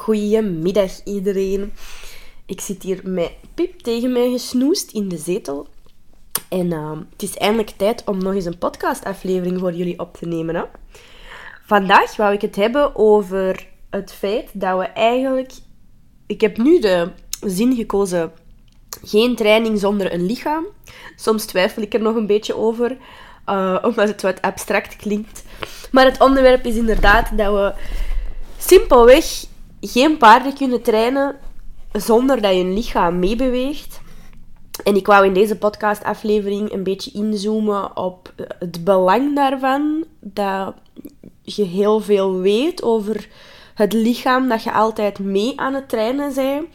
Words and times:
Goedemiddag 0.00 1.04
iedereen. 1.04 1.72
Ik 2.46 2.60
zit 2.60 2.82
hier 2.82 3.00
met 3.04 3.32
Pip 3.54 3.80
tegen 3.80 4.12
mij 4.12 4.30
gesnoest 4.30 4.90
in 4.90 5.08
de 5.08 5.16
zetel. 5.16 5.66
En 6.48 6.66
uh, 6.66 6.92
het 7.12 7.22
is 7.22 7.36
eindelijk 7.36 7.70
tijd 7.70 8.02
om 8.04 8.18
nog 8.18 8.34
eens 8.34 8.44
een 8.44 8.58
podcastaflevering 8.58 9.60
voor 9.60 9.72
jullie 9.72 9.98
op 9.98 10.16
te 10.16 10.26
nemen. 10.26 10.54
Hè? 10.54 10.62
Vandaag 11.66 12.16
wou 12.16 12.34
ik 12.34 12.40
het 12.40 12.56
hebben 12.56 12.96
over 12.96 13.66
het 13.90 14.12
feit 14.12 14.50
dat 14.52 14.78
we 14.78 14.84
eigenlijk... 14.84 15.52
Ik 16.26 16.40
heb 16.40 16.56
nu 16.56 16.80
de 16.80 17.10
zin 17.40 17.74
gekozen... 17.74 18.32
Geen 19.04 19.36
training 19.36 19.78
zonder 19.78 20.12
een 20.12 20.26
lichaam. 20.26 20.66
Soms 21.16 21.44
twijfel 21.44 21.82
ik 21.82 21.94
er 21.94 22.00
nog 22.02 22.16
een 22.16 22.26
beetje 22.26 22.56
over. 22.56 22.96
Uh, 23.46 23.78
omdat 23.82 24.08
het 24.08 24.22
wat 24.22 24.42
abstract 24.42 24.96
klinkt. 24.96 25.44
Maar 25.90 26.04
het 26.04 26.20
onderwerp 26.20 26.64
is 26.64 26.76
inderdaad 26.76 27.36
dat 27.36 27.52
we 27.52 27.72
simpelweg 28.58 29.48
geen 29.80 30.16
paarden 30.16 30.54
kunnen 30.54 30.82
trainen 30.82 31.36
zonder 31.92 32.42
dat 32.42 32.54
je 32.54 32.64
lichaam 32.64 33.18
meebeweegt. 33.18 34.00
En 34.84 34.96
ik 34.96 35.06
wou 35.06 35.26
in 35.26 35.32
deze 35.32 35.56
podcastaflevering 35.56 36.72
een 36.72 36.82
beetje 36.82 37.10
inzoomen 37.10 37.96
op 37.96 38.32
het 38.58 38.84
belang 38.84 39.34
daarvan. 39.34 40.04
Dat 40.20 40.74
je 41.42 41.64
heel 41.64 42.00
veel 42.00 42.38
weet 42.38 42.82
over 42.82 43.28
het 43.74 43.92
lichaam, 43.92 44.48
dat 44.48 44.62
je 44.62 44.72
altijd 44.72 45.18
mee 45.18 45.60
aan 45.60 45.74
het 45.74 45.88
trainen 45.88 46.34
bent. 46.34 46.66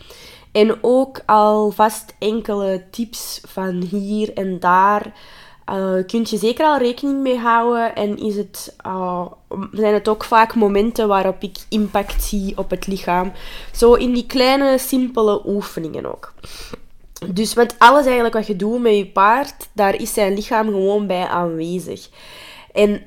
En 0.52 0.78
ook 0.82 1.22
alvast 1.26 2.16
enkele 2.20 2.84
tips 2.92 3.42
van 3.48 3.82
hier 3.82 4.34
en 4.34 4.60
daar 4.60 5.14
uh, 5.70 6.06
kun 6.08 6.26
je 6.30 6.38
zeker 6.38 6.66
al 6.66 6.78
rekening 6.78 7.22
mee 7.22 7.38
houden. 7.38 7.96
En 7.96 8.18
is 8.18 8.36
het, 8.36 8.76
uh, 8.86 9.26
zijn 9.72 9.94
het 9.94 10.08
ook 10.08 10.24
vaak 10.24 10.56
momenten 10.56 11.08
waarop 11.08 11.44
ik 11.44 11.58
impact 11.70 12.24
zie 12.24 12.58
op 12.58 12.70
het 12.70 12.88
lichaam. 12.88 13.32
Zo 13.74 13.94
in 13.94 14.14
die 14.14 14.26
kleine, 14.26 14.78
simpele 14.78 15.42
oefeningen 15.46 16.06
ook. 16.06 16.34
Dus 17.28 17.54
met 17.54 17.76
alles 17.78 18.06
eigenlijk 18.06 18.36
wat 18.36 18.48
je 18.48 18.56
doet 18.56 18.82
met 18.82 18.96
je 18.96 19.06
paard, 19.06 19.70
daar 19.74 19.96
is 19.96 20.14
zijn 20.14 20.34
lichaam 20.34 20.68
gewoon 20.68 21.08
bij 21.08 21.28
aanwezig. 21.28 22.10
En 22.72 23.02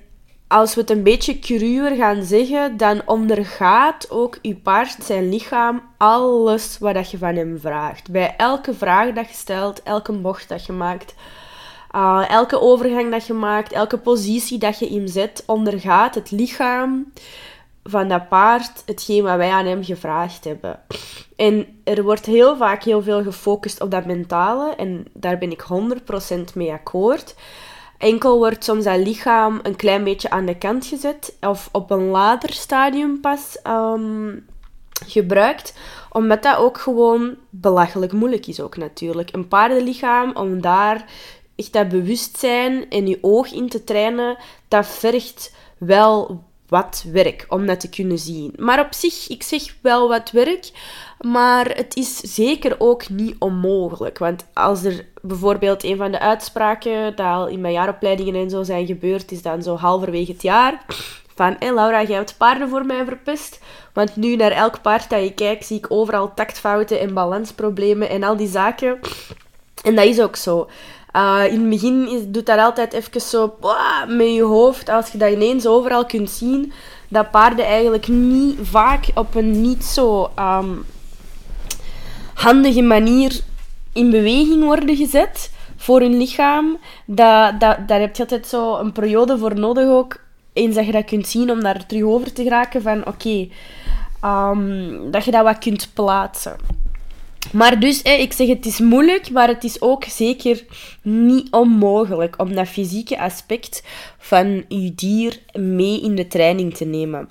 als 0.48 0.74
we 0.74 0.80
het 0.80 0.90
een 0.90 1.02
beetje 1.02 1.38
cruwer 1.38 1.96
gaan 1.96 2.22
zeggen, 2.22 2.76
dan 2.76 3.02
ondergaat 3.04 4.10
ook 4.10 4.38
je 4.42 4.54
paard 4.54 4.96
zijn 5.02 5.28
lichaam 5.28 5.82
alles 5.96 6.78
wat 6.78 7.10
je 7.10 7.18
van 7.18 7.36
hem 7.36 7.58
vraagt. 7.60 8.10
Bij 8.10 8.34
elke 8.36 8.74
vraag 8.74 9.12
dat 9.12 9.28
je 9.28 9.34
stelt, 9.34 9.82
elke 9.82 10.12
bocht 10.12 10.48
dat 10.48 10.66
je 10.66 10.72
maakt, 10.72 11.14
uh, 11.94 12.24
elke 12.28 12.60
overgang 12.60 13.10
dat 13.10 13.26
je 13.26 13.32
maakt, 13.32 13.72
elke 13.72 13.98
positie 13.98 14.58
dat 14.58 14.78
je 14.78 14.88
hem 14.90 15.06
zet, 15.06 15.42
ondergaat 15.46 16.14
het 16.14 16.30
lichaam 16.30 17.12
van 17.84 18.08
dat 18.08 18.28
paard 18.28 18.82
hetgeen 18.86 19.22
wat 19.22 19.36
wij 19.36 19.50
aan 19.50 19.66
hem 19.66 19.84
gevraagd 19.84 20.44
hebben. 20.44 20.80
En 21.36 21.66
er 21.84 22.02
wordt 22.02 22.26
heel 22.26 22.56
vaak 22.56 22.82
heel 22.82 23.02
veel 23.02 23.22
gefocust 23.22 23.80
op 23.80 23.90
dat 23.90 24.04
mentale 24.04 24.74
en 24.74 25.06
daar 25.12 25.38
ben 25.38 25.50
ik 25.50 25.66
100% 26.42 26.54
mee 26.54 26.72
akkoord. 26.72 27.34
Enkel 27.98 28.38
wordt 28.38 28.64
soms 28.64 28.84
dat 28.84 28.96
lichaam 28.96 29.60
een 29.62 29.76
klein 29.76 30.04
beetje 30.04 30.30
aan 30.30 30.46
de 30.46 30.58
kant 30.58 30.86
gezet 30.86 31.36
of 31.40 31.68
op 31.72 31.90
een 31.90 32.06
later 32.06 32.52
stadium 32.52 33.20
pas 33.20 33.58
um, 33.66 34.46
gebruikt, 35.06 35.74
omdat 36.10 36.42
dat 36.42 36.56
ook 36.56 36.78
gewoon 36.78 37.36
belachelijk 37.50 38.12
moeilijk 38.12 38.46
is 38.46 38.60
ook 38.60 38.76
natuurlijk. 38.76 39.32
Een 39.32 39.48
paardenlichaam, 39.48 40.36
om 40.36 40.60
daar 40.60 41.04
echt 41.58 41.72
dat 41.72 41.88
bewustzijn 41.88 42.90
en 42.90 43.06
je 43.06 43.18
oog 43.20 43.52
in 43.52 43.68
te 43.68 43.84
trainen, 43.84 44.36
dat 44.68 44.86
vergt 44.86 45.54
wel 45.78 46.42
wat 46.68 47.04
werk 47.12 47.46
om 47.48 47.66
dat 47.66 47.80
te 47.80 47.88
kunnen 47.88 48.18
zien. 48.18 48.52
Maar 48.56 48.80
op 48.80 48.94
zich, 48.94 49.28
ik 49.28 49.42
zeg 49.42 49.76
wel 49.80 50.08
wat 50.08 50.30
werk, 50.30 50.70
maar 51.20 51.66
het 51.76 51.96
is 51.96 52.16
zeker 52.16 52.74
ook 52.78 53.08
niet 53.08 53.36
onmogelijk. 53.38 54.18
Want 54.18 54.46
als 54.52 54.84
er 54.84 55.06
bijvoorbeeld 55.22 55.84
een 55.84 55.96
van 55.96 56.10
de 56.10 56.18
uitspraken 56.18 57.16
die 57.16 57.24
al 57.24 57.46
in 57.46 57.60
mijn 57.60 57.72
jaaropleidingen 57.72 58.34
en 58.34 58.50
zo 58.50 58.62
zijn 58.62 58.86
gebeurd, 58.86 59.32
is 59.32 59.42
dan 59.42 59.62
zo 59.62 59.76
halverwege 59.76 60.32
het 60.32 60.42
jaar 60.42 60.84
van 61.38 61.56
hé 61.58 61.72
Laura, 61.72 62.02
jij 62.02 62.16
hebt 62.16 62.36
paarden 62.36 62.68
voor 62.68 62.86
mij 62.86 63.04
verpest. 63.04 63.60
Want 63.92 64.16
nu 64.16 64.36
naar 64.36 64.50
elk 64.50 64.82
paard 64.82 65.10
dat 65.10 65.22
je 65.22 65.34
kijkt, 65.34 65.66
zie 65.66 65.78
ik 65.78 65.86
overal 65.88 66.34
taktfouten 66.34 67.00
en 67.00 67.14
balansproblemen 67.14 68.08
en 68.08 68.22
al 68.22 68.36
die 68.36 68.48
zaken. 68.48 68.98
En 69.84 69.94
dat 69.94 70.04
is 70.04 70.20
ook 70.20 70.36
zo. 70.36 70.68
Uh, 71.16 71.44
in 71.52 71.60
het 71.60 71.70
begin 71.70 72.08
is, 72.08 72.20
doet 72.26 72.46
dat 72.46 72.58
altijd 72.58 72.92
even 72.92 73.20
zo 73.20 73.56
met 74.08 74.34
je 74.34 74.42
hoofd. 74.42 74.88
Als 74.88 75.10
je 75.10 75.18
dat 75.18 75.32
ineens 75.32 75.66
overal 75.66 76.06
kunt 76.06 76.30
zien, 76.30 76.72
dat 77.08 77.30
paarden 77.30 77.64
eigenlijk 77.64 78.08
niet 78.08 78.58
vaak 78.62 79.10
op 79.14 79.34
een 79.34 79.60
niet 79.60 79.84
zo 79.84 80.30
um, 80.38 80.84
handige 82.34 82.82
manier 82.82 83.40
in 83.92 84.10
beweging 84.10 84.64
worden 84.64 84.96
gezet 84.96 85.50
voor 85.76 86.00
hun 86.00 86.16
lichaam. 86.16 86.78
Dat, 87.04 87.60
dat, 87.60 87.88
daar 87.88 88.00
heb 88.00 88.16
je 88.16 88.22
altijd 88.22 88.46
zo 88.46 88.76
een 88.76 88.92
periode 88.92 89.38
voor 89.38 89.58
nodig 89.58 89.88
ook. 89.88 90.16
Eens 90.52 90.74
dat 90.74 90.86
je 90.86 90.92
dat 90.92 91.04
kunt 91.04 91.26
zien 91.26 91.50
om 91.50 91.62
daar 91.62 91.86
terug 91.86 92.02
over 92.02 92.32
te 92.32 92.42
geraken 92.42 92.82
van 92.82 93.06
oké, 93.06 93.48
um, 94.24 95.10
dat 95.10 95.24
je 95.24 95.30
dat 95.30 95.44
wat 95.44 95.58
kunt 95.58 95.90
plaatsen. 95.94 96.56
Maar 97.52 97.80
dus, 97.80 98.02
ik 98.02 98.32
zeg 98.32 98.48
het 98.48 98.66
is 98.66 98.78
moeilijk, 98.78 99.30
maar 99.30 99.48
het 99.48 99.64
is 99.64 99.80
ook 99.80 100.04
zeker 100.04 100.64
niet 101.02 101.50
onmogelijk 101.50 102.40
om 102.40 102.54
dat 102.54 102.68
fysieke 102.68 103.20
aspect 103.20 103.82
van 104.18 104.64
je 104.68 104.94
dier 104.94 105.40
mee 105.52 106.00
in 106.00 106.14
de 106.14 106.26
training 106.26 106.74
te 106.74 106.84
nemen. 106.84 107.28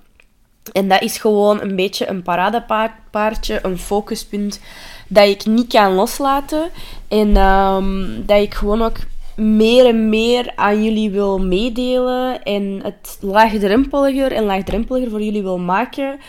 En 0.71 0.87
dat 0.87 1.01
is 1.01 1.17
gewoon 1.17 1.61
een 1.61 1.75
beetje 1.75 2.07
een 2.07 2.21
paradepaardje, 2.21 3.59
een 3.61 3.77
focuspunt 3.77 4.59
dat 5.07 5.27
ik 5.27 5.45
niet 5.45 5.67
kan 5.67 5.93
loslaten. 5.93 6.69
En 7.07 7.37
um, 7.37 8.25
dat 8.25 8.41
ik 8.41 8.53
gewoon 8.53 8.81
ook 8.81 8.97
meer 9.35 9.85
en 9.85 10.09
meer 10.09 10.51
aan 10.55 10.83
jullie 10.83 11.09
wil 11.09 11.39
meedelen 11.39 12.43
en 12.43 12.79
het 12.83 13.17
laagdrempeliger 13.21 14.31
en 14.31 14.43
laagdrempeliger 14.43 15.09
voor 15.09 15.21
jullie 15.21 15.43
wil 15.43 15.57
maken 15.57 16.19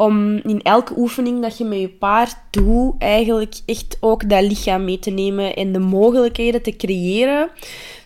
om 0.00 0.36
in 0.36 0.62
elke 0.62 0.92
oefening 0.96 1.42
dat 1.42 1.58
je 1.58 1.64
met 1.64 1.80
je 1.80 1.88
paard 1.88 2.36
doet, 2.50 2.94
eigenlijk 2.98 3.54
echt 3.66 3.96
ook 4.00 4.28
dat 4.28 4.42
lichaam 4.42 4.84
mee 4.84 4.98
te 4.98 5.10
nemen 5.10 5.56
en 5.56 5.72
de 5.72 5.78
mogelijkheden 5.78 6.62
te 6.62 6.76
creëren, 6.76 7.50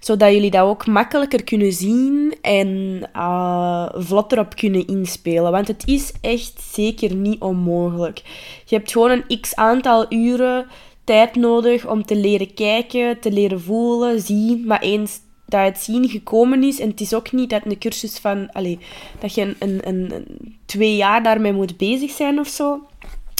zodat 0.00 0.32
jullie 0.32 0.50
dat 0.50 0.66
ook 0.66 0.86
makkelijker 0.86 1.44
kunnen 1.44 1.72
zien 1.72 2.34
en 2.42 3.00
uh, 3.16 3.88
vlotter 3.92 4.38
op 4.38 4.54
kunnen 4.54 4.86
inspelen. 4.86 5.52
Want 5.52 5.68
het 5.68 5.82
is 5.86 6.12
echt 6.20 6.60
zeker 6.72 7.14
niet 7.14 7.40
onmogelijk. 7.40 8.22
Je 8.64 8.76
hebt 8.76 8.92
gewoon 8.92 9.10
een 9.10 9.40
x 9.40 9.54
aantal 9.54 10.06
uren 10.08 10.66
tijd 11.04 11.34
nodig 11.34 11.86
om 11.86 12.04
te 12.04 12.16
leren 12.16 12.54
kijken, 12.54 13.20
te 13.20 13.32
leren 13.32 13.60
voelen, 13.60 14.20
zien, 14.20 14.66
maar 14.66 14.80
eens 14.80 15.20
dat 15.44 15.64
het 15.64 15.78
zien 15.78 16.08
gekomen 16.08 16.62
is. 16.62 16.80
En 16.80 16.88
het 16.88 17.00
is 17.00 17.14
ook 17.14 17.32
niet 17.32 17.50
dat 17.50 17.62
een 17.64 17.78
cursus 17.78 18.18
van... 18.18 18.52
Allez, 18.52 18.76
dat 19.18 19.34
je 19.34 19.54
een, 19.58 20.26
twee 20.66 20.96
jaar 20.96 21.22
daarmee 21.22 21.52
moet 21.52 21.76
bezig 21.76 22.10
zijn 22.10 22.38
of 22.38 22.48
zo. 22.48 22.86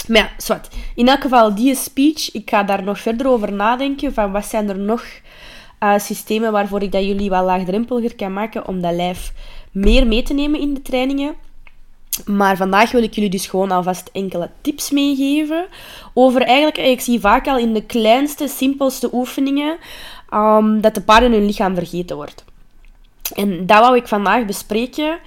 Maar 0.07 0.17
ja, 0.17 0.29
zwart. 0.37 0.67
In 0.95 1.07
elk 1.07 1.21
geval, 1.21 1.55
die 1.55 1.75
speech, 1.75 2.31
ik 2.31 2.49
ga 2.49 2.63
daar 2.63 2.83
nog 2.83 2.99
verder 2.99 3.27
over 3.27 3.53
nadenken. 3.53 4.13
Van 4.13 4.31
wat 4.31 4.45
zijn 4.45 4.69
er 4.69 4.79
nog 4.79 5.03
uh, 5.79 5.97
systemen 5.97 6.51
waarvoor 6.51 6.81
ik 6.81 6.91
dat 6.91 7.05
jullie 7.05 7.29
wel 7.29 7.43
laagdrempeliger 7.43 8.15
kan 8.15 8.33
maken 8.33 8.67
om 8.67 8.81
dat 8.81 8.93
lijf 8.93 9.33
meer 9.71 10.07
mee 10.07 10.23
te 10.23 10.33
nemen 10.33 10.59
in 10.59 10.73
de 10.73 10.81
trainingen. 10.81 11.35
Maar 12.25 12.57
vandaag 12.57 12.91
wil 12.91 13.03
ik 13.03 13.13
jullie 13.13 13.29
dus 13.29 13.47
gewoon 13.47 13.71
alvast 13.71 14.09
enkele 14.13 14.49
tips 14.61 14.91
meegeven. 14.91 15.65
Over 16.13 16.41
eigenlijk, 16.41 16.77
ik 16.77 17.01
zie 17.01 17.19
vaak 17.19 17.47
al 17.47 17.57
in 17.57 17.73
de 17.73 17.83
kleinste, 17.83 18.47
simpelste 18.47 19.09
oefeningen 19.13 19.77
um, 20.33 20.81
dat 20.81 20.95
de 20.95 21.01
paarden 21.01 21.31
hun 21.31 21.45
lichaam 21.45 21.75
vergeten 21.75 22.15
wordt. 22.15 22.45
En 23.33 23.65
dat 23.65 23.79
wou 23.79 23.95
ik 23.95 24.07
vandaag 24.07 24.45
bespreken, 24.45 25.19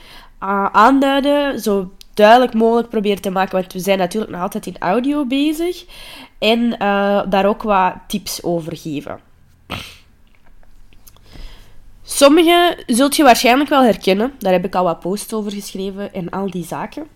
uh, 0.43 0.67
aanduiden, 0.73 1.61
zo 1.61 1.93
duidelijk 2.15 2.55
mogelijk 2.55 2.89
proberen 2.89 3.23
te 3.23 3.31
maken, 3.31 3.59
want 3.59 3.73
we 3.73 3.79
zijn 3.79 3.99
natuurlijk 3.99 4.33
nog 4.33 4.41
altijd 4.41 4.67
in 4.67 4.79
audio 4.79 5.27
bezig. 5.27 5.85
En 6.39 6.61
uh, 6.61 7.23
daar 7.29 7.47
ook 7.47 7.62
wat 7.62 7.95
tips 8.06 8.43
over 8.43 8.77
geven. 8.77 9.21
Sommige 12.03 12.83
zult 12.87 13.17
je 13.17 13.23
waarschijnlijk 13.23 13.71
wel 13.71 13.83
herkennen. 13.83 14.33
Daar 14.39 14.53
heb 14.53 14.65
ik 14.65 14.75
al 14.75 14.85
wat 14.85 15.01
posts 15.01 15.33
over 15.33 15.53
geschreven 15.53 16.12
en 16.15 16.31
al 16.31 16.51
die 16.51 16.65
zaken. 16.65 17.06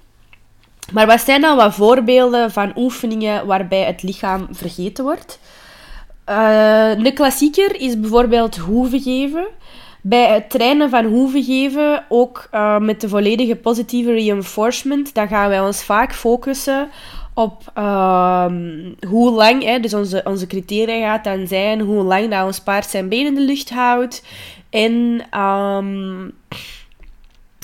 Maar 0.92 1.06
wat 1.06 1.20
zijn 1.20 1.40
dan 1.40 1.56
wat 1.56 1.74
voorbeelden 1.74 2.50
van 2.50 2.72
oefeningen 2.76 3.46
waarbij 3.46 3.82
het 3.84 4.02
lichaam 4.02 4.48
vergeten 4.50 5.04
wordt? 5.04 5.38
Uh, 6.32 7.04
de 7.04 7.12
klassieker 7.12 7.80
is 7.80 8.00
bijvoorbeeld 8.00 8.56
hoeven 8.56 9.00
geven. 9.00 9.46
Bij 10.00 10.34
het 10.34 10.50
trainen 10.50 10.90
van 10.90 11.04
hoeven 11.04 11.42
geven, 11.42 12.04
ook 12.08 12.48
uh, 12.52 12.78
met 12.78 13.00
de 13.00 13.08
volledige 13.08 13.56
positieve 13.56 14.12
reinforcement, 14.12 15.14
dan 15.14 15.28
gaan 15.28 15.48
wij 15.48 15.60
ons 15.60 15.84
vaak 15.84 16.14
focussen 16.14 16.88
op 17.34 17.72
uh, 17.78 18.46
hoe 19.08 19.30
lang, 19.30 19.62
hè, 19.62 19.80
dus 19.80 19.94
onze, 19.94 20.20
onze 20.24 20.46
criteria 20.46 21.10
gaat 21.10 21.24
dan 21.24 21.46
zijn 21.46 21.80
hoe 21.80 22.02
lang 22.02 22.30
dat 22.30 22.44
ons 22.44 22.60
paard 22.60 22.86
zijn 22.86 23.08
benen 23.08 23.26
in 23.26 23.34
de 23.34 23.40
lucht 23.40 23.70
houdt. 23.70 24.24
En 24.70 25.22
um, 25.40 26.32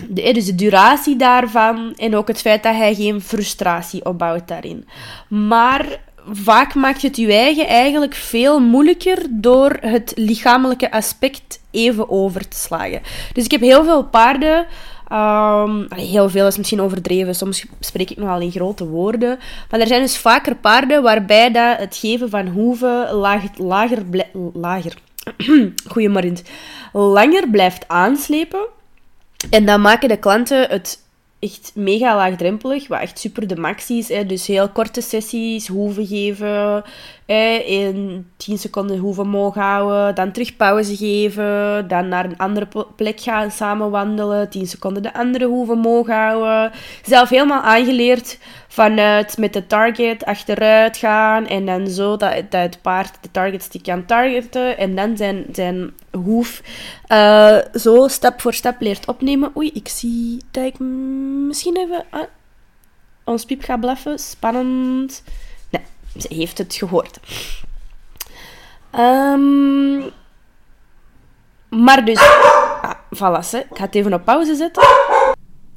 de, 0.08 0.32
dus 0.32 0.46
de 0.46 0.54
duratie 0.54 1.16
daarvan 1.16 1.94
en 1.96 2.16
ook 2.16 2.28
het 2.28 2.40
feit 2.40 2.62
dat 2.62 2.74
hij 2.74 2.94
geen 2.94 3.20
frustratie 3.20 4.04
opbouwt 4.04 4.48
daarin. 4.48 4.88
Maar 5.28 6.00
vaak 6.30 6.74
maakt 6.74 7.02
het 7.02 7.16
je 7.16 7.32
eigen 7.32 7.66
eigenlijk 7.66 8.14
veel 8.14 8.60
moeilijker 8.60 9.26
door 9.30 9.76
het 9.80 10.12
lichamelijke 10.16 10.90
aspect 10.90 11.60
even 11.70 12.10
over 12.10 12.48
te 12.48 12.56
slagen. 12.56 13.02
Dus 13.32 13.44
ik 13.44 13.50
heb 13.50 13.60
heel 13.60 13.84
veel 13.84 14.04
paarden. 14.04 14.66
Um, 15.12 15.86
heel 15.88 16.28
veel 16.28 16.46
is 16.46 16.56
misschien 16.56 16.80
overdreven, 16.80 17.34
soms 17.34 17.64
spreek 17.80 18.10
ik 18.10 18.16
nogal 18.16 18.40
in 18.40 18.50
grote 18.50 18.86
woorden. 18.86 19.38
Maar 19.70 19.80
er 19.80 19.86
zijn 19.86 20.02
dus 20.02 20.18
vaker 20.18 20.56
paarden 20.56 21.02
waarbij 21.02 21.52
dat 21.52 21.78
het 21.78 21.96
geven 21.96 22.30
van 22.30 22.46
hoeven 22.46 23.12
lager, 23.12 23.50
lager, 23.56 24.02
lager 24.52 24.96
langer 26.92 27.48
blijft 27.50 27.88
aanslepen. 27.88 28.66
En 29.50 29.66
dan 29.66 29.80
maken 29.80 30.08
de 30.08 30.16
klanten 30.16 30.70
het 30.70 30.98
echt 31.38 31.72
mega 31.74 32.16
laagdrempelig, 32.16 32.88
wat 32.88 33.00
echt 33.00 33.18
super 33.18 33.46
de 33.46 33.56
max 33.56 33.90
is. 33.90 34.08
Hè. 34.08 34.26
Dus 34.26 34.46
heel 34.46 34.68
korte 34.68 35.00
sessies, 35.00 35.66
hoeven 35.66 36.06
geven. 36.06 36.84
In 37.66 38.26
10 38.36 38.58
seconden 38.58 38.98
hoeven 38.98 39.28
mogen 39.28 39.62
houden, 39.62 40.14
dan 40.14 40.32
terug 40.32 40.56
pauze 40.56 40.96
geven, 40.96 41.88
dan 41.88 42.08
naar 42.08 42.24
een 42.24 42.36
andere 42.36 42.68
plek 42.96 43.20
gaan 43.20 43.50
samen 43.50 43.90
wandelen, 43.90 44.50
10 44.50 44.66
seconden 44.66 45.02
de 45.02 45.14
andere 45.14 45.46
hoeven 45.46 45.78
mogen 45.78 46.14
houden. 46.14 46.72
Zelf 47.02 47.28
helemaal 47.28 47.62
aangeleerd 47.62 48.38
vanuit 48.68 49.38
met 49.38 49.52
de 49.52 49.66
target 49.66 50.24
achteruit 50.24 50.96
gaan 50.96 51.46
en 51.46 51.66
dan 51.66 51.88
zo 51.88 52.16
dat, 52.16 52.50
dat 52.50 52.62
het 52.62 52.78
paard 52.82 53.18
de 53.20 53.30
targets 53.30 53.68
die 53.68 53.80
kan 53.80 54.06
targeten 54.06 54.78
en 54.78 54.94
dan 54.94 55.16
zijn, 55.16 55.44
zijn 55.52 55.92
hoef 56.10 56.62
uh, 57.08 57.58
zo 57.74 58.08
stap 58.08 58.40
voor 58.40 58.54
stap 58.54 58.80
leert 58.80 59.06
opnemen. 59.06 59.56
Oei, 59.56 59.70
ik 59.72 59.88
zie 59.88 60.42
dat 60.50 60.64
ik 60.64 60.78
misschien 60.78 61.76
even 61.76 62.04
uh, 62.14 62.20
ons 63.24 63.44
piep 63.44 63.62
ga 63.62 63.76
blaffen. 63.76 64.18
Spannend. 64.18 65.22
Ze 66.16 66.34
heeft 66.34 66.58
het 66.58 66.74
gehoord. 66.74 67.18
Um, 68.94 70.10
maar 71.68 72.04
dus... 72.04 72.18
Ah, 72.82 72.94
voilà, 73.14 73.58
ik 73.70 73.76
ga 73.76 73.84
het 73.84 73.94
even 73.94 74.12
op 74.12 74.24
pauze 74.24 74.54
zetten. 74.54 74.82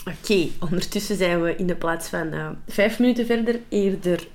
Oké, 0.06 0.48
ondertussen 0.60 1.18
zijn 1.18 1.42
we 1.42 1.56
in 1.56 1.68
de 1.68 1.76
plaats 1.76 2.08
van 2.08 2.34
uh, 2.34 2.50
vijf 2.68 3.00
minuten 3.00 3.26
verder 3.26 3.60
eerder 3.70 4.28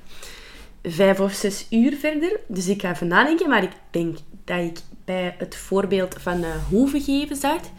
vijf 0.83 1.21
of 1.21 1.33
zes 1.33 1.67
uur 1.71 1.97
verder. 1.97 2.41
Dus 2.47 2.69
ik 2.69 2.81
ga 2.81 2.91
even 2.91 3.07
nadenken, 3.07 3.49
maar 3.49 3.63
ik 3.63 3.73
denk 3.91 4.17
dat 4.45 4.59
ik 4.59 4.79
bij 5.05 5.35
het 5.39 5.57
voorbeeld 5.57 6.17
van 6.21 6.45
uh, 6.45 6.49
hoeven 6.69 7.01
geven 7.01 7.37
zat. 7.37 7.71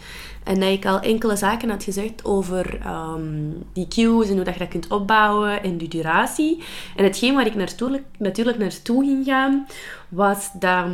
En 0.48 0.60
dat 0.60 0.70
ik 0.70 0.86
al 0.86 1.00
enkele 1.00 1.36
zaken 1.36 1.70
had 1.70 1.84
gezegd 1.84 2.26
over 2.26 2.80
um, 2.88 3.64
die 3.74 3.88
cues 3.88 4.30
en 4.30 4.36
hoe 4.36 4.44
dat 4.44 4.54
je 4.54 4.60
dat 4.60 4.68
kunt 4.68 4.88
opbouwen 4.88 5.64
en 5.64 5.78
de 5.78 5.88
duratie. 5.88 6.64
En 6.96 7.04
hetgeen 7.04 7.36
waar 7.36 7.46
ik 7.46 7.56
naartoe, 7.56 8.04
natuurlijk 8.18 8.58
naartoe 8.58 9.06
ging 9.06 9.26
gaan, 9.26 9.68
was 10.10 10.50
dat 10.60 10.86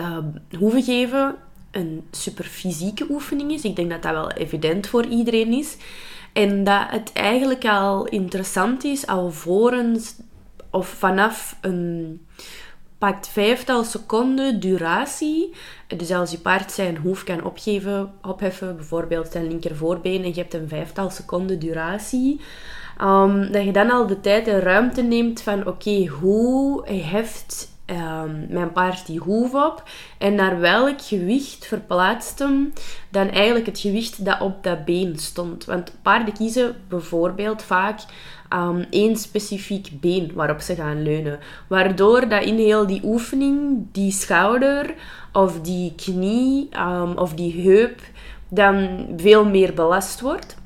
uh, 0.00 0.18
hoeven 0.58 0.82
geven 0.82 1.34
een 1.70 2.02
super 2.10 2.44
fysieke 2.44 3.06
oefening 3.10 3.52
is. 3.52 3.62
Ik 3.62 3.76
denk 3.76 3.90
dat 3.90 4.02
dat 4.02 4.12
wel 4.12 4.30
evident 4.30 4.86
voor 4.86 5.04
iedereen 5.06 5.52
is. 5.52 5.76
En 6.32 6.64
dat 6.64 6.86
het 6.90 7.12
eigenlijk 7.12 7.64
al 7.64 8.06
interessant 8.06 8.84
is, 8.84 9.06
alvorens 9.06 10.14
of 10.70 10.88
vanaf 10.88 11.56
een 11.60 12.20
pakt 12.98 13.28
vijftal 13.28 13.84
seconden 13.84 14.60
duratie. 14.60 15.54
Dus 15.96 16.10
als 16.10 16.30
je 16.30 16.38
paard 16.38 16.72
zijn 16.72 16.96
hoef 16.96 17.24
kan 17.24 17.44
opgeven, 17.44 18.12
opheffen, 18.22 18.76
bijvoorbeeld 18.76 19.32
zijn 19.32 19.48
linkervoorbeen, 19.48 20.22
en 20.22 20.28
je 20.28 20.40
hebt 20.40 20.54
een 20.54 20.68
vijftal 20.68 21.10
seconden 21.10 21.58
duratie, 21.58 22.40
um, 23.02 23.52
dat 23.52 23.64
je 23.64 23.72
dan 23.72 23.90
al 23.90 24.06
de 24.06 24.20
tijd 24.20 24.48
en 24.48 24.60
ruimte 24.60 25.02
neemt 25.02 25.42
van 25.42 25.66
oké, 25.66 26.06
hoe 26.06 26.88
heft 26.88 27.76
um, 27.90 28.46
mijn 28.48 28.72
paard 28.72 29.06
die 29.06 29.18
hoef 29.18 29.54
op 29.54 29.82
en 30.18 30.34
naar 30.34 30.60
welk 30.60 31.02
gewicht 31.02 31.66
verplaatst 31.66 32.38
hem 32.38 32.72
dan 33.10 33.30
eigenlijk 33.30 33.66
het 33.66 33.78
gewicht 33.78 34.24
dat 34.24 34.40
op 34.40 34.62
dat 34.62 34.84
been 34.84 35.18
stond. 35.18 35.64
Want 35.64 35.92
paarden 36.02 36.34
kiezen 36.34 36.76
bijvoorbeeld 36.88 37.62
vaak 37.62 38.00
um, 38.52 38.84
één 38.90 39.16
specifiek 39.16 39.88
been 40.00 40.30
waarop 40.34 40.60
ze 40.60 40.74
gaan 40.74 41.02
leunen. 41.02 41.38
Waardoor 41.66 42.28
dat 42.28 42.44
in 42.44 42.56
heel 42.56 42.86
die 42.86 43.00
oefening 43.04 43.86
die 43.92 44.12
schouder 44.12 44.94
of 45.32 45.60
die 45.60 45.92
knie 45.96 46.68
um, 46.76 47.16
of 47.16 47.34
die 47.34 47.62
heup 47.62 48.00
dan 48.48 49.06
veel 49.16 49.44
meer 49.44 49.74
belast 49.74 50.20
wordt. 50.20 50.56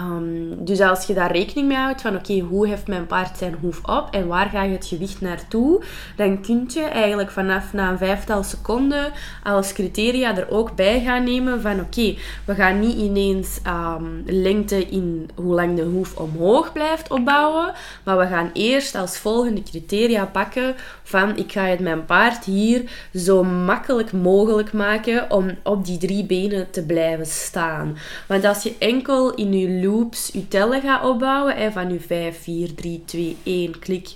Um, 0.00 0.64
dus 0.64 0.80
als 0.80 1.06
je 1.06 1.14
daar 1.14 1.32
rekening 1.32 1.68
mee 1.68 1.76
houdt 1.76 2.00
van 2.00 2.16
oké, 2.16 2.38
hoe 2.38 2.68
heeft 2.68 2.86
mijn 2.86 3.06
paard 3.06 3.38
zijn 3.38 3.56
hoef 3.60 3.80
op 3.84 4.08
en 4.10 4.26
waar 4.26 4.48
ga 4.48 4.62
je 4.62 4.72
het 4.72 4.86
gewicht 4.86 5.20
naartoe, 5.20 5.82
dan 6.16 6.42
kun 6.42 6.64
je 6.68 6.80
eigenlijk 6.80 7.30
vanaf 7.30 7.72
na 7.72 7.90
een 7.90 7.98
vijftal 7.98 8.42
seconden 8.42 9.12
als 9.42 9.72
criteria 9.72 10.36
er 10.36 10.50
ook 10.50 10.74
bij 10.74 11.00
gaan 11.00 11.24
nemen 11.24 11.60
van 11.60 11.80
oké, 11.80 12.14
we 12.44 12.54
gaan 12.54 12.80
niet 12.80 12.96
ineens 12.96 13.60
um, 13.66 14.22
lengte 14.26 14.86
in 14.86 15.28
hoe 15.34 15.54
lang 15.54 15.76
de 15.76 15.82
hoef 15.82 16.16
omhoog 16.16 16.72
blijft 16.72 17.10
opbouwen, 17.10 17.72
maar 18.04 18.18
we 18.18 18.26
gaan 18.26 18.50
eerst 18.52 18.94
als 18.94 19.18
volgende 19.18 19.62
criteria 19.62 20.24
pakken 20.24 20.74
van 21.02 21.36
ik 21.36 21.52
ga 21.52 21.64
het 21.64 21.80
mijn 21.80 22.04
paard 22.04 22.44
hier 22.44 22.82
zo 23.14 23.44
makkelijk 23.44 24.12
mogelijk 24.12 24.72
maken 24.72 25.30
om 25.30 25.50
op 25.62 25.84
die 25.84 25.98
drie 25.98 26.24
benen 26.24 26.70
te 26.70 26.82
blijven 26.82 27.26
staan. 27.26 27.96
Want 28.28 28.44
als 28.44 28.62
je 28.62 28.74
enkel 28.78 29.34
in 29.34 29.52
je 29.52 29.68
loops 29.86 30.30
je 30.32 30.48
tellen 30.48 30.80
gaat 30.80 31.04
opbouwen, 31.04 31.56
en 31.56 31.72
van 31.72 31.92
je 31.92 32.00
5, 32.00 32.42
4, 32.42 32.74
3, 32.74 33.02
2, 33.04 33.36
1, 33.42 33.78
klik 33.78 34.08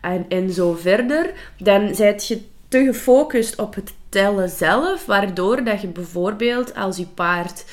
en, 0.00 0.24
en 0.28 0.52
zo 0.52 0.72
verder, 0.72 1.32
dan 1.58 1.94
zet 1.94 2.26
je 2.26 2.40
te 2.68 2.84
gefocust 2.84 3.58
op 3.58 3.74
het 3.74 3.92
tellen 4.08 4.48
zelf, 4.48 5.06
waardoor 5.06 5.64
dat 5.64 5.80
je 5.80 5.88
bijvoorbeeld 5.88 6.74
als 6.74 6.96
je 6.96 7.06
paard 7.06 7.64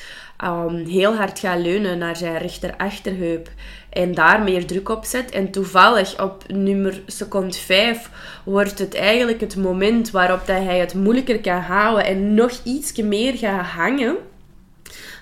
um, 0.44 0.86
heel 0.86 1.14
hard 1.14 1.38
gaat 1.38 1.58
leunen 1.58 1.98
naar 1.98 2.16
zijn 2.16 2.38
rechter 2.38 2.76
achterheup 2.76 3.48
en 3.90 4.14
daar 4.14 4.42
meer 4.42 4.66
druk 4.66 4.88
op 4.88 5.04
zet. 5.04 5.30
En 5.30 5.50
toevallig 5.50 6.22
op 6.22 6.44
nummer 6.48 7.02
seconde 7.06 7.56
5 7.56 8.10
wordt 8.44 8.78
het 8.78 8.94
eigenlijk 8.94 9.40
het 9.40 9.56
moment 9.56 10.10
waarop 10.10 10.46
dat 10.46 10.62
hij 10.62 10.78
het 10.78 10.94
moeilijker 10.94 11.40
kan 11.40 11.60
houden 11.60 12.04
en 12.04 12.34
nog 12.34 12.52
iets 12.64 12.92
meer 12.92 13.36
gaat 13.36 13.66
hangen. 13.66 14.16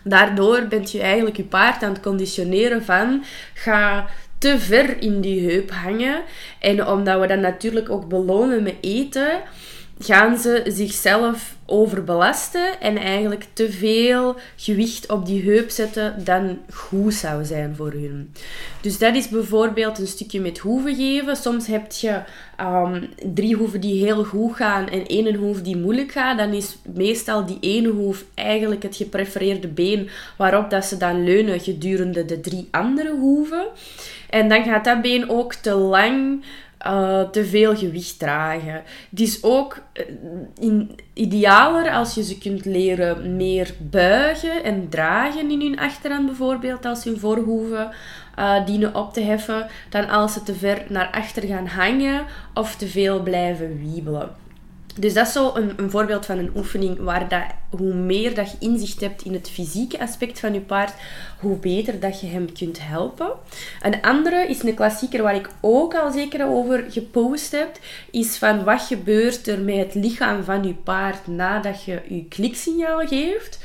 Daardoor 0.05 0.66
bent 0.69 0.90
je 0.90 1.00
eigenlijk 1.00 1.37
je 1.37 1.44
paard 1.44 1.82
aan 1.82 1.93
het 1.93 2.02
conditioneren 2.02 2.84
van 2.84 3.25
ga 3.55 4.06
te 4.38 4.58
ver 4.58 5.02
in 5.02 5.20
die 5.20 5.50
heup 5.50 5.70
hangen. 5.70 6.22
En 6.61 6.86
omdat 6.86 7.20
we 7.20 7.27
dan 7.27 7.41
natuurlijk 7.41 7.91
ook 7.91 8.08
belonen 8.08 8.62
met 8.62 8.74
eten, 8.81 9.43
gaan 9.98 10.39
ze 10.39 10.63
zichzelf 10.67 11.56
overbelasten 11.67 12.81
en 12.81 12.96
eigenlijk 12.96 13.46
te 13.53 13.72
veel 13.72 14.36
gewicht 14.56 15.10
op 15.10 15.27
die 15.27 15.43
heup 15.43 15.70
zetten 15.70 16.24
dan 16.24 16.58
goed 16.72 17.15
zou 17.15 17.44
zijn 17.44 17.77
voor 17.77 17.91
hun. 17.91 18.32
Dus 18.81 18.98
dat 18.98 19.15
is 19.15 19.29
bijvoorbeeld 19.29 19.98
een 19.98 20.06
stukje 20.06 20.41
met 20.41 20.58
hoeven 20.58 20.94
geven. 20.94 21.36
Soms 21.36 21.67
heb 21.67 21.93
je 21.93 22.20
um, 22.60 23.08
drie 23.34 23.56
hoeven 23.56 23.81
die 23.81 24.05
heel 24.05 24.24
goed 24.24 24.56
gaan 24.56 24.89
en 24.89 25.06
één 25.06 25.34
hoef 25.34 25.63
die 25.63 25.77
moeilijk 25.77 26.13
gaat. 26.13 26.39
Dan 26.39 26.53
is 26.53 26.77
meestal 26.94 27.46
die 27.46 27.58
ene 27.60 27.89
hoef 27.89 28.24
eigenlijk 28.34 28.82
het 28.82 28.96
geprefereerde 28.96 29.69
been 29.69 30.08
waarop 30.36 30.70
dat 30.70 30.84
ze 30.84 30.96
dan 30.96 31.24
leunen 31.24 31.60
gedurende 31.60 32.24
de 32.24 32.41
drie 32.41 32.69
andere 32.70 33.15
hoeven. 33.15 33.67
En 34.31 34.48
dan 34.48 34.65
gaat 34.65 34.84
dat 34.84 35.03
been 35.03 35.31
ook 35.31 35.55
te 35.55 35.74
lang 35.74 36.43
uh, 36.86 37.20
te 37.31 37.44
veel 37.44 37.76
gewicht 37.76 38.19
dragen. 38.19 38.82
Het 39.10 39.20
is 39.20 39.43
ook 39.43 39.82
uh, 39.93 40.05
in, 40.60 40.96
idealer 41.12 41.93
als 41.93 42.14
je 42.14 42.22
ze 42.22 42.38
kunt 42.38 42.64
leren 42.64 43.36
meer 43.36 43.74
buigen 43.79 44.64
en 44.64 44.88
dragen 44.88 45.50
in 45.50 45.60
hun 45.60 45.79
achterhand 45.79 46.26
bijvoorbeeld, 46.26 46.84
als 46.84 47.05
hun 47.05 47.19
voorhoeven 47.19 47.91
uh, 48.38 48.67
dienen 48.67 48.94
op 48.94 49.12
te 49.12 49.20
heffen, 49.20 49.67
dan 49.91 50.08
als 50.08 50.32
ze 50.32 50.43
te 50.43 50.55
ver 50.55 50.82
naar 50.88 51.10
achter 51.10 51.43
gaan 51.43 51.67
hangen 51.67 52.24
of 52.55 52.76
te 52.76 52.86
veel 52.86 53.22
blijven 53.22 53.79
wiebelen. 53.79 54.44
Dus 54.98 55.15
dat 55.15 55.27
is 55.27 55.32
zo 55.32 55.55
een, 55.55 55.72
een, 55.77 55.91
voorbeeld 55.91 56.27
van 56.27 56.39
een 56.39 56.53
oefening 56.56 56.98
waar 56.98 57.29
dat, 57.29 57.44
hoe 57.70 57.94
meer 57.94 58.34
dat 58.34 58.51
je 58.51 58.56
inzicht 58.58 59.01
hebt 59.01 59.22
in 59.22 59.32
het 59.32 59.51
fysieke 59.51 60.01
aspect 60.01 60.41
van 60.41 60.53
je 60.53 60.60
paard, 60.60 60.93
hoe 61.41 61.56
beter 61.56 62.01
dat 62.01 62.20
je 62.20 62.27
hem 62.27 62.53
kunt 62.53 62.79
helpen. 62.81 63.32
Een 63.82 64.03
andere 64.03 64.46
is 64.48 64.63
een 64.63 64.74
klassieker 64.74 65.22
waar 65.22 65.34
ik 65.34 65.48
ook 65.60 65.94
al 65.94 66.13
zeker 66.13 66.46
over 66.46 66.84
gepost 66.89 67.53
heb, 67.53 67.79
is 68.10 68.36
van 68.36 68.65
wat 68.65 68.82
gebeurt 68.82 69.48
er 69.48 69.58
met 69.58 69.77
het 69.77 69.94
lichaam 69.94 70.44
van 70.44 70.65
je 70.67 70.74
paard 70.74 71.27
nadat 71.27 71.84
je 71.84 72.01
je 72.08 72.24
kliksignaal 72.29 73.06
geeft. 73.06 73.58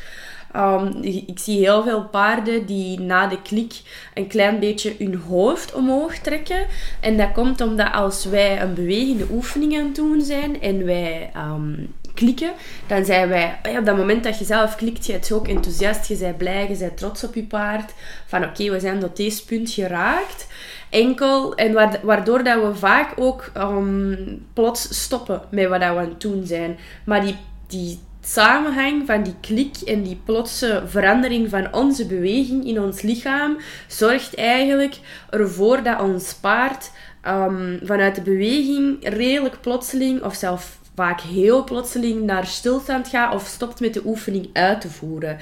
Um, 0.56 1.04
ik 1.04 1.40
zie 1.40 1.58
heel 1.58 1.84
veel 1.84 2.04
paarden 2.04 2.66
die 2.66 3.00
na 3.00 3.28
de 3.28 3.42
klik 3.42 3.82
een 4.14 4.28
klein 4.28 4.60
beetje 4.60 4.96
hun 4.98 5.16
hoofd 5.16 5.74
omhoog 5.74 6.18
trekken. 6.18 6.66
En 7.00 7.18
dat 7.18 7.32
komt 7.32 7.62
omdat 7.62 7.94
als 7.94 8.26
wij 8.26 8.62
een 8.62 8.74
bewegende 8.74 9.28
oefening 9.32 9.78
aan 9.78 9.86
het 9.86 9.96
doen 9.96 10.22
zijn 10.22 10.62
en 10.62 10.86
wij 10.86 11.32
um, 11.36 11.94
klikken, 12.14 12.52
dan 12.88 13.06
zijn 13.06 13.30
wij, 13.30 13.60
op 13.78 13.86
dat 13.86 13.98
moment 13.98 14.24
dat 14.24 14.40
je 14.40 14.46
zelf 14.46 14.76
klikt, 14.76 15.06
je 15.06 15.12
bent 15.12 15.32
ook 15.32 15.48
enthousiast, 15.48 16.08
je 16.08 16.18
bent 16.18 16.38
blij, 16.38 16.70
je 16.70 16.78
bent 16.78 16.98
trots 16.98 17.24
op 17.24 17.36
je 17.36 17.44
paard. 17.44 17.94
Van 18.26 18.44
oké, 18.44 18.72
we 18.72 18.80
zijn 18.80 19.00
tot 19.00 19.18
deze 19.18 19.46
punt 19.46 19.72
geraakt. 19.72 20.48
Enkel, 20.90 21.56
en 21.56 21.74
waardoor 22.02 22.44
dat 22.44 22.62
we 22.62 22.76
vaak 22.76 23.14
ook 23.16 23.52
um, 23.58 24.46
plots 24.54 25.02
stoppen 25.04 25.42
met 25.52 25.68
wat 25.68 25.80
we 25.80 25.86
aan 25.86 25.98
het 25.98 26.22
doen 26.22 26.46
zijn. 26.46 26.78
Maar 27.06 27.22
die, 27.22 27.36
die 27.68 28.00
samenhang 28.22 29.06
van 29.06 29.24
die 29.24 29.36
klik 29.42 29.78
en 29.86 30.04
die 30.04 30.20
plotse 30.26 30.84
verandering 30.86 31.50
van 31.50 31.74
onze 31.74 32.06
beweging 32.06 32.66
in 32.66 32.82
ons 32.82 33.02
lichaam 33.02 33.58
zorgt 33.88 34.36
eigenlijk 34.36 35.00
ervoor 35.30 35.84
dat 35.84 36.02
ons 36.02 36.34
paard 36.34 36.92
um, 37.28 37.80
vanuit 37.84 38.16
de 38.16 38.22
beweging 38.22 38.98
redelijk 39.02 39.62
plotseling 39.62 40.24
of 40.24 40.36
zelfs 40.36 40.78
vaak 40.96 41.22
heel 41.22 41.64
plotseling 41.64 42.24
naar 42.24 42.46
stilstand 42.46 43.08
gaat 43.08 43.34
of 43.34 43.48
stopt 43.48 43.80
met 43.80 43.94
de 43.94 44.02
oefening 44.06 44.50
uit 44.54 44.82
te 44.82 44.90
voeren. 44.90 45.38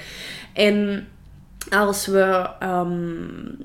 En 0.52 1.08
als 1.70 2.06
we 2.06 2.50
um, 2.62 3.58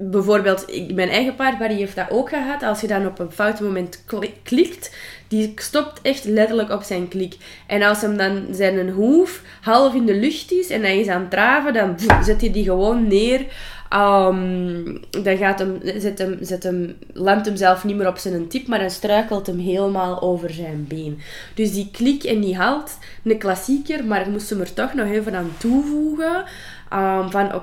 bijvoorbeeld, 0.00 0.92
mijn 0.94 1.08
eigen 1.08 1.34
paard, 1.34 1.58
Barry 1.58 1.76
heeft 1.76 1.96
dat 1.96 2.10
ook 2.10 2.28
gehad. 2.28 2.62
Als 2.62 2.80
je 2.80 2.86
dan 2.86 3.06
op 3.06 3.18
een 3.18 3.32
fout 3.32 3.60
moment 3.60 4.04
klikt, 4.42 4.96
die 5.28 5.52
stopt 5.56 6.00
echt 6.02 6.24
letterlijk 6.24 6.70
op 6.70 6.82
zijn 6.82 7.08
klik. 7.08 7.36
En 7.66 7.82
als 7.82 8.00
hem 8.00 8.16
dan 8.16 8.46
zijn 8.50 8.90
hoef 8.90 9.42
half 9.60 9.94
in 9.94 10.06
de 10.06 10.14
lucht 10.14 10.52
is 10.52 10.70
en 10.70 10.80
hij 10.80 11.00
is 11.00 11.08
aan 11.08 11.20
het 11.20 11.30
draven, 11.30 11.72
dan 11.72 11.94
zet 12.22 12.40
hij 12.40 12.52
die 12.52 12.64
gewoon 12.64 13.08
neer. 13.08 13.46
Um, 13.94 15.00
dan 15.10 15.36
gaat 15.36 15.58
hem, 15.58 15.80
zet 15.82 16.18
hem, 16.18 16.38
zet 16.40 16.62
hem, 16.62 16.96
landt 17.12 17.46
hem 17.46 17.56
zelf 17.56 17.84
niet 17.84 17.96
meer 17.96 18.08
op 18.08 18.18
zijn 18.18 18.48
tip, 18.48 18.66
maar 18.66 18.78
dan 18.78 18.90
struikelt 18.90 19.46
hem 19.46 19.58
helemaal 19.58 20.22
over 20.22 20.50
zijn 20.50 20.84
been. 20.88 21.20
Dus 21.54 21.72
die 21.72 21.88
klik 21.92 22.22
en 22.22 22.40
die 22.40 22.56
halt, 22.56 22.98
een 23.24 23.38
klassieker, 23.38 24.04
maar 24.04 24.20
ik 24.20 24.26
moest 24.26 24.50
hem 24.50 24.60
er 24.60 24.74
toch 24.74 24.94
nog 24.94 25.06
even 25.06 25.34
aan 25.34 25.52
toevoegen. 25.58 26.44
Um, 26.92 27.30
van 27.30 27.62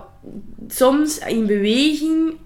soms 0.67 1.17
in 1.17 1.46
beweging, 1.46 2.38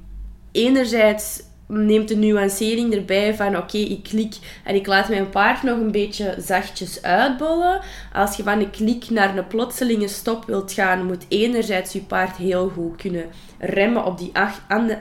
enerzijds 0.51 1.41
neemt 1.71 2.07
de 2.07 2.15
nuancering 2.15 2.93
erbij 2.93 3.35
van 3.35 3.57
oké, 3.57 3.77
ik 3.77 4.03
klik 4.03 4.35
en 4.63 4.75
ik 4.75 4.87
laat 4.87 5.09
mijn 5.09 5.29
paard 5.29 5.63
nog 5.63 5.77
een 5.77 5.91
beetje 5.91 6.35
zachtjes 6.37 7.01
uitbollen. 7.01 7.81
Als 8.13 8.35
je 8.35 8.43
van 8.43 8.59
een 8.59 8.69
klik 8.69 9.09
naar 9.09 9.37
een 9.37 9.47
plotselinge 9.47 10.07
stop 10.07 10.45
wilt 10.45 10.73
gaan, 10.73 11.05
moet 11.05 11.25
enerzijds 11.27 11.93
je 11.93 12.01
paard 12.01 12.35
heel 12.35 12.69
goed 12.69 13.01
kunnen 13.01 13.25
remmen 13.59 14.05
op 14.05 14.17
die 14.17 14.31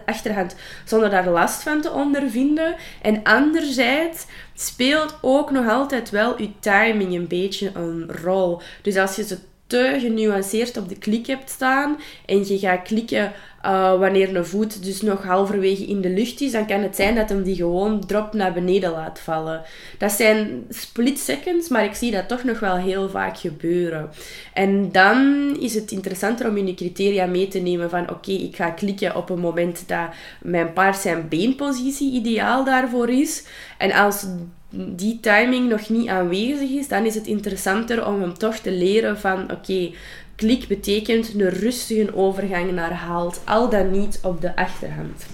achterhand 0.06 0.56
zonder 0.84 1.10
daar 1.10 1.28
last 1.28 1.62
van 1.62 1.80
te 1.80 1.90
ondervinden. 1.90 2.74
En 3.02 3.22
anderzijds 3.22 4.26
speelt 4.54 5.18
ook 5.20 5.50
nog 5.50 5.68
altijd 5.68 6.10
wel 6.10 6.42
je 6.42 6.50
timing 6.60 7.14
een 7.14 7.28
beetje 7.28 7.70
een 7.74 8.10
rol. 8.22 8.60
Dus 8.82 8.96
als 8.96 9.16
je 9.16 9.24
ze 9.24 9.38
te 9.70 9.96
genuanceerd 10.00 10.76
op 10.76 10.88
de 10.88 10.98
klik 10.98 11.26
hebt 11.26 11.50
staan 11.50 11.98
en 12.26 12.46
je 12.46 12.58
gaat 12.58 12.82
klikken 12.82 13.32
uh, 13.64 13.98
wanneer 13.98 14.36
een 14.36 14.46
voet 14.46 14.84
dus 14.84 15.02
nog 15.02 15.22
halverwege 15.22 15.86
in 15.86 16.00
de 16.00 16.08
lucht 16.08 16.40
is, 16.40 16.52
dan 16.52 16.66
kan 16.66 16.80
het 16.80 16.96
zijn 16.96 17.14
dat 17.14 17.28
hem 17.28 17.42
die 17.42 17.54
gewoon 17.54 18.06
drop 18.06 18.32
naar 18.32 18.52
beneden 18.52 18.90
laat 18.90 19.20
vallen. 19.20 19.62
Dat 19.98 20.12
zijn 20.12 20.64
split 20.68 21.18
seconds, 21.18 21.68
maar 21.68 21.84
ik 21.84 21.94
zie 21.94 22.10
dat 22.10 22.28
toch 22.28 22.44
nog 22.44 22.60
wel 22.60 22.76
heel 22.76 23.08
vaak 23.08 23.38
gebeuren. 23.38 24.10
En 24.52 24.92
dan 24.92 25.16
is 25.60 25.74
het 25.74 25.90
interessanter 25.90 26.48
om 26.48 26.56
in 26.56 26.66
je 26.66 26.74
criteria 26.74 27.26
mee 27.26 27.48
te 27.48 27.58
nemen 27.58 27.90
van 27.90 28.10
oké, 28.10 28.32
ik 28.32 28.56
ga 28.56 28.70
klikken 28.70 29.16
op 29.16 29.30
een 29.30 29.40
moment 29.40 29.88
dat 29.88 30.08
mijn 30.42 30.72
paard 30.72 30.96
zijn 30.96 31.28
beenpositie 31.28 32.12
ideaal 32.12 32.64
daarvoor 32.64 33.08
is. 33.08 33.44
En 33.78 33.92
als 33.92 34.26
die 34.70 35.20
timing 35.20 35.68
nog 35.68 35.88
niet 35.88 36.08
aanwezig 36.08 36.70
is, 36.70 36.88
dan 36.88 37.04
is 37.04 37.14
het 37.14 37.26
interessanter 37.26 38.06
om 38.06 38.20
hem 38.20 38.38
toch 38.38 38.56
te 38.56 38.72
leren 38.72 39.18
van 39.18 39.50
oké, 39.50 39.90
klik 40.34 40.68
betekent 40.68 41.34
een 41.34 41.48
rustige 41.48 42.16
overgang 42.16 42.72
naar 42.72 42.92
haalt, 42.92 43.40
al 43.44 43.68
dan 43.68 43.90
niet 43.90 44.20
op 44.22 44.40
de 44.40 44.56
achterhand. 44.56 45.26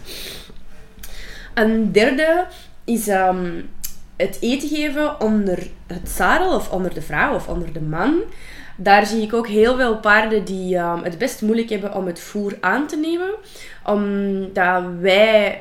Een 1.55 1.93
derde 1.93 2.47
is 2.85 3.09
ehm, 3.09 3.63
het 4.17 4.39
eten 4.41 4.69
geven 4.69 5.21
onder 5.21 5.71
het 5.87 6.09
zadel 6.09 6.55
of 6.55 6.71
onder 6.71 6.95
de 6.95 7.03
vrouw 7.03 7.35
of 7.35 7.49
onder 7.49 7.73
de 7.73 7.81
man. 7.81 8.23
Daar 8.77 9.07
zie 9.07 9.23
ik 9.23 9.35
ook 9.35 9.49
heel 9.49 9.77
veel 9.77 9.97
paarden 9.97 10.45
die 10.45 10.77
um, 10.77 11.03
het 11.03 11.19
best 11.19 11.43
moeilijk 11.43 11.71
hebben 11.71 11.95
om 11.95 12.07
het 12.07 12.21
voer 12.21 12.57
aan 12.61 12.87
te 12.87 12.97
nemen. 12.97 13.31
Omdat 13.85 14.85
wij 15.01 15.59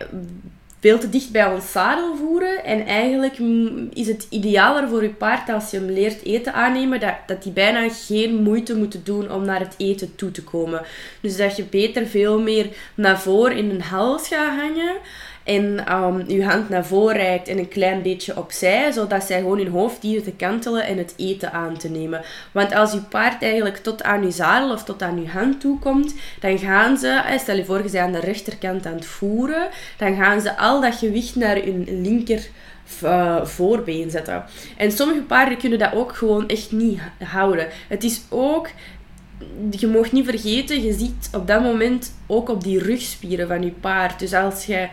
veel 0.86 1.00
te 1.00 1.10
dicht 1.10 1.32
bij 1.32 1.46
ons 1.46 1.72
zadel 1.72 2.16
voeren. 2.16 2.64
En 2.64 2.86
eigenlijk 2.86 3.38
is 3.94 4.08
het 4.08 4.28
idealer 4.30 4.90
voor 4.90 5.04
je 5.04 5.10
paard 5.10 5.50
als 5.50 5.72
je 5.72 5.78
hem 5.78 5.90
leert 5.90 6.24
eten 6.24 6.54
aannemen, 6.54 7.00
dat, 7.00 7.14
dat 7.28 7.44
hij 7.44 7.54
bijna 7.54 7.90
geen 7.90 8.44
moeite 8.44 8.76
moet 8.78 9.06
doen 9.06 9.32
om 9.32 9.46
naar 9.46 9.60
het 9.60 9.74
eten 9.78 10.16
toe 10.16 10.32
te 10.32 10.44
komen. 10.44 10.82
Dus 11.22 11.38
dat 11.38 11.56
je 11.56 11.64
beter 11.64 12.08
veel 12.08 12.40
meer 12.40 12.68
naar 12.96 13.20
voren 13.20 13.58
in 13.58 13.70
een 13.70 13.82
hals 13.82 14.28
gaat 14.28 14.60
hangen 14.60 14.96
en 15.46 15.64
je 16.28 16.46
hand 16.46 16.70
naar 16.70 16.86
voren 16.86 17.16
reikt 17.16 17.48
en 17.48 17.58
een 17.58 17.68
klein 17.68 18.02
beetje 18.02 18.38
opzij, 18.38 18.92
zodat 18.92 19.24
zij 19.24 19.40
gewoon 19.40 19.58
hun 19.58 19.68
hoofd 19.68 20.02
dienen 20.02 20.24
te 20.24 20.32
kantelen 20.32 20.86
en 20.86 20.98
het 20.98 21.14
eten 21.18 21.52
aan 21.52 21.78
te 21.78 21.90
nemen. 21.90 22.22
Want 22.52 22.74
als 22.74 22.92
je 22.92 23.00
paard 23.00 23.42
eigenlijk 23.42 23.78
tot 23.78 24.04
aan 24.04 24.24
je 24.24 24.32
zadel 24.32 24.72
of 24.72 24.84
tot 24.84 25.02
aan 25.02 25.22
je 25.22 25.30
hand 25.30 25.60
toe 25.60 25.80
komt, 25.80 26.14
dan 26.40 26.58
gaan 26.58 26.98
ze, 26.98 27.08
eh, 27.08 27.40
stel 27.40 27.56
je 27.56 27.66
voor 27.66 27.92
je 27.92 28.00
aan 28.00 28.12
de 28.12 28.20
rechterkant 28.20 28.86
aan 28.86 28.94
het 28.96 29.06
voeren, 29.06 29.68
dan 29.98 30.16
gaan 30.16 30.42
ze 30.42 30.58
al 30.58 30.82
dat 30.82 30.96
gewicht 30.96 31.36
naar 31.36 31.56
hun 31.56 32.02
linker 32.02 32.48
uh, 33.04 33.46
voorbeen 33.46 34.10
zetten. 34.10 34.44
En 34.78 34.92
sommige 34.92 35.22
paarden 35.22 35.58
kunnen 35.58 35.80
dat 35.80 35.94
ook 35.94 36.16
gewoon 36.16 36.48
echt 36.48 36.72
niet 36.72 37.00
houden. 37.20 37.68
Het 37.88 38.04
is 38.04 38.22
ook 38.30 38.68
je 39.70 39.88
mag 39.88 40.12
niet 40.12 40.26
vergeten, 40.26 40.84
je 40.84 40.94
ziet 40.94 41.30
op 41.34 41.48
dat 41.48 41.62
moment 41.62 42.14
ook 42.28 42.50
op 42.50 42.64
die 42.64 42.80
rugspieren 42.80 43.48
van 43.48 43.64
je 43.64 43.72
paard. 43.72 44.20
Dus 44.20 44.34
als 44.34 44.66
je 44.66 44.88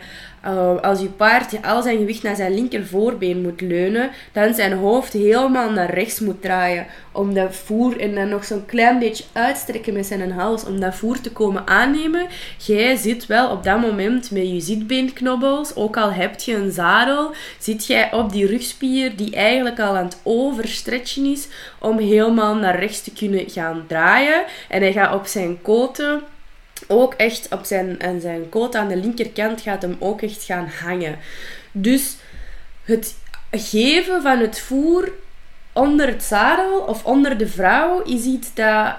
uh, 0.45 0.81
als 0.81 0.99
je 0.99 1.07
paard 1.07 1.61
al 1.61 1.81
zijn 1.81 1.97
gewicht 1.97 2.23
naar 2.23 2.35
zijn 2.35 2.53
linker 2.53 2.85
voorbeen 2.85 3.41
moet 3.41 3.61
leunen, 3.61 4.09
dan 4.31 4.53
zijn 4.53 4.73
hoofd 4.73 5.13
helemaal 5.13 5.71
naar 5.71 5.93
rechts 5.93 6.19
moet 6.19 6.41
draaien 6.41 6.85
om 7.11 7.33
dat 7.33 7.55
voer 7.55 7.99
en 7.99 8.15
dan 8.15 8.29
nog 8.29 8.45
zo'n 8.45 8.65
klein 8.65 8.99
beetje 8.99 9.23
uitstrekken 9.31 9.93
met 9.93 10.05
zijn 10.05 10.31
hals 10.31 10.65
om 10.65 10.79
dat 10.79 10.95
voer 10.95 11.21
te 11.21 11.31
komen 11.31 11.67
aannemen. 11.67 12.27
Jij 12.65 12.95
zit 12.95 13.25
wel 13.25 13.49
op 13.49 13.63
dat 13.63 13.81
moment 13.81 14.31
met 14.31 14.49
je 14.49 14.59
zitbeenknobbels, 14.59 15.75
ook 15.75 15.97
al 15.97 16.11
heb 16.11 16.39
je 16.39 16.55
een 16.55 16.71
zadel, 16.71 17.31
zit 17.59 17.85
jij 17.85 18.13
op 18.13 18.31
die 18.31 18.45
rugspier 18.45 19.15
die 19.15 19.35
eigenlijk 19.35 19.79
al 19.79 19.95
aan 19.95 20.05
het 20.05 20.19
overstretchen 20.23 21.25
is 21.25 21.47
om 21.79 21.97
helemaal 21.97 22.55
naar 22.55 22.79
rechts 22.79 23.03
te 23.03 23.13
kunnen 23.13 23.49
gaan 23.49 23.83
draaien. 23.87 24.43
En 24.69 24.81
hij 24.81 24.91
gaat 24.91 25.15
op 25.15 25.25
zijn 25.25 25.61
koten 25.61 26.21
ook 27.01 27.13
echt 27.13 27.47
op 27.51 27.65
zijn, 27.65 27.99
en 27.99 28.21
zijn 28.21 28.49
koot 28.49 28.75
aan 28.75 28.87
de 28.87 28.95
linkerkant 28.95 29.61
gaat 29.61 29.81
hem 29.81 29.95
ook 29.99 30.21
echt 30.21 30.43
gaan 30.43 30.67
hangen. 30.81 31.19
Dus 31.71 32.15
het 32.83 33.15
geven 33.51 34.21
van 34.21 34.39
het 34.39 34.59
voer 34.59 35.11
onder 35.73 36.07
het 36.07 36.23
zadel 36.23 36.79
of 36.79 37.05
onder 37.05 37.37
de 37.37 37.47
vrouw 37.47 38.01
is 38.01 38.23
iets 38.23 38.53
dat 38.53 38.95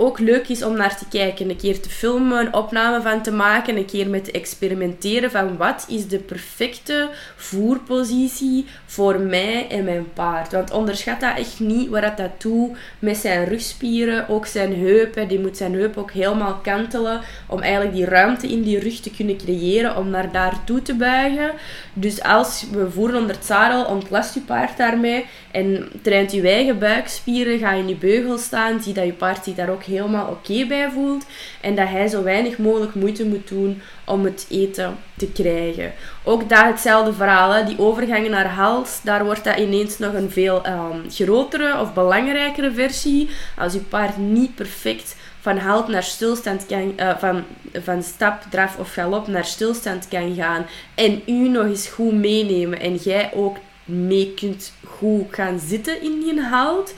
ook 0.00 0.18
leuk 0.18 0.48
is 0.48 0.62
om 0.62 0.76
naar 0.76 0.96
te 0.96 1.08
kijken. 1.08 1.50
Een 1.50 1.56
keer 1.56 1.80
te 1.80 1.88
filmen, 1.88 2.46
een 2.46 2.54
opname 2.54 3.02
van 3.02 3.22
te 3.22 3.30
maken, 3.30 3.76
een 3.76 3.84
keer 3.84 4.08
met 4.08 4.24
te 4.24 4.32
experimenteren 4.32 5.30
van 5.30 5.56
wat 5.56 5.86
is 5.88 6.08
de 6.08 6.18
perfecte 6.18 7.08
voerpositie 7.36 8.66
voor 8.86 9.20
mij 9.20 9.68
en 9.68 9.84
mijn 9.84 10.12
paard. 10.12 10.52
Want 10.52 10.70
onderschat 10.70 11.20
dat 11.20 11.36
echt 11.36 11.60
niet 11.60 11.88
wat 11.88 12.16
dat 12.16 12.40
doet 12.40 12.76
met 12.98 13.16
zijn 13.16 13.44
rugspieren, 13.44 14.28
ook 14.28 14.46
zijn 14.46 14.80
heupen. 14.80 15.28
Die 15.28 15.40
moet 15.40 15.56
zijn 15.56 15.74
heup 15.74 15.96
ook 15.96 16.12
helemaal 16.12 16.54
kantelen 16.62 17.20
om 17.46 17.60
eigenlijk 17.60 17.94
die 17.94 18.04
ruimte 18.04 18.48
in 18.48 18.62
die 18.62 18.78
rug 18.78 19.00
te 19.00 19.10
kunnen 19.10 19.36
creëren 19.36 19.96
om 19.96 20.10
naar 20.10 20.32
daartoe 20.32 20.82
te 20.82 20.94
buigen. 20.94 21.50
Dus 21.92 22.22
als 22.22 22.64
we 22.72 22.90
voeren 22.90 23.20
onder 23.20 23.36
het 23.36 23.44
zadel, 23.44 23.84
ontlast 23.84 24.34
je 24.34 24.40
paard 24.40 24.76
daarmee 24.76 25.26
en 25.50 25.88
traint 26.02 26.32
je 26.32 26.48
eigen 26.48 26.78
buikspieren, 26.78 27.58
ga 27.58 27.72
je 27.72 27.82
in 27.82 27.88
je 27.88 27.94
beugel 27.94 28.38
staan, 28.38 28.82
zie 28.82 28.92
dat 28.92 29.04
je 29.04 29.12
paard 29.12 29.44
zich 29.44 29.54
daar 29.54 29.68
ook 29.68 29.82
helemaal 29.88 30.28
oké 30.28 30.66
bij 30.66 30.90
voelt. 30.90 31.24
En 31.60 31.74
dat 31.74 31.88
hij 31.88 32.08
zo 32.08 32.22
weinig 32.22 32.58
mogelijk 32.58 32.94
moeite 32.94 33.26
moet 33.26 33.48
doen 33.48 33.82
om 34.04 34.24
het 34.24 34.46
eten 34.50 34.96
te 35.16 35.26
krijgen. 35.32 35.92
Ook 36.24 36.48
daar 36.48 36.66
hetzelfde 36.66 37.12
verhaal, 37.12 37.64
die 37.64 37.78
overgangen 37.78 38.30
naar 38.30 38.48
hals, 38.48 39.00
daar 39.02 39.24
wordt 39.24 39.44
dat 39.44 39.58
ineens 39.58 39.98
nog 39.98 40.14
een 40.14 40.30
veel 40.30 40.66
um, 40.66 41.10
grotere 41.10 41.80
of 41.80 41.94
belangrijkere 41.94 42.72
versie. 42.72 43.28
Als 43.56 43.72
je 43.72 43.80
paard 43.80 44.16
niet 44.16 44.54
perfect 44.54 45.16
van 45.40 45.58
halt 45.58 45.88
naar 45.88 46.02
stilstand 46.02 46.66
kan, 46.66 46.92
uh, 46.96 47.18
van, 47.18 47.44
van 47.72 48.02
stap, 48.02 48.42
draf 48.50 48.78
of 48.78 48.92
galop 48.92 49.26
naar 49.26 49.44
stilstand 49.44 50.08
kan 50.08 50.34
gaan 50.34 50.66
en 50.94 51.22
u 51.26 51.48
nog 51.48 51.64
eens 51.64 51.88
goed 51.88 52.12
meenemen 52.12 52.80
en 52.80 52.94
jij 52.94 53.30
ook 53.34 53.56
mee 53.84 54.34
kunt 54.34 54.72
goed 54.84 55.26
gaan 55.30 55.58
zitten 55.58 56.02
in 56.02 56.20
die 56.20 56.40
halt, 56.40 56.94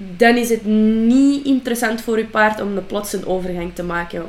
dan 0.00 0.36
is 0.36 0.48
het 0.48 0.64
niet 0.64 1.44
interessant 1.44 2.00
voor 2.00 2.18
je 2.18 2.26
paard 2.26 2.60
om 2.60 2.74
de 2.74 2.80
plots 2.80 3.12
een 3.12 3.26
overgang 3.26 3.74
te 3.74 3.82
maken. 3.82 4.22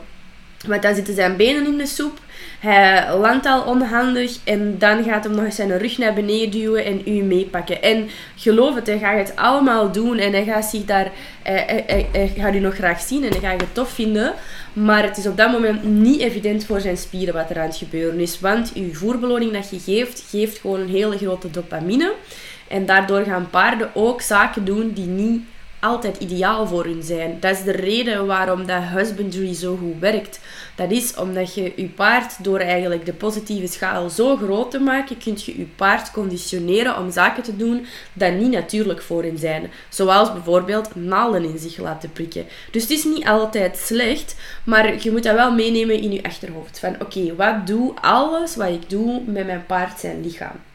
Want 0.68 0.82
dan 0.82 0.96
zitten 0.96 1.14
zijn 1.14 1.36
benen 1.36 1.66
in 1.66 1.78
de 1.78 1.86
soep. 1.86 2.20
Hij 2.60 3.16
landt 3.16 3.46
al 3.46 3.62
onhandig 3.62 4.38
en 4.44 4.76
dan 4.78 5.04
gaat 5.04 5.24
hem 5.24 5.36
nog 5.36 5.46
eens 5.46 5.56
zijn 5.56 5.78
rug 5.78 5.98
naar 5.98 6.14
beneden 6.14 6.52
duwen 6.52 6.86
en 6.86 7.02
u 7.06 7.22
meepakken. 7.24 7.82
En 7.82 8.10
geloof 8.36 8.76
het, 8.76 8.88
hij 8.88 9.00
gaat 9.00 9.28
het 9.28 9.36
allemaal 9.36 9.92
doen 9.92 10.18
en 10.18 10.32
hij 10.32 10.44
gaat 10.44 10.66
zich 10.66 10.86
daar, 10.86 11.12
hij, 11.42 11.86
hij, 12.12 12.34
gaat 12.38 12.54
u 12.54 12.60
nog 12.60 12.76
graag 12.76 13.02
zien 13.02 13.24
en 13.24 13.30
hij 13.30 13.50
gaat 13.50 13.62
het 13.62 13.74
tof 13.74 13.90
vinden. 13.90 14.34
Maar 14.74 15.04
het 15.04 15.18
is 15.18 15.28
op 15.28 15.38
dat 15.38 15.52
moment 15.52 15.84
niet 15.84 16.20
evident 16.20 16.66
voor 16.66 16.80
zijn 16.80 16.98
spieren 16.98 17.34
wat 17.34 17.50
er 17.50 17.60
aan 17.60 17.68
het 17.68 17.78
gebeuren 17.78 18.20
is. 18.20 18.40
Want 18.40 18.72
uw 18.76 18.94
voerbeloning 18.94 19.52
dat 19.52 19.70
je 19.70 19.80
geeft, 19.80 20.26
geeft 20.30 20.60
gewoon 20.60 20.80
een 20.80 20.90
hele 20.90 21.18
grote 21.18 21.52
dopamine. 21.52 22.14
En 22.68 22.86
daardoor 22.86 23.24
gaan 23.24 23.50
paarden 23.50 23.90
ook 23.94 24.22
zaken 24.22 24.66
doen 24.66 24.92
die 24.94 25.08
niet 25.08 25.42
altijd 25.80 26.18
ideaal 26.18 26.68
voor 26.68 26.84
hun 26.84 27.04
zijn. 27.04 27.38
Dat 27.40 27.52
is 27.52 27.64
de 27.64 27.72
reden 27.72 28.26
waarom 28.26 28.66
dat 28.66 28.84
husbandry 28.84 29.54
zo 29.54 29.76
goed 29.76 30.00
werkt. 30.00 30.40
Dat 30.76 30.92
is 30.92 31.16
omdat 31.16 31.54
je 31.54 31.74
je 31.76 31.88
paard, 31.88 32.44
door 32.44 32.60
eigenlijk 32.60 33.06
de 33.06 33.14
positieve 33.14 33.68
schaal 33.68 34.10
zo 34.10 34.36
groot 34.36 34.72
te 34.72 34.80
maken, 34.80 35.18
kunt 35.18 35.44
je 35.44 35.58
je 35.58 35.66
paard 35.76 36.12
conditioneren 36.12 36.98
om 36.98 37.12
zaken 37.12 37.44
te 37.44 37.56
doen 37.56 37.86
die 38.14 38.32
niet 38.32 38.52
natuurlijk 38.52 39.02
voor 39.02 39.24
hen 39.24 39.38
zijn. 39.38 39.72
Zoals 39.90 40.34
bijvoorbeeld 40.34 40.96
naalden 40.96 41.44
in 41.44 41.60
zich 41.60 41.78
laten 41.78 42.12
prikken. 42.12 42.46
Dus 42.72 42.82
het 42.82 42.92
is 42.92 43.04
niet 43.04 43.28
altijd 43.28 43.78
slecht, 43.78 44.36
maar 44.64 45.04
je 45.04 45.12
moet 45.12 45.24
dat 45.24 45.36
wel 45.36 45.54
meenemen 45.54 46.02
in 46.02 46.12
je 46.12 46.24
achterhoofd. 46.24 46.80
Van 46.80 46.96
oké, 47.02 47.36
wat 47.36 47.68
doe 47.68 47.94
alles 48.02 48.56
wat 48.56 48.70
ik 48.70 48.90
doe 48.90 49.22
met 49.26 49.46
mijn 49.46 49.66
paard 49.66 50.00
zijn 50.00 50.22
lichaam? 50.22 50.69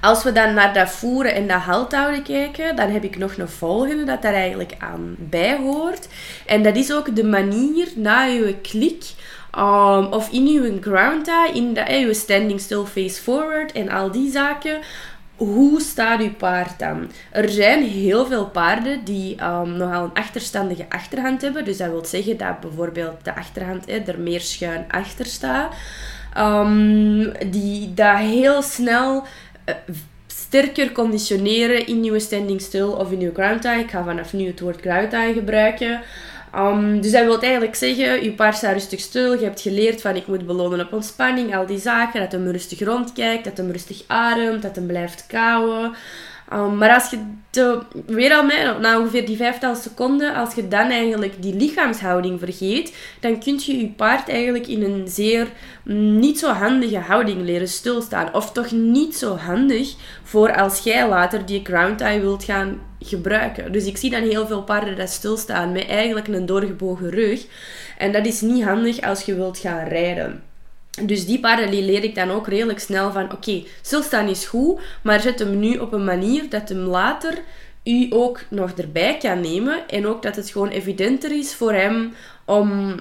Als 0.00 0.22
we 0.22 0.32
dan 0.32 0.54
naar 0.54 0.74
dat 0.74 0.90
voeren 0.90 1.34
en 1.34 1.46
dat 1.46 1.60
houden 1.60 2.22
kijken, 2.22 2.76
dan 2.76 2.90
heb 2.90 3.04
ik 3.04 3.18
nog 3.18 3.36
een 3.36 3.48
volgende 3.48 4.04
dat 4.04 4.22
daar 4.22 4.34
eigenlijk 4.34 4.74
aan 4.78 5.16
bij 5.18 5.56
hoort. 5.56 6.08
En 6.46 6.62
dat 6.62 6.76
is 6.76 6.92
ook 6.92 7.16
de 7.16 7.24
manier 7.24 7.88
na 7.94 8.22
je 8.22 8.54
klik 8.62 9.04
um, 9.58 10.04
of 10.04 10.30
in 10.30 10.46
je 10.46 10.78
ground 10.80 11.30
in 11.52 11.74
de, 11.74 11.80
eh, 11.80 12.00
je 12.00 12.14
standing 12.14 12.60
still 12.60 12.84
face 12.84 13.22
forward 13.22 13.72
en 13.72 13.88
al 13.88 14.10
die 14.10 14.30
zaken. 14.30 14.78
Hoe 15.36 15.80
staat 15.80 16.20
uw 16.20 16.34
paard 16.34 16.78
dan? 16.78 17.10
Er 17.30 17.48
zijn 17.48 17.82
heel 17.82 18.26
veel 18.26 18.46
paarden 18.46 19.04
die 19.04 19.44
um, 19.44 19.72
nogal 19.72 20.04
een 20.04 20.14
achterstandige 20.14 20.86
achterhand 20.88 21.42
hebben. 21.42 21.64
Dus 21.64 21.76
dat 21.76 21.90
wil 21.90 22.04
zeggen 22.04 22.36
dat 22.36 22.60
bijvoorbeeld 22.60 23.24
de 23.24 23.34
achterhand 23.34 23.86
eh, 23.86 24.08
er 24.08 24.20
meer 24.20 24.40
schuin 24.40 24.84
achter 24.88 25.26
staat. 25.26 25.74
Um, 26.38 27.32
die 27.50 27.94
dat 27.94 28.16
heel 28.16 28.62
snel 28.62 29.26
sterker 30.26 30.92
conditioneren 30.92 31.86
in 31.86 32.00
nieuwe 32.00 32.18
standing 32.18 32.60
still 32.60 32.88
of 32.88 33.12
in 33.12 33.20
uw 33.20 33.32
ground 33.32 33.62
tie. 33.62 33.78
Ik 33.78 33.90
ga 33.90 34.04
vanaf 34.04 34.32
nu 34.32 34.46
het 34.46 34.60
woord 34.60 34.80
ground 34.80 35.10
tie 35.10 35.32
gebruiken. 35.32 36.00
Um, 36.54 37.00
dus 37.00 37.10
dat 37.10 37.24
wil 37.24 37.40
eigenlijk 37.40 37.74
zeggen, 37.74 38.24
je 38.24 38.32
paard 38.32 38.56
staat 38.56 38.72
rustig 38.72 39.00
stil. 39.00 39.32
Je 39.32 39.44
hebt 39.44 39.60
geleerd 39.60 40.00
van 40.00 40.16
ik 40.16 40.26
moet 40.26 40.46
belonen 40.46 40.80
op 40.80 40.92
ontspanning, 40.92 41.56
al 41.56 41.66
die 41.66 41.78
zaken. 41.78 42.20
Dat 42.20 42.32
hem 42.32 42.50
rustig 42.50 42.80
rondkijkt, 42.80 43.44
dat 43.44 43.56
hem 43.56 43.70
rustig 43.70 44.02
ademt, 44.06 44.62
dat 44.62 44.76
hem 44.76 44.86
blijft 44.86 45.26
kauwen. 45.26 45.94
Um, 46.52 46.76
maar 46.76 46.94
als 46.94 47.10
je 47.10 47.18
de, 47.50 47.78
weer 48.06 48.34
al 48.34 48.44
na 48.80 48.98
ongeveer 49.00 49.26
die 49.26 49.36
vijftal 49.36 49.74
seconden, 49.74 50.34
als 50.34 50.54
je 50.54 50.68
dan 50.68 50.90
eigenlijk 50.90 51.42
die 51.42 51.54
lichaamshouding 51.54 52.38
vergeet, 52.38 52.96
dan 53.20 53.40
kun 53.40 53.60
je 53.64 53.78
je 53.78 53.88
paard 53.88 54.28
eigenlijk 54.28 54.66
in 54.66 54.82
een 54.82 55.08
zeer 55.08 55.48
niet 55.84 56.38
zo 56.38 56.52
handige 56.52 56.98
houding 56.98 57.42
leren 57.42 57.68
stilstaan. 57.68 58.34
Of 58.34 58.52
toch 58.52 58.70
niet 58.70 59.16
zo 59.16 59.36
handig 59.36 59.94
voor 60.22 60.54
als 60.54 60.78
jij 60.78 61.08
later 61.08 61.46
die 61.46 61.64
ground 61.64 61.98
tie 61.98 62.20
wilt 62.20 62.44
gaan 62.44 62.80
gebruiken. 63.00 63.72
Dus 63.72 63.86
ik 63.86 63.96
zie 63.96 64.10
dan 64.10 64.22
heel 64.22 64.46
veel 64.46 64.62
paarden 64.62 64.96
dat 64.96 65.08
stilstaan 65.08 65.72
met 65.72 65.88
eigenlijk 65.88 66.28
een 66.28 66.46
doorgebogen 66.46 67.10
rug. 67.10 67.46
En 67.98 68.12
dat 68.12 68.26
is 68.26 68.40
niet 68.40 68.64
handig 68.64 69.00
als 69.00 69.22
je 69.22 69.34
wilt 69.34 69.58
gaan 69.58 69.88
rijden. 69.88 70.47
Dus 71.02 71.26
die 71.26 71.40
paarden 71.40 71.84
leer 71.84 72.04
ik 72.04 72.14
dan 72.14 72.30
ook 72.30 72.48
redelijk 72.48 72.78
snel 72.78 73.12
van, 73.12 73.24
oké, 73.24 73.34
okay, 73.34 73.66
stilstaan 73.82 74.28
is 74.28 74.46
goed, 74.46 74.80
maar 75.02 75.20
zet 75.20 75.38
hem 75.38 75.58
nu 75.58 75.76
op 75.78 75.92
een 75.92 76.04
manier 76.04 76.48
dat 76.48 76.68
hem 76.68 76.78
later 76.78 77.38
u 77.84 78.06
ook 78.10 78.40
nog 78.48 78.70
erbij 78.70 79.16
kan 79.18 79.40
nemen. 79.40 79.88
En 79.88 80.06
ook 80.06 80.22
dat 80.22 80.36
het 80.36 80.50
gewoon 80.50 80.68
evidenter 80.68 81.38
is 81.38 81.54
voor 81.54 81.72
hem 81.72 82.14
om 82.44 82.94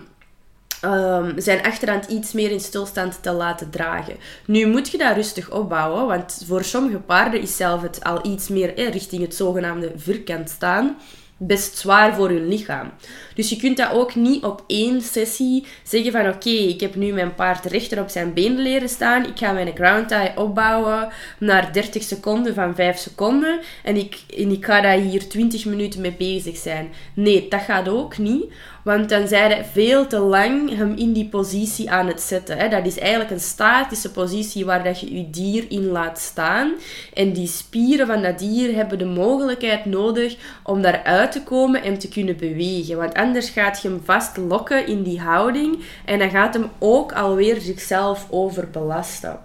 um, 0.86 1.34
zijn 1.38 1.64
achterhand 1.64 2.06
iets 2.06 2.34
meer 2.34 2.52
in 2.52 2.60
stilstand 2.60 3.24
te 3.24 3.32
laten 3.32 3.70
dragen. 3.70 4.16
Nu 4.46 4.68
moet 4.68 4.90
je 4.90 4.98
dat 4.98 5.16
rustig 5.16 5.52
opbouwen, 5.52 6.08
want 6.08 6.44
voor 6.48 6.64
sommige 6.64 7.00
paarden 7.00 7.42
is 7.42 7.56
zelf 7.56 7.82
het 7.82 8.04
al 8.04 8.26
iets 8.26 8.48
meer 8.48 8.90
richting 8.92 9.22
het 9.22 9.36
zogenaamde 9.36 9.92
vierkant 9.96 10.50
staan 10.50 10.98
best 11.38 11.78
zwaar 11.78 12.16
voor 12.16 12.30
hun 12.30 12.48
lichaam. 12.48 12.92
Dus 13.36 13.50
je 13.50 13.56
kunt 13.56 13.78
dat 13.78 13.92
ook 13.92 14.16
niet 14.16 14.44
op 14.44 14.64
één 14.68 15.02
sessie 15.02 15.66
zeggen 15.84 16.12
van 16.12 16.28
oké, 16.28 16.50
ik 16.50 16.80
heb 16.80 16.96
nu 16.96 17.14
mijn 17.14 17.36
paard 17.36 17.66
rechter 17.66 18.02
op 18.02 18.10
zijn 18.10 18.34
been 18.34 18.60
leren 18.60 18.90
staan. 18.90 19.26
Ik 19.26 19.38
ga 19.38 19.52
mijn 19.52 19.76
ground 19.76 20.08
tie 20.08 20.38
opbouwen 20.38 21.10
naar 21.40 21.74
30 21.74 22.04
seconden 22.04 22.54
van 22.54 22.76
5 22.76 22.98
seconden. 22.98 23.60
En 23.84 23.96
ik, 23.96 24.20
en 24.38 24.52
ik 24.52 24.66
ga 24.66 24.82
daar 24.82 24.98
hier 24.98 25.30
20 25.30 25.66
minuten 25.66 26.02
mee 26.02 26.16
bezig 26.18 26.58
zijn. 26.58 26.94
Nee, 27.14 27.48
dat 27.50 27.62
gaat 27.62 27.90
ook 27.90 28.18
niet. 28.18 28.54
Want 28.88 29.10
dan 29.10 29.28
zijn 29.28 29.58
je 29.58 29.64
veel 29.72 30.08
te 30.08 30.20
lang 30.20 30.76
hem 30.76 30.94
in 30.96 31.14
die 31.14 31.28
positie 31.28 31.92
aan 31.92 32.08
het 32.08 32.22
zetten. 32.22 32.58
Hè. 32.58 32.70
Dat 32.70 32.86
is 32.86 33.00
eigenlijk 33.00 33.32
een 33.32 33.40
statische 33.40 34.12
positie 34.12 34.66
waar 34.66 34.84
dat 34.84 35.00
je 35.00 35.18
je 35.18 35.30
dier 35.30 35.66
in 35.70 35.88
laat 35.88 36.20
staan. 36.20 36.74
En 37.14 37.34
die 37.34 37.48
spieren 37.48 38.08
van 38.08 38.22
dat 38.22 38.40
dier 38.40 38.76
hebben 38.76 38.98
de 38.98 39.06
mogelijkheid 39.06 39.86
nodig 39.86 40.36
om 40.64 40.82
daaruit 40.82 41.32
te 41.32 41.44
komen 41.44 41.84
en 41.84 41.98
te 41.98 42.08
kunnen 42.08 42.38
bewegen. 42.38 42.98
Want 42.98 43.14
anders 43.14 43.50
gaat 43.50 43.82
je 43.82 43.88
hem 43.88 44.02
vastlokken 44.04 44.88
in 44.88 45.04
die 45.04 45.20
houding 45.20 45.84
en 46.06 46.20
dan 46.20 46.30
gaat 46.30 46.54
hem 46.54 46.70
ook 46.80 47.12
alweer 47.12 47.62
zichzelf 47.62 48.28
overbelasten. 48.30 49.40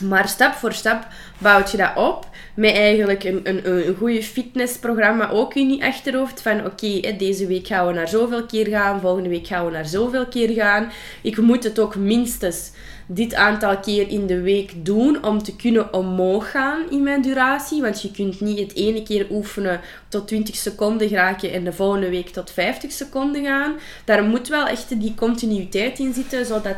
Maar 0.00 0.28
stap 0.28 0.52
voor 0.54 0.72
stap 0.72 1.06
bouwt 1.38 1.70
je 1.70 1.76
dat 1.76 1.96
op 1.96 2.28
met 2.54 2.74
eigenlijk 2.74 3.24
een, 3.24 3.40
een, 3.42 3.88
een 3.88 3.96
goede 3.96 4.22
fitnessprogramma 4.22 5.30
ook 5.30 5.54
in 5.54 5.70
je 5.70 5.86
achterhoofd. 5.86 6.42
Van 6.42 6.64
oké, 6.66 7.16
deze 7.18 7.46
week 7.46 7.66
gaan 7.66 7.86
we 7.86 7.92
naar 7.92 8.08
zoveel 8.08 8.46
keer 8.46 8.66
gaan, 8.66 9.00
volgende 9.00 9.28
week 9.28 9.46
gaan 9.46 9.64
we 9.64 9.70
naar 9.70 9.86
zoveel 9.86 10.26
keer 10.26 10.50
gaan. 10.50 10.90
Ik 11.22 11.36
moet 11.36 11.64
het 11.64 11.78
ook 11.78 11.96
minstens 11.96 12.70
dit 13.06 13.34
aantal 13.34 13.78
keer 13.78 14.08
in 14.08 14.26
de 14.26 14.40
week 14.40 14.72
doen 14.84 15.24
om 15.24 15.42
te 15.42 15.56
kunnen 15.56 15.92
omhoog 15.92 16.50
gaan 16.50 16.90
in 16.90 17.02
mijn 17.02 17.22
duratie. 17.22 17.82
Want 17.82 18.02
je 18.02 18.10
kunt 18.10 18.40
niet 18.40 18.58
het 18.58 18.74
ene 18.74 19.02
keer 19.02 19.26
oefenen 19.30 19.80
tot 20.14 20.28
20 20.28 20.56
seconden 20.56 21.08
geraken 21.08 21.52
en 21.52 21.64
de 21.64 21.72
volgende 21.72 22.08
week 22.08 22.28
tot 22.28 22.50
50 22.50 22.92
seconden 22.92 23.44
gaan. 23.44 23.74
Daar 24.04 24.24
moet 24.24 24.48
wel 24.48 24.66
echt 24.66 25.00
die 25.00 25.14
continuïteit 25.14 25.98
in 25.98 26.12
zitten, 26.12 26.46
zodat 26.46 26.76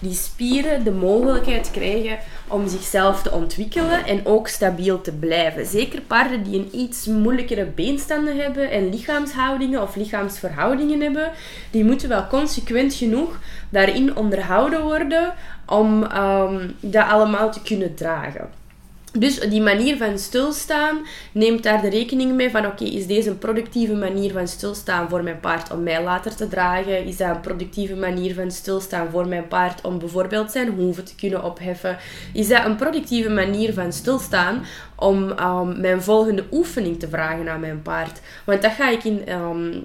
die 0.00 0.14
spieren 0.14 0.84
de 0.84 0.90
mogelijkheid 0.90 1.70
krijgen 1.70 2.18
om 2.48 2.68
zichzelf 2.68 3.22
te 3.22 3.30
ontwikkelen 3.30 4.06
en 4.06 4.26
ook 4.26 4.48
stabiel 4.48 5.00
te 5.00 5.12
blijven. 5.12 5.66
Zeker 5.66 6.00
paarden 6.00 6.42
die 6.42 6.58
een 6.58 6.80
iets 6.80 7.06
moeilijkere 7.06 7.64
beenstanden 7.64 8.36
hebben 8.36 8.70
en 8.70 8.90
lichaamshoudingen 8.90 9.82
of 9.82 9.96
lichaamsverhoudingen 9.96 11.00
hebben, 11.00 11.30
die 11.70 11.84
moeten 11.84 12.08
wel 12.08 12.26
consequent 12.26 12.94
genoeg 12.94 13.38
daarin 13.68 14.16
onderhouden 14.16 14.82
worden 14.82 15.34
om 15.66 16.02
um, 16.02 16.76
dat 16.80 17.06
allemaal 17.06 17.52
te 17.52 17.62
kunnen 17.62 17.94
dragen. 17.94 18.66
Dus 19.12 19.40
die 19.40 19.60
manier 19.60 19.96
van 19.96 20.18
stilstaan 20.18 21.06
neemt 21.32 21.62
daar 21.62 21.80
de 21.80 21.88
rekening 21.88 22.32
mee 22.32 22.50
van 22.50 22.66
oké, 22.66 22.84
is 22.84 23.06
deze 23.06 23.30
een 23.30 23.38
productieve 23.38 23.94
manier 23.94 24.32
van 24.32 24.48
stilstaan 24.48 25.08
voor 25.08 25.22
mijn 25.22 25.40
paard 25.40 25.72
om 25.72 25.82
mij 25.82 26.02
later 26.02 26.34
te 26.34 26.48
dragen? 26.48 27.04
Is 27.04 27.16
dat 27.16 27.28
een 27.28 27.40
productieve 27.40 27.96
manier 27.96 28.34
van 28.34 28.50
stilstaan 28.50 29.10
voor 29.10 29.28
mijn 29.28 29.48
paard 29.48 29.80
om 29.80 29.98
bijvoorbeeld 29.98 30.50
zijn 30.50 30.68
hoeven 30.68 31.04
te 31.04 31.14
kunnen 31.14 31.44
opheffen? 31.44 31.96
Is 32.32 32.48
dat 32.48 32.64
een 32.64 32.76
productieve 32.76 33.30
manier 33.30 33.72
van 33.72 33.92
stilstaan 33.92 34.64
om 34.96 35.30
um, 35.30 35.80
mijn 35.80 36.02
volgende 36.02 36.44
oefening 36.52 36.98
te 36.98 37.08
vragen 37.08 37.48
aan 37.48 37.60
mijn 37.60 37.82
paard? 37.82 38.20
Want 38.44 38.62
dat 38.62 38.72
ga 38.72 38.88
ik 38.88 39.04
in, 39.04 39.32
um, 39.32 39.84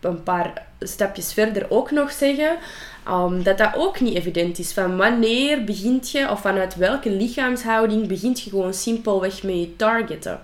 een 0.00 0.22
paar 0.22 0.68
stapjes 0.80 1.32
verder 1.32 1.66
ook 1.68 1.90
nog 1.90 2.12
zeggen. 2.12 2.56
Um, 3.08 3.42
dat 3.42 3.58
dat 3.58 3.70
ook 3.76 4.00
niet 4.00 4.16
evident 4.16 4.58
is. 4.58 4.72
Van 4.72 4.96
wanneer 4.96 5.64
begint 5.64 6.10
je, 6.10 6.30
of 6.30 6.40
vanuit 6.40 6.76
welke 6.76 7.10
lichaamshouding 7.10 8.08
begint 8.08 8.40
je 8.40 8.50
gewoon 8.50 8.74
simpelweg 8.74 9.42
met 9.42 9.58
je 9.60 9.76
targeten. 9.76 10.40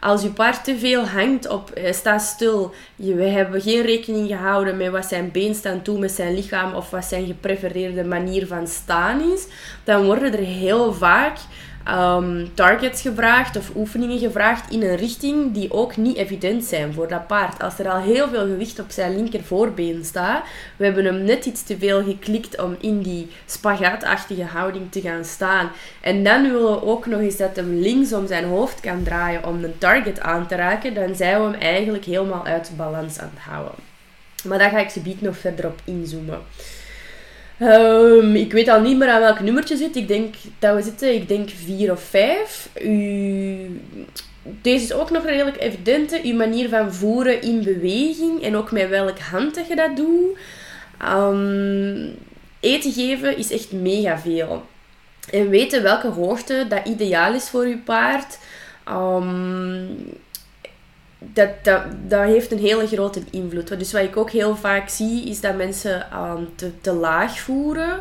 Als 0.00 0.22
je 0.22 0.30
paard 0.30 0.64
te 0.64 0.78
veel 0.78 1.06
hangt 1.06 1.48
op, 1.48 1.70
hij 1.74 1.92
staat 1.92 2.22
stil, 2.22 2.74
we 2.96 3.22
hebben 3.22 3.60
geen 3.60 3.82
rekening 3.82 4.28
gehouden 4.28 4.76
met 4.76 4.90
wat 4.90 5.06
zijn 5.06 5.30
been 5.30 5.54
staat 5.54 5.84
toe 5.84 5.98
met 5.98 6.12
zijn 6.12 6.34
lichaam 6.34 6.74
of 6.74 6.90
wat 6.90 7.04
zijn 7.04 7.26
geprefereerde 7.26 8.04
manier 8.04 8.46
van 8.46 8.66
staan 8.66 9.32
is, 9.32 9.46
dan 9.84 10.04
worden 10.04 10.32
er 10.32 10.44
heel 10.44 10.92
vaak 10.92 11.38
um, 11.90 12.54
targets 12.54 13.02
gevraagd 13.02 13.56
of 13.56 13.70
oefeningen 13.76 14.18
gevraagd 14.18 14.70
in 14.70 14.82
een 14.82 14.96
richting 14.96 15.52
die 15.52 15.72
ook 15.72 15.96
niet 15.96 16.16
evident 16.16 16.64
zijn 16.64 16.92
voor 16.92 17.08
dat 17.08 17.26
paard. 17.26 17.62
Als 17.62 17.78
er 17.78 17.88
al 17.88 18.00
heel 18.00 18.28
veel 18.28 18.46
gewicht 18.46 18.78
op 18.78 18.90
zijn 18.90 19.16
linker 19.16 19.44
voorbeen 19.44 20.04
staat, 20.04 20.44
we 20.76 20.84
hebben 20.84 21.04
hem 21.04 21.24
net 21.24 21.44
iets 21.44 21.62
te 21.62 21.78
veel 21.78 22.02
geklikt 22.04 22.62
om 22.62 22.76
in 22.80 23.02
die 23.02 23.30
spagaatachtige 23.46 24.44
houding 24.44 24.92
te 24.92 25.00
gaan 25.00 25.24
staan. 25.24 25.70
En 26.00 26.24
dan 26.24 26.42
willen 26.42 26.72
we 26.72 26.84
ook 26.84 27.06
nog 27.06 27.20
eens 27.20 27.36
dat 27.36 27.56
hem 27.56 27.74
links 27.74 28.12
om 28.12 28.26
zijn 28.26 28.44
hoofd 28.44 28.80
kan 28.80 29.02
draaien 29.02 29.44
om 29.44 29.64
een 29.64 29.78
target 29.78 30.20
aan 30.20 30.46
te 30.46 30.54
raken, 30.54 30.94
dan 30.94 31.14
zijn 31.14 31.40
we 31.40 31.50
hem 31.50 31.60
eigenlijk 31.60 32.04
helemaal 32.04 32.46
uit 32.46 32.70
balans 32.76 33.18
aan 33.18 33.30
het 33.34 33.42
houden. 33.42 33.74
Maar 34.44 34.58
daar 34.58 34.70
ga 34.70 34.78
ik 34.78 34.90
ze 34.90 35.16
nog 35.18 35.36
verder 35.36 35.66
op 35.66 35.80
inzoomen. 35.84 36.40
Ehm, 37.58 38.34
ik 38.34 38.52
weet 38.52 38.68
al 38.68 38.80
niet 38.80 38.96
meer 38.96 39.08
aan 39.08 39.20
welk 39.20 39.40
nummertje 39.40 39.76
zit. 39.76 39.96
Ik 39.96 40.08
denk 40.08 40.34
dat 40.58 40.74
we 40.74 40.82
zitten, 40.82 41.14
ik 41.14 41.28
denk 41.28 41.50
vier 41.50 41.92
of 41.92 42.02
vijf. 42.02 42.68
U... 42.82 43.80
Deze 44.62 44.84
is 44.84 44.92
ook 44.92 45.10
nog 45.10 45.24
redelijk 45.24 45.60
evidente. 45.60 46.20
Uw 46.22 46.36
manier 46.36 46.68
van 46.68 46.94
voeren 46.94 47.42
in 47.42 47.62
beweging 47.62 48.42
en 48.42 48.56
ook 48.56 48.70
met 48.70 48.88
welke 48.88 49.22
hand 49.22 49.54
dat 49.54 49.68
je 49.68 49.76
dat 49.76 49.96
doet. 49.96 50.38
Um, 51.08 52.16
eten 52.60 52.92
geven 52.92 53.36
is 53.36 53.50
echt 53.50 53.72
mega 53.72 54.18
veel. 54.18 54.66
En 55.30 55.48
weten 55.48 55.82
welke 55.82 56.08
hoogte 56.08 56.66
dat 56.68 56.86
ideaal 56.86 57.34
is 57.34 57.48
voor 57.48 57.66
je 57.66 57.78
paard. 57.78 58.38
Um, 58.88 59.96
dat, 61.18 61.48
dat, 61.62 61.82
dat 62.06 62.24
heeft 62.24 62.52
een 62.52 62.58
hele 62.58 62.86
grote 62.86 63.20
invloed. 63.30 63.78
Dus 63.78 63.92
wat 63.92 64.02
ik 64.02 64.16
ook 64.16 64.30
heel 64.30 64.56
vaak 64.56 64.88
zie, 64.88 65.28
is 65.28 65.40
dat 65.40 65.56
mensen 65.56 66.06
um, 66.16 66.48
te, 66.54 66.80
te 66.80 66.92
laag 66.92 67.38
voeren. 67.38 68.00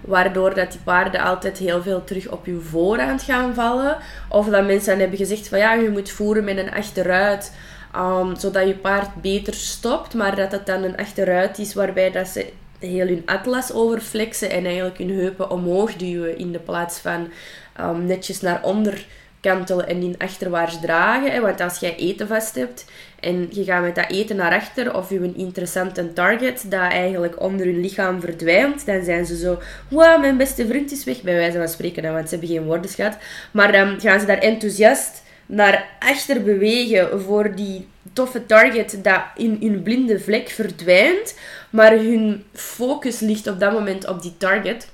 Waardoor 0.00 0.54
dat 0.54 0.70
die 0.70 0.80
paarden 0.84 1.20
altijd 1.20 1.58
heel 1.58 1.82
veel 1.82 2.04
terug 2.04 2.28
op 2.28 2.46
je 2.46 2.60
voorhand 2.60 3.22
gaan 3.22 3.54
vallen. 3.54 3.96
Of 4.28 4.46
dat 4.46 4.66
mensen 4.66 4.90
dan 4.90 4.98
hebben 4.98 5.18
gezegd 5.18 5.48
van 5.48 5.58
ja, 5.58 5.72
je 5.72 5.90
moet 5.90 6.10
voeren 6.10 6.44
met 6.44 6.58
een 6.58 6.72
achteruit. 6.72 7.52
Um, 7.96 8.36
zodat 8.36 8.66
je 8.66 8.74
paard 8.74 9.14
beter 9.14 9.54
stopt. 9.54 10.14
Maar 10.14 10.36
dat 10.36 10.52
het 10.52 10.66
dan 10.66 10.82
een 10.82 10.96
achteruit 10.96 11.58
is 11.58 11.74
waarbij 11.74 12.10
dat 12.10 12.28
ze 12.28 12.52
heel 12.78 13.06
hun 13.06 13.22
atlas 13.26 13.72
overflexen. 13.72 14.50
En 14.50 14.64
eigenlijk 14.64 14.98
hun 14.98 15.10
heupen 15.10 15.50
omhoog 15.50 15.94
duwen. 15.94 16.38
In 16.38 16.52
de 16.52 16.58
plaats 16.58 16.98
van 16.98 17.28
um, 17.80 18.04
netjes 18.04 18.40
naar 18.40 18.62
onder 18.62 19.06
kantelen 19.46 19.88
en 19.88 20.02
in 20.02 20.14
achterwaarts 20.18 20.80
dragen. 20.80 21.32
Hè? 21.32 21.40
Want 21.40 21.60
als 21.60 21.78
jij 21.78 21.96
eten 21.96 22.26
vast 22.26 22.54
hebt 22.54 22.84
en 23.20 23.48
je 23.50 23.64
gaat 23.64 23.82
met 23.82 23.94
dat 23.94 24.10
eten 24.10 24.36
naar 24.36 24.54
achter 24.54 24.94
of 24.96 25.10
je 25.10 25.18
een 25.18 25.36
interessante 25.36 26.12
target 26.12 26.64
dat 26.70 26.80
eigenlijk 26.80 27.40
onder 27.40 27.66
hun 27.66 27.80
lichaam 27.80 28.20
verdwijnt, 28.20 28.86
dan 28.86 29.04
zijn 29.04 29.26
ze 29.26 29.36
zo, 29.36 29.58
wow, 29.88 30.20
mijn 30.20 30.36
beste 30.36 30.66
vriend 30.66 30.92
is 30.92 31.04
weg, 31.04 31.22
bij 31.22 31.34
wijze 31.34 31.58
van 31.58 31.68
spreken, 31.68 32.12
want 32.12 32.28
ze 32.28 32.36
hebben 32.36 32.56
geen 32.56 32.64
woordenschat. 32.64 33.16
Maar 33.50 33.72
dan 33.72 34.00
gaan 34.00 34.20
ze 34.20 34.26
daar 34.26 34.38
enthousiast 34.38 35.22
naar 35.46 35.88
achter 35.98 36.42
bewegen 36.42 37.20
voor 37.20 37.54
die 37.54 37.86
toffe 38.12 38.46
target 38.46 38.98
dat 39.02 39.20
in 39.36 39.56
hun 39.60 39.82
blinde 39.82 40.20
vlek 40.20 40.48
verdwijnt, 40.48 41.34
maar 41.70 41.92
hun 41.92 42.44
focus 42.52 43.20
ligt 43.20 43.46
op 43.46 43.60
dat 43.60 43.72
moment 43.72 44.08
op 44.08 44.22
die 44.22 44.34
target. 44.38 44.88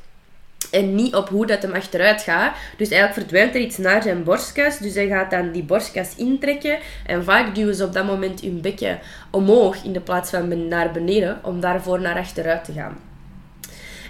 En 0.73 0.95
niet 0.95 1.15
op 1.15 1.29
hoe 1.29 1.47
dat 1.47 1.63
hem 1.63 1.73
achteruit 1.73 2.23
gaat. 2.23 2.55
Dus 2.77 2.89
eigenlijk 2.89 3.21
verdwijnt 3.21 3.55
er 3.55 3.61
iets 3.61 3.79
naar 3.79 4.03
zijn 4.03 4.25
borstkas. 4.25 4.79
Dus 4.79 4.95
hij 4.95 5.07
gaat 5.07 5.31
dan 5.31 5.53
die 5.53 5.63
borstkas 5.63 6.17
intrekken. 6.17 6.79
En 7.07 7.25
vaak 7.25 7.55
duwen 7.55 7.75
ze 7.75 7.85
op 7.85 7.93
dat 7.93 8.07
moment 8.07 8.41
hun 8.41 8.61
bekken 8.61 8.99
omhoog 9.31 9.85
in 9.85 9.93
de 9.93 10.01
plaats 10.01 10.31
van 10.31 10.69
naar 10.69 10.93
beneden. 10.93 11.39
Om 11.43 11.61
daarvoor 11.61 12.01
naar 12.01 12.17
achteruit 12.17 12.65
te 12.65 12.73
gaan. 12.73 12.99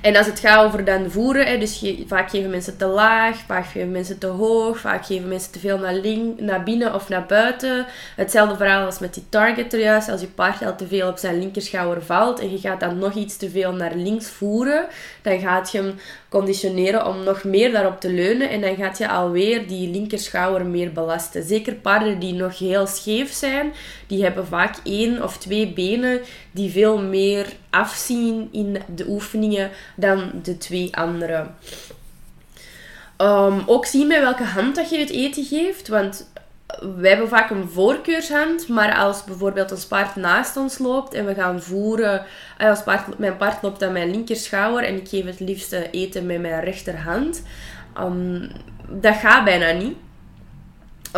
En 0.02 0.16
als 0.16 0.26
het 0.26 0.40
gaat 0.40 0.64
over 0.64 0.84
dan 0.84 1.10
voeren, 1.10 1.46
hè, 1.46 1.58
dus 1.58 1.84
vaak 2.06 2.30
geven 2.30 2.50
mensen 2.50 2.76
te 2.76 2.86
laag, 2.86 3.36
vaak 3.46 3.66
geven 3.66 3.90
mensen 3.90 4.18
te 4.18 4.26
hoog, 4.26 4.78
vaak 4.78 5.06
geven 5.06 5.28
mensen 5.28 5.52
te 5.52 5.58
veel 5.58 5.78
naar, 5.78 6.00
naar 6.36 6.62
binnen 6.62 6.94
of 6.94 7.08
naar 7.08 7.26
buiten. 7.26 7.86
Hetzelfde 8.16 8.56
verhaal 8.56 8.86
als 8.86 8.98
met 8.98 9.14
die 9.14 9.24
target 9.28 9.72
juist. 9.72 10.08
Als 10.08 10.20
je 10.20 10.26
paard 10.26 10.62
al 10.62 10.76
te 10.76 10.86
veel 10.86 11.08
op 11.08 11.18
zijn 11.18 11.38
linkerschouder 11.38 12.04
valt 12.04 12.40
en 12.40 12.50
je 12.50 12.58
gaat 12.58 12.80
dan 12.80 12.98
nog 12.98 13.14
iets 13.14 13.36
te 13.36 13.50
veel 13.50 13.72
naar 13.72 13.94
links 13.94 14.30
voeren, 14.30 14.86
dan 15.22 15.38
gaat 15.38 15.72
je 15.72 15.78
hem 15.78 15.94
conditioneren 16.32 17.06
om 17.06 17.22
nog 17.24 17.44
meer 17.44 17.72
daarop 17.72 18.00
te 18.00 18.12
leunen 18.12 18.50
en 18.50 18.60
dan 18.60 18.76
gaat 18.76 18.98
je 18.98 19.08
alweer 19.08 19.68
die 19.68 19.90
linkerschouder 19.90 20.66
meer 20.66 20.92
belasten. 20.92 21.42
Zeker 21.42 21.74
paarden 21.74 22.18
die 22.18 22.34
nog 22.34 22.58
heel 22.58 22.86
scheef 22.86 23.32
zijn, 23.32 23.72
die 24.06 24.22
hebben 24.22 24.46
vaak 24.46 24.76
één 24.84 25.22
of 25.22 25.38
twee 25.38 25.72
benen 25.72 26.20
die 26.50 26.70
veel 26.70 26.98
meer 26.98 27.46
afzien 27.70 28.48
in 28.52 28.78
de 28.94 29.06
oefeningen 29.08 29.70
dan 29.96 30.30
de 30.42 30.58
twee 30.58 30.96
andere. 30.96 31.46
Um, 33.18 33.62
ook 33.66 33.86
zien 33.86 34.06
met 34.06 34.20
welke 34.20 34.44
hand 34.44 34.76
dat 34.76 34.90
je 34.90 34.98
het 34.98 35.10
eten 35.10 35.44
geeft, 35.44 35.88
want 35.88 36.31
wij 36.96 37.10
hebben 37.10 37.28
vaak 37.28 37.50
een 37.50 37.68
voorkeurshand, 37.68 38.68
maar 38.68 38.96
als 38.96 39.24
bijvoorbeeld 39.24 39.70
een 39.70 39.86
paard 39.88 40.16
naast 40.16 40.56
ons 40.56 40.78
loopt 40.78 41.14
en 41.14 41.26
we 41.26 41.34
gaan 41.34 41.62
voeren, 41.62 42.24
eh, 42.58 42.68
als 42.68 42.82
paard, 42.82 43.18
mijn 43.18 43.36
paard 43.36 43.62
loopt 43.62 43.82
aan 43.82 43.92
mijn 43.92 44.10
linkerschouder 44.10 44.84
en 44.84 44.96
ik 44.96 45.08
geef 45.08 45.24
het 45.24 45.40
liefste 45.40 45.90
eten 45.90 46.26
met 46.26 46.40
mijn 46.40 46.64
rechterhand, 46.64 47.42
um, 47.98 48.50
dat 48.88 49.16
gaat 49.16 49.44
bijna 49.44 49.72
niet 49.72 49.96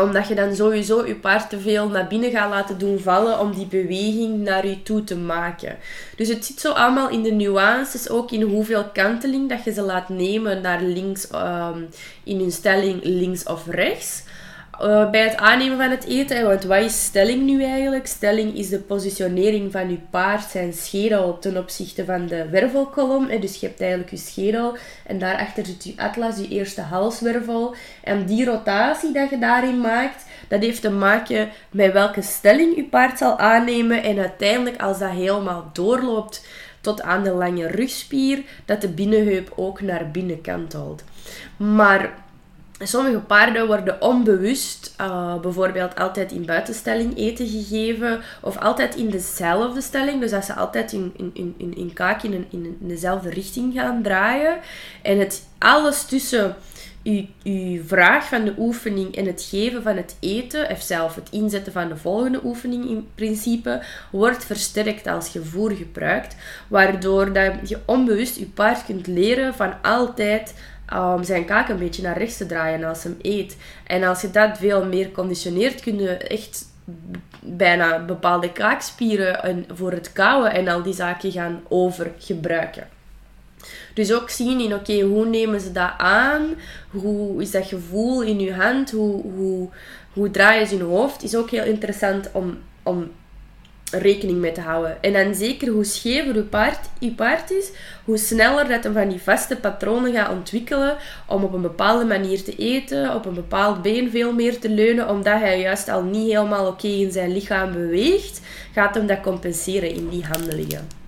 omdat 0.00 0.28
je 0.28 0.34
dan 0.34 0.54
sowieso 0.54 1.06
je 1.06 1.14
paard 1.14 1.50
te 1.50 1.60
veel 1.60 1.88
naar 1.88 2.06
binnen 2.06 2.30
gaat 2.30 2.50
laten 2.50 2.78
doen 2.78 2.98
vallen 2.98 3.40
om 3.40 3.54
die 3.54 3.66
beweging 3.66 4.42
naar 4.42 4.66
je 4.66 4.82
toe 4.82 5.04
te 5.04 5.16
maken. 5.16 5.76
Dus 6.16 6.28
het 6.28 6.44
zit 6.44 6.60
zo 6.60 6.72
allemaal 6.72 7.08
in 7.08 7.22
de 7.22 7.30
nuances, 7.30 8.10
ook 8.10 8.30
in 8.30 8.42
hoeveel 8.42 8.84
kanteling 8.92 9.48
dat 9.48 9.64
je 9.64 9.72
ze 9.72 9.82
laat 9.82 10.08
nemen 10.08 10.60
naar 10.60 10.82
links, 10.82 11.28
um, 11.34 11.88
in 12.24 12.38
hun 12.38 12.52
stelling 12.52 13.04
links 13.04 13.44
of 13.44 13.66
rechts. 13.68 14.22
Uh, 14.82 15.10
bij 15.10 15.22
het 15.22 15.36
aannemen 15.36 15.76
van 15.76 15.90
het 15.90 16.04
eten. 16.04 16.46
Want 16.46 16.64
wat 16.64 16.82
is 16.82 17.04
stelling 17.04 17.42
nu 17.42 17.62
eigenlijk? 17.62 18.06
Stelling 18.06 18.56
is 18.56 18.68
de 18.68 18.78
positionering 18.78 19.72
van 19.72 19.90
je 19.90 19.98
paard, 20.10 20.50
zijn 20.50 20.72
schedel 20.72 21.38
ten 21.38 21.56
opzichte 21.56 22.04
van 22.04 22.26
de 22.26 22.48
wervelkolom. 22.48 23.40
Dus 23.40 23.60
je 23.60 23.66
hebt 23.66 23.80
eigenlijk 23.80 24.10
je 24.10 24.16
schedel 24.16 24.76
en 25.06 25.18
daarachter 25.18 25.66
zit 25.66 25.84
je 25.84 25.92
atlas, 25.96 26.38
je 26.38 26.48
eerste 26.48 26.80
halswervel. 26.80 27.74
En 28.02 28.26
die 28.26 28.44
rotatie 28.44 29.12
dat 29.12 29.30
je 29.30 29.38
daarin 29.38 29.80
maakt, 29.80 30.24
dat 30.48 30.62
heeft 30.62 30.80
te 30.80 30.90
maken 30.90 31.48
met 31.70 31.92
welke 31.92 32.22
stelling 32.22 32.76
je 32.76 32.84
paard 32.84 33.18
zal 33.18 33.38
aannemen. 33.38 34.02
En 34.02 34.18
uiteindelijk, 34.18 34.82
als 34.82 34.98
dat 34.98 35.10
helemaal 35.10 35.70
doorloopt 35.72 36.46
tot 36.80 37.02
aan 37.02 37.22
de 37.22 37.32
lange 37.32 37.66
rugspier, 37.66 38.42
dat 38.64 38.80
de 38.80 38.88
binnenheup 38.88 39.52
ook 39.56 39.80
naar 39.80 40.10
binnen 40.10 40.40
kantelt. 40.40 41.04
Maar 41.56 42.23
Sommige 42.86 43.18
paarden 43.18 43.66
worden 43.66 44.02
onbewust 44.02 44.94
uh, 45.00 45.40
bijvoorbeeld 45.40 45.98
altijd 45.98 46.32
in 46.32 46.46
buitenstelling 46.46 47.18
eten 47.18 47.48
gegeven 47.48 48.20
of 48.40 48.58
altijd 48.58 48.94
in 48.94 49.10
dezelfde 49.10 49.80
stelling. 49.80 50.20
Dus 50.20 50.30
dat 50.30 50.44
ze 50.44 50.54
altijd 50.54 50.92
in, 50.92 51.12
in, 51.16 51.54
in, 51.58 51.76
in 51.76 51.92
kaak 51.92 52.22
in, 52.22 52.46
in, 52.50 52.76
dezelfde 52.80 53.30
richting 53.30 53.74
gaan 53.74 54.02
draaien. 54.02 54.58
En 55.02 55.18
het 55.18 55.46
alles 55.58 56.04
tussen 56.04 56.56
uw, 57.04 57.82
vraag 57.86 58.28
van 58.28 58.44
de 58.44 58.54
oefening 58.58 59.16
en 59.16 59.26
het 59.26 59.42
geven 59.50 59.82
van 59.82 59.96
het 59.96 60.16
eten, 60.20 60.70
of 60.70 60.82
zelf 60.82 61.14
het 61.14 61.28
inzetten 61.30 61.72
van 61.72 61.88
de 61.88 61.96
volgende 61.96 62.40
oefening 62.44 62.88
in 62.88 63.08
principe, 63.14 63.82
wordt 64.10 64.44
versterkt 64.44 65.06
als 65.06 65.28
je 65.28 65.42
voer 65.42 65.70
gebruikt. 65.70 66.36
Waardoor 66.68 67.32
dat 67.32 67.68
je 67.68 67.78
onbewust 67.84 68.36
je 68.36 68.46
paard 68.46 68.84
kunt 68.84 69.06
leren 69.06 69.54
van 69.54 69.82
altijd 69.82 70.54
om 70.92 71.24
zijn 71.24 71.44
kaak 71.44 71.68
een 71.68 71.78
beetje 71.78 72.02
naar 72.02 72.18
rechts 72.18 72.36
te 72.36 72.46
draaien 72.46 72.84
als 72.84 73.02
hem 73.02 73.16
eet. 73.22 73.56
En 73.86 74.02
als 74.02 74.20
je 74.20 74.30
dat 74.30 74.58
veel 74.58 74.84
meer 74.84 75.10
conditioneert, 75.10 75.80
kun 75.80 75.98
je 75.98 76.16
echt 76.16 76.72
bijna 77.40 78.04
bepaalde 78.04 78.52
kaakspieren 78.52 79.64
voor 79.74 79.92
het 79.92 80.12
kauwen 80.12 80.52
en 80.52 80.68
al 80.68 80.82
die 80.82 80.94
zaken 80.94 81.32
gaan 81.32 81.60
overgebruiken. 81.68 82.88
Dus 83.94 84.12
ook 84.12 84.30
zien 84.30 84.60
in, 84.60 84.74
oké, 84.74 85.00
hoe 85.00 85.26
nemen 85.26 85.60
ze 85.60 85.72
dat 85.72 85.92
aan? 85.96 86.46
Hoe 86.90 87.42
is 87.42 87.50
dat 87.50 87.66
gevoel 87.66 88.22
in 88.22 88.40
je 88.40 88.54
hand? 88.54 88.90
Hoe, 88.90 89.22
hoe, 89.22 89.68
hoe 90.12 90.30
draaien 90.30 90.66
ze 90.66 90.76
hun 90.76 90.86
hoofd? 90.86 91.22
Is 91.22 91.36
ook 91.36 91.50
heel 91.50 91.64
interessant 91.64 92.30
om, 92.32 92.58
om 92.82 93.10
rekening 93.98 94.38
mee 94.38 94.52
te 94.52 94.60
houden. 94.60 95.02
En 95.02 95.12
dan 95.12 95.34
zeker 95.34 95.68
hoe 95.68 95.84
schever 95.84 96.34
je 96.34 96.42
paard, 96.42 96.88
je 96.98 97.10
paard 97.10 97.50
is, 97.50 97.70
hoe 98.04 98.16
sneller 98.16 98.68
dat 98.68 98.84
hem 98.84 98.92
van 98.92 99.08
die 99.08 99.22
vaste 99.22 99.56
patronen 99.56 100.12
gaat 100.12 100.32
ontwikkelen 100.32 100.96
om 101.26 101.44
op 101.44 101.52
een 101.52 101.60
bepaalde 101.60 102.04
manier 102.04 102.42
te 102.42 102.56
eten, 102.56 103.14
op 103.14 103.26
een 103.26 103.34
bepaald 103.34 103.82
been 103.82 104.10
veel 104.10 104.32
meer 104.32 104.58
te 104.58 104.68
leunen, 104.68 105.08
omdat 105.08 105.38
hij 105.38 105.60
juist 105.60 105.88
al 105.88 106.02
niet 106.02 106.32
helemaal 106.32 106.66
oké 106.66 106.88
in 106.88 107.12
zijn 107.12 107.32
lichaam 107.32 107.72
beweegt, 107.72 108.40
gaat 108.72 108.94
hem 108.94 109.06
dat 109.06 109.20
compenseren 109.20 109.90
in 109.94 110.08
die 110.08 110.24
handelingen. 110.24 111.02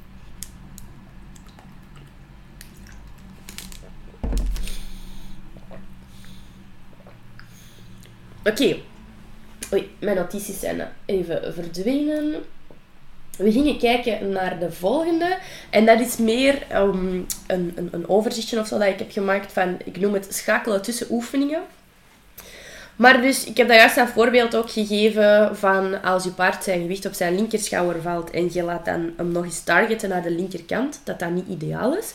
Oké. 8.44 8.76
Oei, 9.72 9.90
mijn 9.98 10.16
notities 10.16 10.60
zijn 10.60 10.88
even 11.04 11.54
verdwenen 11.54 12.44
we 13.36 13.52
gingen 13.52 13.78
kijken 13.78 14.28
naar 14.28 14.58
de 14.58 14.72
volgende. 14.72 15.38
En 15.70 15.86
dat 15.86 16.00
is 16.00 16.16
meer 16.16 16.62
um, 16.74 17.26
een, 17.46 17.72
een, 17.76 17.88
een 17.92 18.08
overzichtje 18.08 18.60
of 18.60 18.66
zo 18.66 18.78
dat 18.78 18.88
ik 18.88 18.98
heb 18.98 19.12
gemaakt 19.12 19.52
van, 19.52 19.76
ik 19.84 20.00
noem 20.00 20.14
het 20.14 20.34
schakelen 20.34 20.82
tussen 20.82 21.06
oefeningen. 21.10 21.60
Maar 22.96 23.22
dus, 23.22 23.44
ik 23.44 23.56
heb 23.56 23.68
daar 23.68 23.76
juist 23.76 23.96
een 23.96 24.08
voorbeeld 24.08 24.56
ook 24.56 24.70
gegeven 24.70 25.56
van 25.56 26.02
als 26.02 26.24
je 26.24 26.30
paard 26.30 26.64
zijn 26.64 26.80
gewicht 26.80 27.06
op 27.06 27.12
zijn 27.12 27.34
linkerschouder 27.34 28.02
valt 28.02 28.30
en 28.30 28.50
je 28.52 28.62
laat 28.62 28.84
dan 28.84 29.12
hem 29.16 29.32
nog 29.32 29.44
eens 29.44 29.62
targeten 29.62 30.08
naar 30.08 30.22
de 30.22 30.30
linkerkant, 30.30 31.00
dat 31.04 31.18
dat 31.18 31.30
niet 31.30 31.48
ideaal 31.48 31.96
is. 31.96 32.14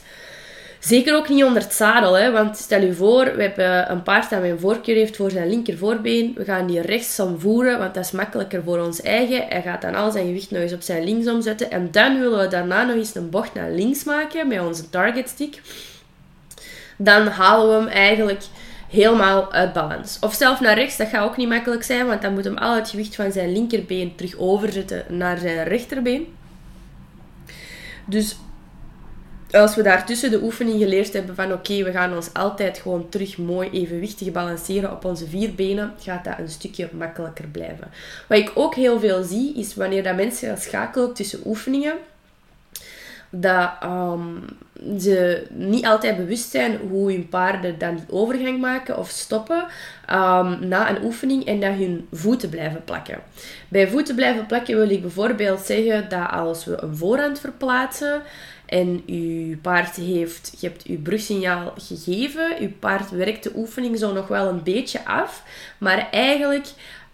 Zeker 0.82 1.16
ook 1.16 1.30
niet 1.30 1.44
onder 1.44 1.62
het 1.62 1.74
zadel, 1.74 2.14
hè? 2.14 2.32
want 2.32 2.58
stel 2.58 2.82
je 2.82 2.94
voor, 2.94 3.36
we 3.36 3.42
hebben 3.42 3.92
een 3.92 4.04
paard 4.04 4.30
dat 4.30 4.44
een 4.44 4.60
voorkeur 4.60 4.96
heeft 4.96 5.16
voor 5.16 5.32
zijn 5.32 5.50
linker 5.50 5.78
voorbeen. 5.78 6.34
We 6.36 6.44
gaan 6.44 6.68
die 6.68 6.82
rechtsom 6.82 7.40
voeren, 7.40 7.80
want 7.80 7.94
dat 7.94 8.06
is 8.06 8.12
makkelijker 8.12 8.64
voor 8.64 8.80
ons 8.80 9.02
eigen. 9.02 9.46
Hij 9.48 9.62
gaat 9.62 9.82
dan 9.82 9.96
al 9.96 10.12
zijn 10.12 10.26
gewicht 10.26 10.52
nog 10.52 10.62
eens 10.62 10.74
op 10.74 10.82
zijn 10.82 11.04
linksom 11.04 11.42
zetten. 11.42 11.72
En 11.72 11.92
dan 11.92 12.20
willen 12.20 12.40
we 12.40 12.48
daarna 12.48 12.84
nog 12.84 12.96
eens 12.96 13.16
een 13.16 13.30
bocht 13.30 13.54
naar 13.54 13.72
links 13.72 14.04
maken 14.04 14.48
met 14.48 14.62
onze 14.62 14.90
target 14.90 15.30
stick. 15.30 15.62
Dan 16.98 17.28
halen 17.28 17.70
we 17.70 17.84
hem 17.84 17.88
eigenlijk 17.88 18.44
helemaal 18.90 19.52
uit 19.54 19.74
balans. 19.74 20.18
Of 20.22 20.34
zelf 20.34 20.60
naar 20.60 20.76
rechts, 20.76 20.98
dat 20.98 21.08
gaat 21.08 21.24
ook 21.24 21.38
niet 21.38 21.50
makkelijk 21.50 21.84
zijn, 21.84 22.08
want 22.08 22.22
dan 22.22 22.34
moet 22.34 22.44
hem 22.44 22.58
al 22.58 22.76
het 22.76 22.90
gewicht 22.90 23.16
van 23.16 23.32
zijn 23.32 23.52
linkerbeen 23.52 24.16
terug 24.16 24.38
overzetten 24.38 25.06
naar 25.10 25.38
zijn 25.38 25.64
rechterbeen. 25.64 26.34
Dus 28.06 28.36
als 29.52 29.76
we 29.76 29.82
daartussen 29.82 30.32
de 30.32 30.42
oefening 30.42 30.80
geleerd 30.80 31.14
hebben 31.14 31.36
van 31.36 31.54
oké, 31.54 31.84
we 31.84 31.92
gaan 31.92 32.16
ons 32.16 32.34
altijd 32.34 32.78
gewoon 32.78 33.10
terug 33.10 33.38
mooi 33.38 33.70
evenwichtig 33.70 34.32
balanceren 34.32 34.92
op 34.92 35.06
onze 35.06 35.28
vier 35.28 35.56
benen, 35.56 35.94
gaat 36.00 36.24
dat 36.24 36.40
een 36.40 36.50
stukje 36.50 36.90
makkelijker 36.92 37.48
blijven. 37.48 37.88
Wat 38.28 38.38
ik 38.38 38.52
ook 38.54 38.76
heel 38.76 39.00
veel 39.00 39.24
zie, 39.24 39.56
is 39.56 39.76
wanneer 39.76 40.04
dat 40.04 40.16
mensen 40.16 40.58
schakelen 40.58 41.14
tussen 41.14 41.40
oefeningen, 41.46 41.94
dat 43.30 43.72
um, 43.84 44.44
ze 45.00 45.48
niet 45.50 45.86
altijd 45.86 46.18
bewust 46.18 46.50
zijn 46.50 46.78
hoe 46.90 47.12
hun 47.12 47.30
paarden 47.30 47.78
dan 47.78 47.96
die 47.96 48.06
overgang 48.10 48.60
maken 48.60 48.98
of 48.98 49.10
stoppen 49.10 49.66
um, 50.10 50.68
na 50.68 50.90
een 50.90 51.04
oefening 51.04 51.46
en 51.46 51.60
dat 51.60 51.74
hun 51.74 52.08
voeten 52.12 52.50
blijven 52.50 52.84
plakken. 52.84 53.20
Bij 53.68 53.88
voeten 53.88 54.16
blijven 54.16 54.46
plakken 54.46 54.76
wil 54.76 54.90
ik 54.90 55.02
bijvoorbeeld 55.02 55.60
zeggen 55.60 56.10
dat 56.10 56.30
als 56.32 56.66
we 56.66 56.82
een 56.82 56.96
voorhand 56.96 57.40
verplaatsen 57.40 58.22
en 58.72 59.04
uw 59.06 59.58
paard 59.62 59.96
heeft, 59.96 60.54
je 60.60 60.68
hebt 60.68 60.84
uw 60.84 61.02
brugsignaal 61.02 61.74
gegeven, 61.78 62.56
uw 62.60 62.72
paard 62.80 63.10
werkt 63.10 63.44
de 63.44 63.52
oefening 63.56 63.98
zo 63.98 64.14
nog 64.14 64.28
wel 64.28 64.48
een 64.48 64.64
beetje 64.64 65.06
af, 65.06 65.44
maar 65.78 66.10
eigenlijk 66.12 66.68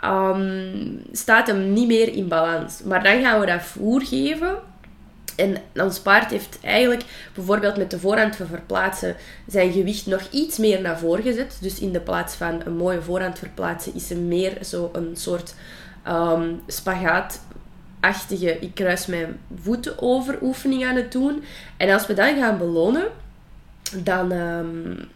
um, 0.05 1.01
staat 1.11 1.47
hem 1.47 1.73
niet 1.73 1.87
meer 1.87 2.13
in 2.13 2.27
balans. 2.27 2.83
Maar 2.83 3.03
dan 3.03 3.21
gaan 3.21 3.39
we 3.39 3.45
dat 3.45 3.61
voer 3.61 4.01
geven 4.01 4.57
en 5.35 5.57
ons 5.75 5.99
paard 5.99 6.31
heeft 6.31 6.59
eigenlijk 6.61 7.03
bijvoorbeeld 7.33 7.77
met 7.77 7.91
de 7.91 7.99
voorhand 7.99 8.35
verplaatsen 8.35 9.15
zijn 9.47 9.71
gewicht 9.71 10.05
nog 10.05 10.21
iets 10.31 10.57
meer 10.57 10.81
naar 10.81 10.99
voren 10.99 11.23
gezet. 11.23 11.57
Dus 11.61 11.79
in 11.79 11.91
de 11.91 12.01
plaats 12.01 12.35
van 12.35 12.61
een 12.65 12.77
mooie 12.77 13.01
voorhand 13.01 13.39
verplaatsen 13.39 13.95
is 13.95 14.09
er 14.09 14.17
meer 14.17 14.63
zo 14.63 14.89
een 14.93 15.15
soort 15.15 15.53
um, 16.07 16.61
spagaatachtige, 18.13 18.59
ik 18.59 18.75
kruis 18.75 19.05
mijn 19.05 19.39
voeten 19.61 20.01
over 20.01 20.37
oefening 20.41 20.85
aan 20.85 20.95
het 20.95 21.11
doen. 21.11 21.43
En 21.77 21.89
als 21.89 22.07
we 22.07 22.13
dan 22.13 22.35
gaan 22.35 22.57
belonen, 22.57 23.07
dan 24.03 24.31
um, 24.31 25.09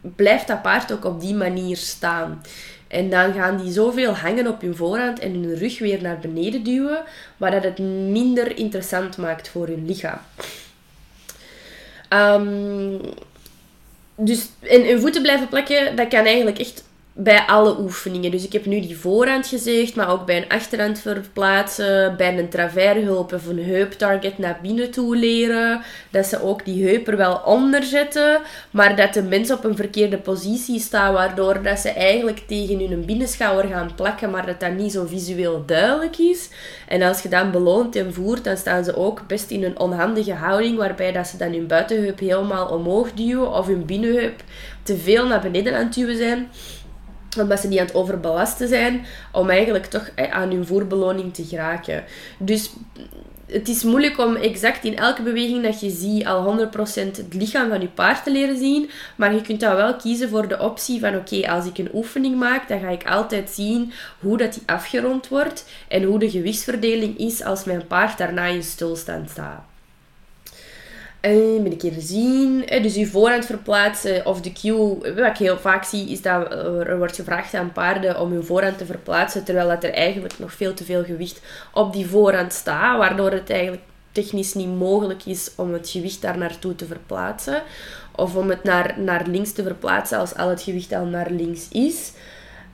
blijft 0.00 0.46
dat 0.46 0.62
paard 0.62 0.92
ook 0.92 1.04
op 1.04 1.20
die 1.20 1.34
manier 1.34 1.76
staan. 1.76 2.42
En 2.88 3.10
dan 3.10 3.32
gaan 3.32 3.56
die 3.56 3.72
zoveel 3.72 4.12
hangen 4.12 4.46
op 4.46 4.60
hun 4.60 4.76
voorhand 4.76 5.18
en 5.18 5.32
hun 5.32 5.54
rug 5.54 5.78
weer 5.78 6.02
naar 6.02 6.18
beneden 6.18 6.62
duwen, 6.62 7.02
waar 7.36 7.50
dat 7.50 7.64
het 7.64 7.78
minder 7.78 8.56
interessant 8.56 9.16
maakt 9.16 9.48
voor 9.48 9.66
hun 9.66 9.86
lichaam. 9.86 10.20
Um, 12.08 13.00
dus 14.16 14.48
in 14.60 14.84
hun 14.84 15.00
voeten 15.00 15.22
blijven 15.22 15.48
plakken, 15.48 15.96
dat 15.96 16.08
kan 16.08 16.24
eigenlijk 16.24 16.58
echt 16.58 16.84
bij 17.18 17.40
alle 17.46 17.78
oefeningen. 17.78 18.30
Dus 18.30 18.44
ik 18.44 18.52
heb 18.52 18.66
nu 18.66 18.80
die 18.80 18.98
voorhand 18.98 19.46
gezegd, 19.46 19.94
maar 19.94 20.10
ook 20.10 20.26
bij 20.26 20.36
een 20.36 20.48
achterhand 20.48 20.98
verplaatsen, 20.98 22.16
bij 22.16 22.38
een 22.38 22.48
traverhulp 22.48 23.32
of 23.32 23.46
een 23.46 23.64
heuptarget 23.64 24.38
naar 24.38 24.58
binnen 24.62 24.90
toe 24.90 25.16
leren. 25.16 25.80
Dat 26.10 26.26
ze 26.26 26.42
ook 26.42 26.64
die 26.64 26.88
heup 26.88 27.08
er 27.08 27.16
wel 27.16 27.40
onder 27.44 27.82
zetten, 27.82 28.40
maar 28.70 28.96
dat 28.96 29.14
de 29.14 29.22
mens 29.22 29.50
op 29.50 29.64
een 29.64 29.76
verkeerde 29.76 30.18
positie 30.18 30.80
staat, 30.80 31.12
waardoor 31.12 31.62
dat 31.62 31.78
ze 31.78 31.90
eigenlijk 31.90 32.42
tegen 32.46 32.88
hun 32.88 33.04
binnenschouwer 33.04 33.64
gaan 33.64 33.94
plakken, 33.94 34.30
maar 34.30 34.46
dat 34.46 34.60
dat 34.60 34.72
niet 34.72 34.92
zo 34.92 35.06
visueel 35.06 35.62
duidelijk 35.66 36.18
is. 36.18 36.48
En 36.88 37.02
als 37.02 37.22
je 37.22 37.28
dan 37.28 37.50
beloont 37.50 37.96
en 37.96 38.14
voert, 38.14 38.44
dan 38.44 38.56
staan 38.56 38.84
ze 38.84 38.96
ook 38.96 39.26
best 39.26 39.50
in 39.50 39.64
een 39.64 39.78
onhandige 39.78 40.34
houding, 40.34 40.76
waarbij 40.76 41.12
dat 41.12 41.26
ze 41.26 41.36
dan 41.36 41.52
hun 41.52 41.66
buitenheup 41.66 42.18
helemaal 42.18 42.66
omhoog 42.66 43.12
duwen 43.12 43.52
of 43.52 43.66
hun 43.66 43.84
binnenheup 43.84 44.42
te 44.82 44.96
veel 44.96 45.26
naar 45.26 45.40
beneden 45.40 45.74
aan 45.74 45.84
het 45.84 45.94
duwen 45.94 46.16
zijn 46.16 46.48
omdat 47.38 47.60
ze 47.60 47.68
niet 47.68 47.78
aan 47.78 47.86
het 47.86 47.94
overbelasten 47.94 48.68
zijn, 48.68 49.06
om 49.32 49.50
eigenlijk 49.50 49.86
toch 49.86 50.10
aan 50.30 50.50
hun 50.50 50.66
voorbeloning 50.66 51.34
te 51.34 51.44
geraken. 51.44 52.04
Dus 52.38 52.70
het 53.46 53.68
is 53.68 53.82
moeilijk 53.82 54.18
om 54.18 54.36
exact 54.36 54.84
in 54.84 54.96
elke 54.96 55.22
beweging 55.22 55.62
dat 55.62 55.80
je 55.80 55.90
ziet 55.90 56.26
al 56.26 56.68
100% 56.72 56.72
het 57.16 57.34
lichaam 57.34 57.68
van 57.68 57.80
je 57.80 57.88
paard 57.88 58.24
te 58.24 58.30
leren 58.30 58.58
zien. 58.58 58.90
Maar 59.16 59.34
je 59.34 59.40
kunt 59.40 59.60
dan 59.60 59.76
wel 59.76 59.96
kiezen 59.96 60.28
voor 60.28 60.48
de 60.48 60.58
optie 60.60 61.00
van 61.00 61.16
oké, 61.16 61.48
als 61.48 61.66
ik 61.66 61.78
een 61.78 61.90
oefening 61.94 62.36
maak, 62.36 62.68
dan 62.68 62.80
ga 62.80 62.88
ik 62.88 63.06
altijd 63.06 63.50
zien 63.50 63.92
hoe 64.20 64.36
dat 64.36 64.52
die 64.52 64.62
afgerond 64.66 65.28
wordt 65.28 65.64
en 65.88 66.02
hoe 66.02 66.18
de 66.18 66.30
gewichtsverdeling 66.30 67.18
is 67.18 67.42
als 67.42 67.64
mijn 67.64 67.86
paard 67.86 68.18
daarna 68.18 68.44
in 68.44 68.62
stilstand 68.62 69.30
staat. 69.30 69.75
En 71.26 71.62
ben 71.62 71.72
ik 71.72 71.82
hier 71.82 71.94
zien. 71.98 72.64
Dus 72.82 72.94
je 72.94 73.06
voorhand 73.06 73.46
verplaatsen 73.46 74.26
of 74.26 74.40
de 74.40 74.52
cue. 74.52 75.14
Wat 75.14 75.26
ik 75.26 75.36
heel 75.36 75.58
vaak 75.58 75.84
zie 75.84 76.10
is 76.10 76.22
dat 76.22 76.52
er 76.52 76.98
wordt 76.98 77.16
gevraagd 77.16 77.54
aan 77.54 77.72
paarden 77.72 78.20
om 78.20 78.32
hun 78.32 78.44
voorhand 78.44 78.78
te 78.78 78.84
verplaatsen. 78.86 79.44
Terwijl 79.44 79.68
dat 79.68 79.84
er 79.84 79.92
eigenlijk 79.92 80.38
nog 80.38 80.52
veel 80.52 80.74
te 80.74 80.84
veel 80.84 81.04
gewicht 81.04 81.40
op 81.72 81.92
die 81.92 82.06
voorhand 82.06 82.52
staat. 82.52 82.98
Waardoor 82.98 83.30
het 83.30 83.50
eigenlijk 83.50 83.82
technisch 84.12 84.54
niet 84.54 84.78
mogelijk 84.78 85.24
is 85.24 85.50
om 85.56 85.72
het 85.72 85.88
gewicht 85.88 86.22
daar 86.22 86.38
naartoe 86.38 86.74
te 86.74 86.86
verplaatsen. 86.86 87.62
Of 88.16 88.36
om 88.36 88.48
het 88.48 88.62
naar, 88.62 88.94
naar 88.98 89.26
links 89.26 89.52
te 89.52 89.62
verplaatsen 89.62 90.18
als 90.18 90.34
al 90.34 90.48
het 90.48 90.62
gewicht 90.62 90.92
al 90.92 91.04
naar 91.04 91.30
links 91.30 91.68
is. 91.70 92.12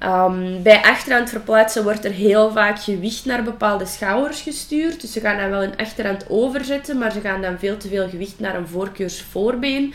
Um, 0.05 0.63
bij 0.63 0.83
achterhand 0.83 1.31
verplaatsen 1.31 1.83
wordt 1.83 2.05
er 2.05 2.11
heel 2.11 2.51
vaak 2.51 2.79
gewicht 2.79 3.25
naar 3.25 3.43
bepaalde 3.43 3.87
schouders 3.87 4.41
gestuurd. 4.41 5.01
Dus 5.01 5.13
ze 5.13 5.21
gaan 5.21 5.37
dan 5.37 5.51
wel 5.51 5.63
een 5.63 5.77
achterhand 5.77 6.25
overzetten, 6.29 6.99
maar 6.99 7.13
ze 7.13 7.21
gaan 7.21 7.43
dan 7.43 7.59
veel 7.59 7.77
te 7.77 7.89
veel 7.89 8.09
gewicht 8.09 8.39
naar 8.39 8.57
een 8.57 8.69
voorkeursvoorbeen 8.69 9.95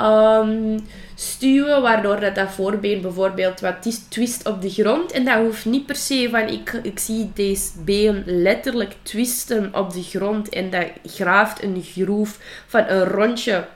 um, 0.00 0.86
stuwen, 1.14 1.82
waardoor 1.82 2.20
dat, 2.20 2.34
dat 2.34 2.50
voorbeen 2.50 3.00
bijvoorbeeld 3.00 3.60
wat 3.60 4.08
twist 4.08 4.48
op 4.48 4.62
de 4.62 4.70
grond. 4.70 5.12
En 5.12 5.24
dat 5.24 5.36
hoeft 5.36 5.64
niet 5.64 5.86
per 5.86 5.96
se 5.96 6.28
van 6.30 6.48
ik, 6.48 6.80
ik 6.82 6.98
zie 6.98 7.30
deze 7.34 7.70
been 7.84 8.22
letterlijk 8.26 8.94
twisten 9.02 9.74
op 9.74 9.92
de 9.92 10.02
grond 10.02 10.48
en 10.48 10.70
dat 10.70 10.86
graaft 11.04 11.62
een 11.62 11.82
groef 11.82 12.38
van 12.66 12.84
een 12.88 13.04
rondje 13.04 13.66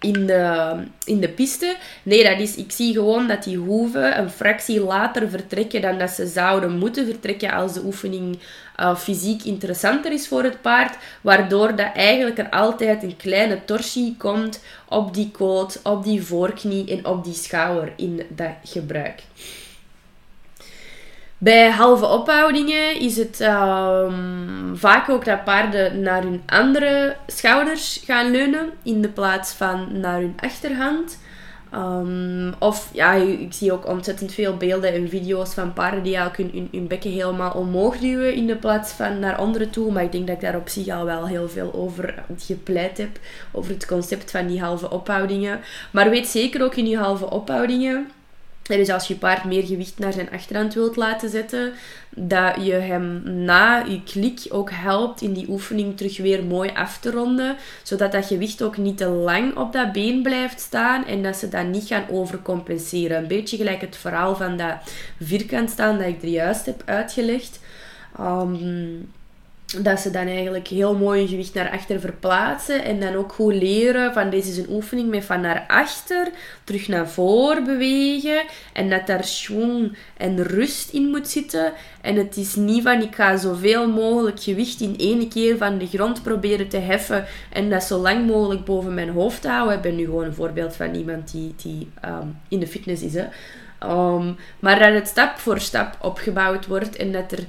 in 0.00 0.26
de, 0.26 0.74
in 1.04 1.20
de 1.20 1.28
piste. 1.28 1.76
Nee, 2.02 2.24
dat 2.24 2.38
is, 2.38 2.54
ik 2.56 2.72
zie 2.72 2.92
gewoon 2.92 3.28
dat 3.28 3.44
die 3.44 3.56
hoeven 3.56 4.18
een 4.18 4.30
fractie 4.30 4.80
later 4.80 5.28
vertrekken 5.28 5.80
dan 5.80 5.98
dat 5.98 6.10
ze 6.10 6.26
zouden 6.26 6.78
moeten 6.78 7.06
vertrekken 7.06 7.52
als 7.52 7.72
de 7.72 7.84
oefening 7.84 8.38
uh, 8.80 8.96
fysiek 8.96 9.42
interessanter 9.42 10.12
is 10.12 10.28
voor 10.28 10.42
het 10.42 10.60
paard. 10.60 10.96
Waardoor 11.20 11.76
dat 11.76 11.92
eigenlijk 11.94 12.38
er 12.38 12.50
altijd 12.50 13.02
een 13.02 13.16
kleine 13.16 13.64
torsie 13.64 14.14
komt 14.18 14.62
op 14.88 15.14
die 15.14 15.30
koot, 15.30 15.80
op 15.82 16.04
die 16.04 16.22
voorknie 16.22 16.90
en 16.90 17.06
op 17.06 17.24
die 17.24 17.34
schouder 17.34 17.92
in 17.96 18.22
dat 18.28 18.54
gebruik. 18.64 19.22
Bij 21.44 21.70
halve 21.70 22.06
ophoudingen 22.06 23.00
is 23.00 23.16
het 23.16 23.40
um, 23.40 24.76
vaak 24.76 25.08
ook 25.08 25.24
dat 25.24 25.44
paarden 25.44 26.00
naar 26.00 26.22
hun 26.22 26.42
andere 26.46 27.16
schouders 27.26 28.02
gaan 28.04 28.30
leunen 28.30 28.70
in 28.82 29.02
de 29.02 29.08
plaats 29.08 29.52
van 29.52 30.00
naar 30.00 30.20
hun 30.20 30.34
achterhand. 30.40 31.18
Um, 31.74 32.54
of 32.58 32.90
ja, 32.92 33.12
ik 33.12 33.52
zie 33.52 33.72
ook 33.72 33.86
ontzettend 33.86 34.32
veel 34.32 34.56
beelden 34.56 34.92
en 34.92 35.08
video's 35.08 35.54
van 35.54 35.72
paarden 35.72 36.02
die 36.02 36.16
eigenlijk 36.16 36.52
hun, 36.52 36.68
hun, 36.72 36.86
bekken 36.86 37.10
helemaal 37.10 37.52
omhoog 37.52 37.98
duwen 37.98 38.34
in 38.34 38.46
de 38.46 38.56
plaats 38.56 38.92
van 38.92 39.18
naar 39.18 39.40
onderen 39.40 39.70
toe. 39.70 39.92
Maar 39.92 40.02
ik 40.02 40.12
denk 40.12 40.26
dat 40.26 40.36
ik 40.36 40.42
daar 40.42 40.56
op 40.56 40.68
zich 40.68 40.88
al 40.88 41.04
wel 41.04 41.26
heel 41.26 41.48
veel 41.48 41.74
over 41.74 42.24
gepleit 42.38 42.98
heb. 42.98 43.18
Over 43.52 43.70
het 43.70 43.86
concept 43.86 44.30
van 44.30 44.46
die 44.46 44.60
halve 44.60 44.90
ophoudingen. 44.90 45.60
Maar 45.90 46.10
weet 46.10 46.26
zeker 46.26 46.62
ook 46.62 46.74
in 46.74 46.84
die 46.84 46.98
halve 46.98 47.30
ophoudingen 47.30 48.06
dus 48.64 48.88
als 48.88 49.06
je 49.06 49.16
paard 49.16 49.44
meer 49.44 49.62
gewicht 49.62 49.98
naar 49.98 50.12
zijn 50.12 50.30
achterhand 50.30 50.74
wilt 50.74 50.96
laten 50.96 51.30
zetten, 51.30 51.72
dat 52.08 52.64
je 52.64 52.72
hem 52.72 53.22
na 53.44 53.84
je 53.88 54.02
klik 54.02 54.46
ook 54.48 54.70
helpt 54.72 55.22
in 55.22 55.32
die 55.32 55.48
oefening 55.48 55.96
terug 55.96 56.16
weer 56.16 56.44
mooi 56.44 56.70
af 56.74 56.98
te 56.98 57.10
ronden. 57.10 57.56
Zodat 57.82 58.12
dat 58.12 58.26
gewicht 58.26 58.62
ook 58.62 58.76
niet 58.76 58.96
te 58.96 59.08
lang 59.08 59.56
op 59.56 59.72
dat 59.72 59.92
been 59.92 60.22
blijft 60.22 60.60
staan 60.60 61.06
en 61.06 61.22
dat 61.22 61.36
ze 61.36 61.48
dat 61.48 61.66
niet 61.66 61.86
gaan 61.86 62.08
overcompenseren. 62.10 63.16
Een 63.16 63.28
beetje 63.28 63.56
gelijk 63.56 63.80
het 63.80 63.96
verhaal 63.96 64.36
van 64.36 64.56
dat 64.56 64.76
vierkant 65.20 65.70
staan 65.70 65.98
dat 65.98 66.06
ik 66.06 66.22
er 66.22 66.28
juist 66.28 66.66
heb 66.66 66.82
uitgelegd. 66.84 67.60
Um, 68.20 69.12
dat 69.82 70.00
ze 70.00 70.10
dan 70.10 70.26
eigenlijk 70.26 70.68
heel 70.68 70.96
mooi 70.96 71.20
hun 71.20 71.28
gewicht 71.28 71.54
naar 71.54 71.70
achter 71.70 72.00
verplaatsen. 72.00 72.84
En 72.84 73.00
dan 73.00 73.14
ook 73.14 73.32
goed 73.32 73.54
leren 73.54 74.12
van 74.12 74.30
deze 74.30 74.50
is 74.50 74.56
een 74.56 74.70
oefening 74.70 75.10
met 75.10 75.24
van 75.24 75.40
naar 75.40 75.64
achter, 75.68 76.30
terug 76.64 76.88
naar 76.88 77.08
voren 77.08 77.64
bewegen. 77.64 78.42
En 78.72 78.90
dat 78.90 79.06
daar 79.06 79.24
schwung 79.24 79.96
en 80.16 80.42
rust 80.42 80.92
in 80.92 81.08
moet 81.08 81.28
zitten. 81.28 81.72
En 82.00 82.16
het 82.16 82.36
is 82.36 82.54
niet 82.54 82.82
van 82.82 83.02
ik 83.02 83.14
ga 83.14 83.36
zoveel 83.36 83.88
mogelijk 83.88 84.40
gewicht 84.40 84.80
in 84.80 84.94
één 84.98 85.28
keer 85.28 85.56
van 85.56 85.78
de 85.78 85.86
grond 85.86 86.22
proberen 86.22 86.68
te 86.68 86.78
heffen. 86.78 87.24
En 87.52 87.70
dat 87.70 87.82
zo 87.82 87.98
lang 87.98 88.26
mogelijk 88.26 88.64
boven 88.64 88.94
mijn 88.94 89.10
hoofd 89.10 89.42
te 89.42 89.48
houden. 89.48 89.76
Ik 89.76 89.82
ben 89.82 89.96
nu 89.96 90.04
gewoon 90.04 90.24
een 90.24 90.34
voorbeeld 90.34 90.76
van 90.76 90.94
iemand 90.94 91.32
die, 91.32 91.54
die 91.62 91.90
ehm, 92.00 92.26
in 92.48 92.60
de 92.60 92.66
fitness 92.66 93.02
is. 93.02 93.14
Hè. 93.14 93.24
Ehm, 93.84 94.32
maar 94.58 94.78
dat 94.78 94.92
het 94.92 95.08
stap 95.08 95.38
voor 95.38 95.60
stap 95.60 95.96
opgebouwd 96.00 96.66
wordt 96.66 96.96
en 96.96 97.12
dat 97.12 97.32
er 97.32 97.44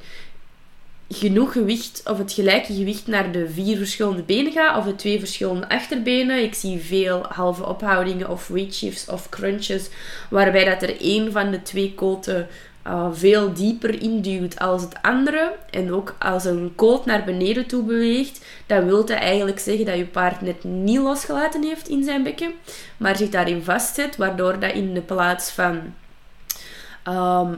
genoeg 1.09 1.51
gewicht 1.51 2.01
of 2.05 2.17
het 2.17 2.31
gelijke 2.31 2.73
gewicht 2.73 3.07
naar 3.07 3.31
de 3.31 3.49
vier 3.49 3.77
verschillende 3.77 4.21
benen 4.21 4.51
gaat 4.51 4.77
of 4.77 4.85
de 4.85 4.95
twee 4.95 5.19
verschillende 5.19 5.69
achterbenen. 5.69 6.43
Ik 6.43 6.53
zie 6.53 6.79
veel 6.79 7.25
halve 7.29 7.65
ophoudingen 7.65 8.29
of 8.29 8.47
weight 8.47 8.75
shifts 8.75 9.07
of 9.07 9.29
crunches 9.29 9.89
waarbij 10.29 10.65
dat 10.65 10.81
er 10.81 11.01
één 11.01 11.31
van 11.31 11.51
de 11.51 11.61
twee 11.61 11.93
koten 11.93 12.47
uh, 12.87 13.07
veel 13.11 13.53
dieper 13.53 14.01
induwt 14.01 14.59
als 14.59 14.81
het 14.81 15.01
andere. 15.01 15.55
En 15.69 15.93
ook 15.93 16.15
als 16.19 16.45
een 16.45 16.73
koot 16.75 17.05
naar 17.05 17.23
beneden 17.23 17.65
toe 17.65 17.83
beweegt, 17.83 18.45
dan 18.65 18.85
wil 18.85 19.05
dat 19.05 19.17
eigenlijk 19.17 19.59
zeggen 19.59 19.85
dat 19.85 19.97
je 19.97 20.05
paard 20.05 20.41
net 20.41 20.63
niet 20.63 20.99
losgelaten 20.99 21.63
heeft 21.63 21.87
in 21.87 22.03
zijn 22.03 22.23
bekken, 22.23 22.51
maar 22.97 23.17
zich 23.17 23.29
daarin 23.29 23.63
vastzet, 23.63 24.17
waardoor 24.17 24.59
dat 24.59 24.73
in 24.73 24.93
de 24.93 25.01
plaats 25.01 25.51
van 25.51 25.93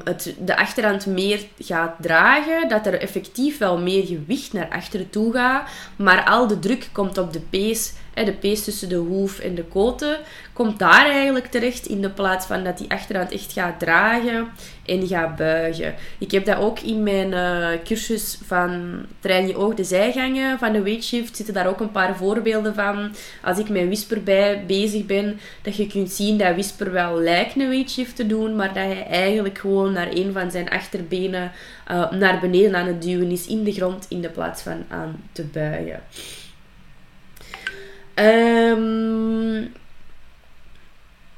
het, 0.03 0.35
de 0.39 0.57
achterhand 0.57 1.05
meer 1.05 1.45
gaat 1.59 1.95
dragen, 2.01 2.69
dat 2.69 2.85
er 2.85 3.01
effectief 3.01 3.57
wel 3.57 3.77
meer 3.77 4.05
gewicht 4.05 4.53
naar 4.53 4.69
achteren 4.69 5.09
toe 5.09 5.33
gaat, 5.33 5.69
maar 5.95 6.25
al 6.25 6.47
de 6.47 6.59
druk 6.59 6.89
komt 6.91 7.17
op 7.17 7.33
de 7.33 7.39
pees, 7.39 7.93
de 8.13 8.33
pees 8.33 8.63
tussen 8.63 8.89
de 8.89 8.95
hoef 8.95 9.39
en 9.39 9.55
de 9.55 9.63
koten, 9.63 10.17
komt 10.57 10.79
daar 10.79 11.05
eigenlijk 11.05 11.45
terecht 11.45 11.85
in 11.85 12.01
de 12.01 12.09
plaats 12.09 12.45
van 12.45 12.63
dat 12.63 12.77
die 12.77 12.91
achterhand 12.91 13.31
echt 13.31 13.53
gaat 13.53 13.79
dragen 13.79 14.47
en 14.85 15.07
gaat 15.07 15.35
buigen. 15.35 15.95
Ik 16.17 16.31
heb 16.31 16.45
dat 16.45 16.57
ook 16.57 16.79
in 16.79 17.03
mijn 17.03 17.31
uh, 17.31 17.67
cursus 17.83 18.37
van 18.45 19.01
Train 19.19 19.47
je 19.47 19.55
oog 19.55 19.73
de 19.73 19.83
zijgangen 19.83 20.59
van 20.59 20.73
de 20.73 20.81
weight 20.81 21.03
shift 21.03 21.35
zitten 21.35 21.53
daar 21.53 21.67
ook 21.67 21.79
een 21.79 21.91
paar 21.91 22.15
voorbeelden 22.15 22.73
van. 22.73 23.11
Als 23.43 23.59
ik 23.59 23.69
met 23.69 23.85
Whisper 23.85 24.23
bij 24.23 24.63
bezig 24.67 25.05
ben, 25.05 25.39
dat 25.61 25.75
je 25.75 25.87
kunt 25.87 26.11
zien 26.11 26.37
dat 26.37 26.51
Whisper 26.51 26.91
wel 26.91 27.19
lijkt 27.19 27.55
een 27.55 27.69
weight 27.69 27.91
shift 27.91 28.15
te 28.15 28.27
doen, 28.27 28.55
maar 28.55 28.73
dat 28.73 28.83
hij 28.83 29.05
eigenlijk 29.05 29.57
gewoon 29.57 29.93
naar 29.93 30.09
een 30.11 30.33
van 30.33 30.51
zijn 30.51 30.69
achterbenen 30.69 31.51
uh, 31.91 32.11
naar 32.11 32.39
beneden 32.39 32.75
aan 32.75 32.87
het 32.87 33.01
duwen 33.01 33.31
is 33.31 33.47
in 33.47 33.63
de 33.63 33.71
grond 33.71 34.05
in 34.09 34.21
de 34.21 34.29
plaats 34.29 34.61
van 34.61 34.85
aan 34.89 35.23
te 35.31 35.43
buigen. 35.43 36.01
Um, 38.15 39.71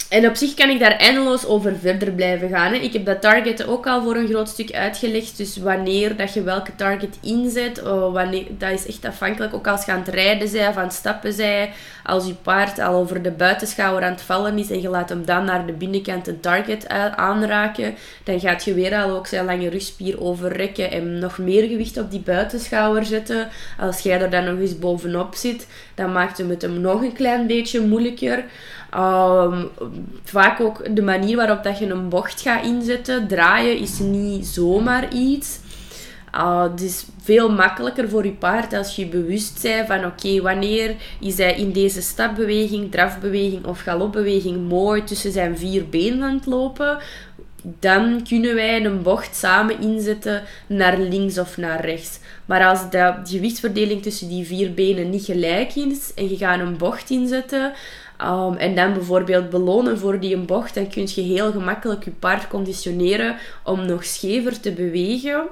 en 0.09 0.27
op 0.27 0.35
zich 0.35 0.53
kan 0.53 0.69
ik 0.69 0.79
daar 0.79 0.91
eindeloos 0.91 1.45
over 1.45 1.75
verder 1.79 2.11
blijven 2.11 2.49
gaan. 2.49 2.73
Hè. 2.73 2.79
Ik 2.79 2.93
heb 2.93 3.05
dat 3.05 3.21
target 3.21 3.67
ook 3.67 3.87
al 3.87 4.03
voor 4.03 4.15
een 4.15 4.27
groot 4.27 4.49
stuk 4.49 4.71
uitgelegd. 4.71 5.37
Dus 5.37 5.57
wanneer 5.57 6.15
dat 6.15 6.33
je 6.33 6.43
welke 6.43 6.75
target 6.75 7.17
inzet, 7.21 7.81
wanneer, 8.11 8.45
dat 8.57 8.71
is 8.71 8.85
echt 8.85 9.05
afhankelijk. 9.05 9.53
Ook 9.53 9.67
als 9.67 9.85
je 9.85 9.91
aan 9.91 9.99
het 9.99 10.07
rijden 10.07 10.75
aan 10.75 10.83
het 10.83 10.93
stappen 10.93 11.35
bent. 11.35 11.69
Als 12.03 12.27
je 12.27 12.33
paard 12.33 12.79
al 12.79 12.93
over 12.93 13.21
de 13.21 13.31
buitenschouwer 13.31 14.03
aan 14.03 14.11
het 14.11 14.21
vallen 14.21 14.57
is 14.57 14.71
en 14.71 14.81
je 14.81 14.89
laat 14.89 15.09
hem 15.09 15.25
dan 15.25 15.45
naar 15.45 15.65
de 15.65 15.73
binnenkant 15.73 16.27
een 16.27 16.39
target 16.39 16.87
aanraken, 17.15 17.95
dan 18.23 18.39
gaat 18.39 18.63
je 18.63 18.73
weer 18.73 18.95
al 18.95 19.09
ook 19.09 19.27
zijn 19.27 19.45
lange 19.45 19.69
rugspier 19.69 20.21
overrekken 20.21 20.91
en 20.91 21.19
nog 21.19 21.37
meer 21.37 21.67
gewicht 21.67 21.97
op 21.97 22.11
die 22.11 22.19
buitenschouwer 22.19 23.05
zetten. 23.05 23.47
Als 23.79 23.99
jij 23.99 24.21
er 24.21 24.29
dan 24.29 24.43
nog 24.43 24.59
eens 24.59 24.79
bovenop 24.79 25.35
zit, 25.35 25.67
dan 25.95 26.11
maakt 26.11 26.37
het 26.37 26.61
hem 26.61 26.81
nog 26.81 27.01
een 27.01 27.13
klein 27.13 27.47
beetje 27.47 27.81
moeilijker. 27.81 28.43
Um, 28.95 29.69
vaak 30.23 30.59
ook 30.59 30.95
de 30.95 31.01
manier 31.01 31.35
waarop 31.35 31.63
dat 31.63 31.79
je 31.79 31.89
een 31.89 32.09
bocht 32.09 32.41
gaat 32.41 32.65
inzetten. 32.65 33.27
Draaien 33.27 33.77
is 33.77 33.99
niet 33.99 34.47
zomaar 34.47 35.13
iets. 35.13 35.59
Uh, 36.35 36.63
het 36.63 36.81
is 36.81 37.05
veel 37.21 37.51
makkelijker 37.51 38.09
voor 38.09 38.25
je 38.25 38.31
paard 38.31 38.73
als 38.73 38.95
je 38.95 39.07
bewust 39.07 39.61
bent 39.61 39.87
van 39.87 40.05
oké, 40.05 40.41
wanneer 40.41 40.95
is 41.19 41.37
hij 41.37 41.55
in 41.55 41.71
deze 41.71 42.01
stapbeweging, 42.01 42.91
drafbeweging 42.91 43.65
of 43.65 43.79
galopbeweging 43.79 44.67
mooi 44.67 45.03
tussen 45.03 45.31
zijn 45.31 45.57
vier 45.57 45.89
benen 45.89 46.23
aan 46.23 46.35
het 46.35 46.45
lopen. 46.45 46.97
Dan 47.79 48.23
kunnen 48.27 48.55
wij 48.55 48.85
een 48.85 49.01
bocht 49.01 49.35
samen 49.35 49.81
inzetten 49.81 50.41
naar 50.67 50.97
links 50.97 51.37
of 51.37 51.57
naar 51.57 51.85
rechts. 51.85 52.19
Maar 52.45 52.67
als 52.67 52.89
de 52.89 53.13
gewichtsverdeling 53.23 54.01
tussen 54.01 54.29
die 54.29 54.45
vier 54.45 54.73
benen 54.73 55.09
niet 55.09 55.25
gelijk 55.25 55.75
is 55.75 56.13
en 56.15 56.29
je 56.29 56.37
gaat 56.37 56.59
een 56.59 56.77
bocht 56.77 57.09
inzetten, 57.09 57.73
Um, 58.21 58.55
en 58.55 58.75
dan 58.75 58.93
bijvoorbeeld 58.93 59.49
belonen 59.49 59.99
voor 59.99 60.19
die 60.19 60.35
een 60.35 60.45
bocht. 60.45 60.73
Dan 60.73 60.89
kun 60.89 61.07
je 61.13 61.21
heel 61.21 61.51
gemakkelijk 61.51 62.03
je 62.03 62.11
paard 62.11 62.47
conditioneren 62.47 63.35
om 63.63 63.85
nog 63.85 64.03
schever 64.03 64.59
te 64.59 64.71
bewegen 64.71 65.47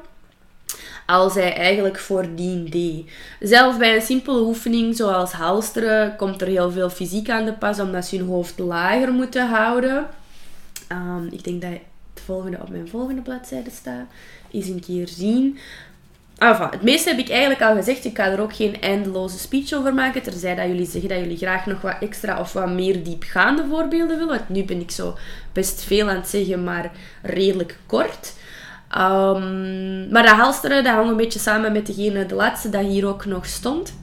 als 1.05 1.33
hij 1.33 1.53
eigenlijk 1.53 1.99
voordien 1.99 2.65
deed. 2.69 3.11
Zelfs 3.39 3.77
bij 3.77 3.95
een 3.95 4.01
simpele 4.01 4.41
oefening 4.41 4.95
zoals 4.95 5.31
halsteren 5.31 6.15
komt 6.15 6.41
er 6.41 6.47
heel 6.47 6.71
veel 6.71 6.89
fysiek 6.89 7.29
aan 7.29 7.45
de 7.45 7.53
pas 7.53 7.79
omdat 7.79 8.05
ze 8.05 8.17
hun 8.17 8.27
hoofd 8.27 8.59
lager 8.59 9.11
moeten 9.11 9.47
houden. 9.49 10.07
Um, 10.91 11.27
ik 11.31 11.43
denk 11.43 11.61
dat 11.61 11.71
het 11.71 12.23
volgende 12.25 12.57
op 12.61 12.69
mijn 12.69 12.87
volgende 12.87 13.21
bladzijde 13.21 13.69
staat. 13.69 14.05
Eens 14.51 14.67
een 14.67 14.83
keer 14.85 15.07
zien. 15.07 15.57
Enfin, 16.37 16.67
het 16.69 16.81
meeste 16.81 17.09
heb 17.09 17.19
ik 17.19 17.29
eigenlijk 17.29 17.61
al 17.61 17.75
gezegd. 17.75 18.05
Ik 18.05 18.17
ga 18.17 18.25
er 18.25 18.41
ook 18.41 18.55
geen 18.55 18.81
eindeloze 18.81 19.37
speech 19.37 19.73
over 19.73 19.93
maken. 19.93 20.23
Terzij 20.23 20.55
dat 20.55 20.65
jullie 20.65 20.85
zeggen 20.85 21.09
dat 21.09 21.19
jullie 21.19 21.37
graag 21.37 21.65
nog 21.65 21.81
wat 21.81 21.95
extra 21.99 22.39
of 22.39 22.53
wat 22.53 22.69
meer 22.69 23.03
diepgaande 23.03 23.65
voorbeelden 23.69 24.17
willen. 24.17 24.45
Nu 24.47 24.63
ben 24.63 24.79
ik 24.79 24.91
zo 24.91 25.17
best 25.53 25.83
veel 25.83 26.09
aan 26.09 26.15
het 26.15 26.27
zeggen, 26.27 26.63
maar 26.63 26.91
redelijk 27.21 27.79
kort. 27.85 28.33
Um, 28.97 30.11
maar 30.11 30.23
dat 30.23 30.35
halsteren, 30.35 30.83
dat 30.83 30.93
hangt 30.93 31.09
een 31.09 31.17
beetje 31.17 31.39
samen 31.39 31.71
met 31.71 31.85
degene, 31.85 32.25
de 32.25 32.35
laatste 32.35 32.69
dat 32.69 32.85
hier 32.85 33.07
ook 33.07 33.25
nog 33.25 33.45
stond. 33.45 33.95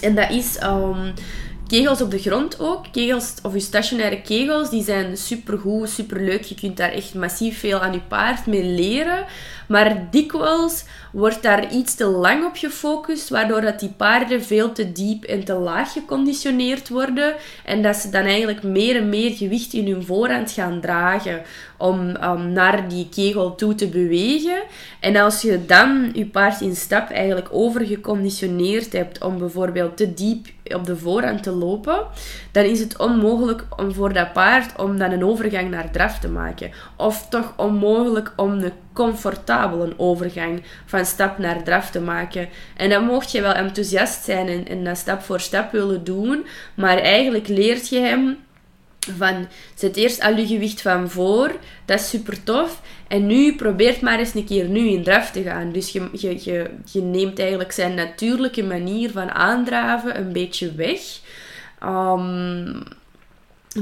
En 0.00 0.14
dat 0.14 0.30
is 0.30 0.62
um, 0.62 1.12
kegels 1.66 2.02
op 2.02 2.10
de 2.10 2.18
grond 2.18 2.60
ook. 2.60 2.84
Kegels, 2.92 3.34
of 3.42 3.52
je 3.52 3.60
stationaire 3.60 4.22
kegels, 4.22 4.70
die 4.70 4.82
zijn 4.82 5.16
supergoed, 5.16 5.88
superleuk. 5.88 6.42
Je 6.42 6.54
kunt 6.54 6.76
daar 6.76 6.92
echt 6.92 7.14
massief 7.14 7.58
veel 7.58 7.78
aan 7.80 7.92
je 7.92 8.00
paard 8.00 8.46
mee 8.46 8.64
leren. 8.64 9.24
Maar 9.68 10.10
dikwijls 10.10 10.84
wordt 11.14 11.42
daar 11.42 11.72
iets 11.72 11.94
te 11.94 12.06
lang 12.06 12.44
op 12.44 12.56
gefocust, 12.56 13.28
waardoor 13.28 13.60
dat 13.60 13.80
die 13.80 13.92
paarden 13.96 14.42
veel 14.44 14.72
te 14.72 14.92
diep 14.92 15.24
en 15.24 15.44
te 15.44 15.52
laag 15.52 15.92
geconditioneerd 15.92 16.88
worden. 16.88 17.34
En 17.64 17.82
dat 17.82 17.96
ze 17.96 18.10
dan 18.10 18.24
eigenlijk 18.24 18.62
meer 18.62 18.96
en 18.96 19.08
meer 19.08 19.30
gewicht 19.30 19.72
in 19.72 19.92
hun 19.92 20.04
voorhand 20.04 20.50
gaan 20.50 20.80
dragen 20.80 21.42
om 21.78 22.12
naar 22.52 22.88
die 22.88 23.08
kegel 23.08 23.54
toe 23.54 23.74
te 23.74 23.88
bewegen. 23.88 24.62
En 25.00 25.16
als 25.16 25.42
je 25.42 25.66
dan 25.66 26.10
je 26.14 26.26
paard 26.26 26.60
in 26.60 26.76
stap 26.76 27.10
eigenlijk 27.10 27.48
overgeconditioneerd 27.50 28.92
hebt 28.92 29.24
om 29.24 29.38
bijvoorbeeld 29.38 29.96
te 29.96 30.14
diep 30.14 30.46
op 30.74 30.86
de 30.86 30.96
voorhand 30.96 31.42
te 31.42 31.50
lopen, 31.50 32.06
dan 32.52 32.64
is 32.64 32.80
het 32.80 32.98
onmogelijk 32.98 33.66
om 33.76 33.92
voor 33.92 34.12
dat 34.12 34.32
paard 34.32 34.82
om 34.82 34.98
dan 34.98 35.10
een 35.10 35.24
overgang 35.24 35.70
naar 35.70 35.90
draf 35.90 36.18
te 36.18 36.28
maken. 36.28 36.70
Of 36.96 37.26
toch 37.28 37.52
onmogelijk 37.56 38.32
om 38.36 38.58
een 38.94 39.04
comfortabele 39.04 39.94
overgang 39.96 40.62
van 40.86 41.04
stap 41.04 41.38
naar 41.38 41.62
draf 41.62 41.90
te 41.90 42.00
maken. 42.00 42.48
En 42.76 42.90
dan 42.90 43.04
mocht 43.04 43.30
je 43.30 43.40
wel 43.40 43.52
enthousiast 43.52 44.24
zijn 44.24 44.48
en, 44.48 44.68
en 44.68 44.84
dat 44.84 44.96
stap 44.96 45.22
voor 45.22 45.40
stap 45.40 45.72
willen 45.72 46.04
doen, 46.04 46.46
maar 46.74 46.98
eigenlijk 46.98 47.48
leert 47.48 47.88
je 47.88 47.98
hem 47.98 48.36
van 49.16 49.46
zet 49.74 49.96
eerst 49.96 50.22
al 50.22 50.36
je 50.36 50.46
gewicht 50.46 50.82
van 50.82 51.10
voor, 51.10 51.52
dat 51.84 52.00
is 52.00 52.08
super 52.08 52.42
tof. 52.42 52.80
En 53.08 53.26
nu 53.26 53.54
probeert 53.54 54.00
maar 54.00 54.18
eens 54.18 54.34
een 54.34 54.44
keer 54.44 54.68
nu 54.68 54.88
in 54.88 55.02
draf 55.02 55.30
te 55.30 55.42
gaan. 55.42 55.72
Dus 55.72 55.90
je, 55.90 56.08
je, 56.12 56.44
je, 56.44 56.70
je 56.92 57.00
neemt 57.00 57.38
eigenlijk 57.38 57.72
zijn 57.72 57.94
natuurlijke 57.94 58.62
manier 58.62 59.10
van 59.10 59.30
aandraven 59.30 60.18
een 60.18 60.32
beetje 60.32 60.74
weg. 60.74 61.00
Um, 61.82 62.82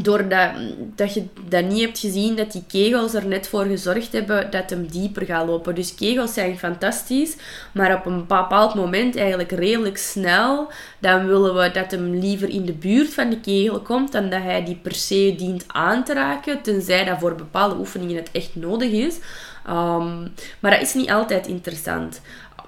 doordat 0.01 0.51
dat 0.95 1.15
je 1.15 1.25
dat 1.49 1.65
niet 1.65 1.81
hebt 1.81 1.99
gezien, 1.99 2.37
dat 2.37 2.53
die 2.53 2.65
kegels 2.69 3.15
er 3.15 3.27
net 3.27 3.49
voor 3.49 3.65
gezorgd 3.65 4.13
hebben 4.13 4.51
dat 4.51 4.71
hem 4.71 4.87
dieper 4.87 5.25
gaat 5.27 5.47
lopen. 5.47 5.75
Dus 5.75 5.95
kegels 5.95 6.35
zijn 6.35 6.59
fantastisch, 6.59 7.37
maar 7.73 7.95
op 7.95 8.07
een 8.07 8.27
bepaald 8.27 8.75
moment, 8.75 9.17
eigenlijk 9.17 9.51
redelijk 9.51 9.99
snel, 9.99 10.71
dan 10.99 11.27
willen 11.27 11.55
we 11.55 11.71
dat 11.71 11.91
hem 11.91 12.15
liever 12.15 12.49
in 12.49 12.65
de 12.65 12.73
buurt 12.73 13.15
van 13.15 13.31
de 13.31 13.41
kegel 13.41 13.81
komt 13.81 14.13
dan 14.13 14.31
dat 14.31 14.43
hij 14.43 14.65
die 14.65 14.77
per 14.77 14.95
se 14.95 15.35
dient 15.37 15.65
aan 15.67 16.05
te 16.05 16.15
raken, 16.15 16.63
tenzij 16.63 17.05
dat 17.05 17.19
voor 17.19 17.35
bepaalde 17.35 17.77
oefeningen 17.79 18.17
het 18.17 18.31
echt 18.33 18.55
nodig 18.55 18.91
is. 18.91 19.19
Um, 19.69 20.33
maar 20.61 20.71
dat 20.71 20.81
is 20.81 20.95
niet 20.95 21.11
altijd 21.11 21.47
interessant 21.47 22.21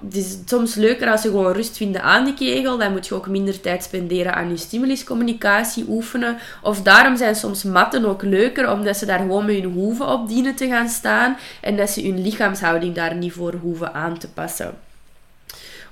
het 0.05 0.15
is 0.15 0.37
soms 0.45 0.75
leuker 0.75 1.11
als 1.11 1.21
je 1.21 1.29
gewoon 1.29 1.53
rust 1.53 1.77
vindt 1.77 1.99
aan 1.99 2.25
die 2.25 2.33
kegel. 2.33 2.77
Dan 2.77 2.91
moet 2.91 3.07
je 3.07 3.15
ook 3.15 3.27
minder 3.27 3.61
tijd 3.61 3.83
spenderen 3.83 4.35
aan 4.35 4.49
je 4.49 4.57
stimuluscommunicatie 4.57 5.85
oefenen. 5.87 6.37
Of 6.61 6.81
daarom 6.81 7.17
zijn 7.17 7.35
soms 7.35 7.63
matten 7.63 8.05
ook 8.05 8.23
leuker, 8.23 8.71
omdat 8.71 8.97
ze 8.97 9.05
daar 9.05 9.19
gewoon 9.19 9.45
met 9.45 9.55
hun 9.55 9.71
hoeven 9.71 10.07
op 10.07 10.27
dienen 10.27 10.55
te 10.55 10.67
gaan 10.67 10.89
staan. 10.89 11.37
En 11.61 11.77
dat 11.77 11.89
ze 11.89 12.01
hun 12.01 12.21
lichaamshouding 12.21 12.95
daar 12.95 13.15
niet 13.15 13.33
voor 13.33 13.53
hoeven 13.53 13.93
aan 13.93 14.17
te 14.17 14.27
passen. 14.27 14.73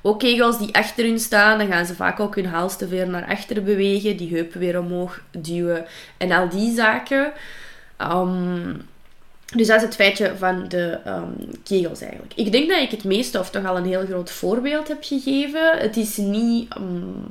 Ook 0.02 0.20
kegels 0.20 0.58
die 0.58 0.76
achter 0.76 1.06
hun 1.06 1.20
staan, 1.20 1.58
dan 1.58 1.68
gaan 1.68 1.86
ze 1.86 1.96
vaak 1.96 2.20
ook 2.20 2.36
hun 2.36 2.46
hals 2.46 2.78
te 2.78 2.88
ver 2.88 3.08
naar 3.10 3.26
achter 3.26 3.64
bewegen, 3.64 4.18
die 4.18 4.30
heupen 4.36 4.60
weer 4.60 4.80
omhoog 4.80 5.22
duwen 5.32 5.86
en 6.18 6.32
al 6.32 6.50
die 6.50 6.76
zaken. 6.76 7.32
Um, 8.02 8.82
dus 9.56 9.68
dat 9.68 9.78
is 9.78 9.84
het 9.84 9.96
feitje 9.96 10.32
van 10.38 10.66
de 10.68 11.00
um, 11.08 11.36
kegels 11.64 12.02
eigenlijk. 12.02 12.34
Ik 12.36 12.52
denk 12.52 12.70
dat 12.70 12.82
ik 12.82 12.92
het 12.92 13.04
meeste 13.04 13.40
of 13.40 13.50
toch 13.50 13.66
al 13.66 13.78
een 13.78 13.86
heel 13.86 14.06
groot 14.06 14.32
voorbeeld 14.32 14.88
heb 14.88 15.04
gegeven. 15.04 15.78
Het 15.78 15.98
is 15.98 16.18
niet 16.18 16.76
um, 16.78 17.26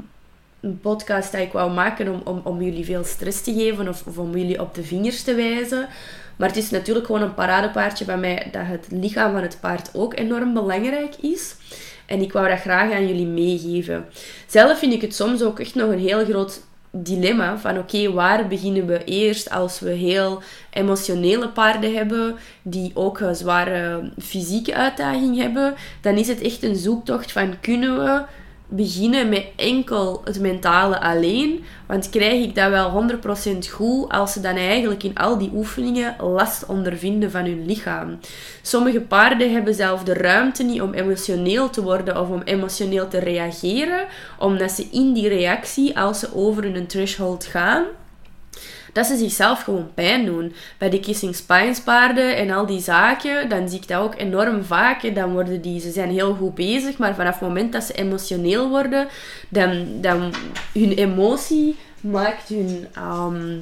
een 0.60 0.80
podcast 0.80 1.32
dat 1.32 1.40
ik 1.40 1.52
wou 1.52 1.72
maken 1.72 2.08
om, 2.08 2.20
om, 2.24 2.40
om 2.44 2.62
jullie 2.62 2.84
veel 2.84 3.04
stress 3.04 3.42
te 3.42 3.52
geven 3.52 3.88
of, 3.88 4.06
of, 4.06 4.18
om 4.18 4.36
jullie 4.36 4.60
op 4.60 4.74
de 4.74 4.82
vingers 4.82 5.22
te 5.22 5.34
wijzen. 5.34 5.88
Maar 6.36 6.48
het 6.48 6.56
is 6.56 6.70
natuurlijk 6.70 7.06
gewoon 7.06 7.22
een 7.22 7.34
paradepaardje 7.34 8.04
bij 8.04 8.18
mij 8.18 8.48
dat 8.52 8.66
het 8.66 8.86
lichaam 8.90 9.32
van 9.32 9.42
het 9.42 9.58
paard 9.60 9.90
ook 9.94 10.18
enorm 10.18 10.52
belangrijk 10.52 11.14
is. 11.20 11.54
En 12.06 12.20
ik 12.20 12.32
wou 12.32 12.48
dat 12.48 12.60
graag 12.60 12.92
aan 12.92 13.06
jullie 13.06 13.26
meegeven. 13.26 14.04
Zelf 14.46 14.78
vind 14.78 14.92
ik 14.92 15.00
het 15.00 15.14
soms 15.14 15.42
ook 15.42 15.60
echt 15.60 15.74
nog 15.74 15.90
een 15.90 15.98
heel 15.98 16.24
groot 16.24 16.60
dilemma 16.92 17.58
van 17.58 17.78
oké, 17.78 18.12
waar 18.12 18.48
beginnen 18.48 18.86
we 18.86 19.04
eerst 19.04 19.50
als 19.50 19.80
we 19.80 19.90
heel 19.90 20.42
emotionele 20.70 21.48
paarden 21.48 21.94
hebben 21.94 22.36
die 22.62 22.90
ook 22.94 23.20
een 23.20 23.34
zware 23.34 24.12
fysieke 24.18 24.74
uitdaging 24.74 25.36
hebben, 25.36 25.74
dan 26.00 26.16
is 26.16 26.28
het 26.28 26.40
echt 26.40 26.62
een 26.62 26.76
zoektocht 26.76 27.32
van 27.32 27.60
kunnen 27.60 27.98
we 27.98 28.22
beginnen 28.76 29.28
met 29.28 29.46
enkel 29.56 30.20
het 30.24 30.40
mentale 30.40 31.00
alleen. 31.00 31.64
Want 31.86 32.10
krijg 32.10 32.44
ik 32.44 32.54
dat 32.54 32.70
wel 32.70 33.04
100% 33.54 33.58
goed 33.72 34.12
als 34.12 34.32
ze 34.32 34.40
dan 34.40 34.56
eigenlijk 34.56 35.02
in 35.02 35.14
al 35.14 35.38
die 35.38 35.50
oefeningen 35.54 36.16
last 36.20 36.66
ondervinden 36.66 37.30
van 37.30 37.44
hun 37.44 37.66
lichaam. 37.66 38.18
Sommige 38.62 39.00
paarden 39.00 39.52
hebben 39.52 39.74
zelf 39.74 40.02
de 40.02 40.14
ruimte 40.14 40.62
niet 40.62 40.82
om 40.82 40.92
emotioneel 40.94 41.70
te 41.70 41.82
worden 41.82 42.20
of 42.20 42.28
om 42.28 42.42
emotioneel 42.44 43.08
te 43.08 43.18
reageren, 43.18 44.06
omdat 44.38 44.70
ze 44.70 44.86
in 44.90 45.12
die 45.12 45.28
reactie, 45.28 45.98
als 45.98 46.18
ze 46.18 46.34
over 46.34 46.62
hun 46.62 46.86
threshold 46.86 47.44
gaan, 47.44 47.84
dat 48.92 49.06
ze 49.06 49.16
zichzelf 49.16 49.62
gewoon 49.62 49.94
pijn 49.94 50.24
doen. 50.24 50.54
Bij 50.78 50.90
de 50.90 51.00
kissing 51.00 51.34
spines 51.34 51.80
paarden 51.80 52.36
en 52.36 52.50
al 52.50 52.66
die 52.66 52.80
zaken, 52.80 53.48
dan 53.48 53.68
zie 53.68 53.80
ik 53.80 53.88
dat 53.88 54.02
ook 54.02 54.14
enorm 54.16 54.64
vaak. 54.64 55.14
Dan 55.14 55.32
worden 55.32 55.60
die, 55.60 55.80
ze 55.80 55.90
zijn 55.90 56.10
heel 56.10 56.34
goed 56.34 56.54
bezig, 56.54 56.98
maar 56.98 57.14
vanaf 57.14 57.38
het 57.38 57.48
moment 57.48 57.72
dat 57.72 57.84
ze 57.84 57.92
emotioneel 57.92 58.68
worden, 58.68 59.08
dan, 59.48 59.86
dan 60.00 60.32
hun 60.72 60.92
emotie 60.92 61.76
maakt 62.02 62.48
hun, 62.48 62.86
um, 62.98 63.60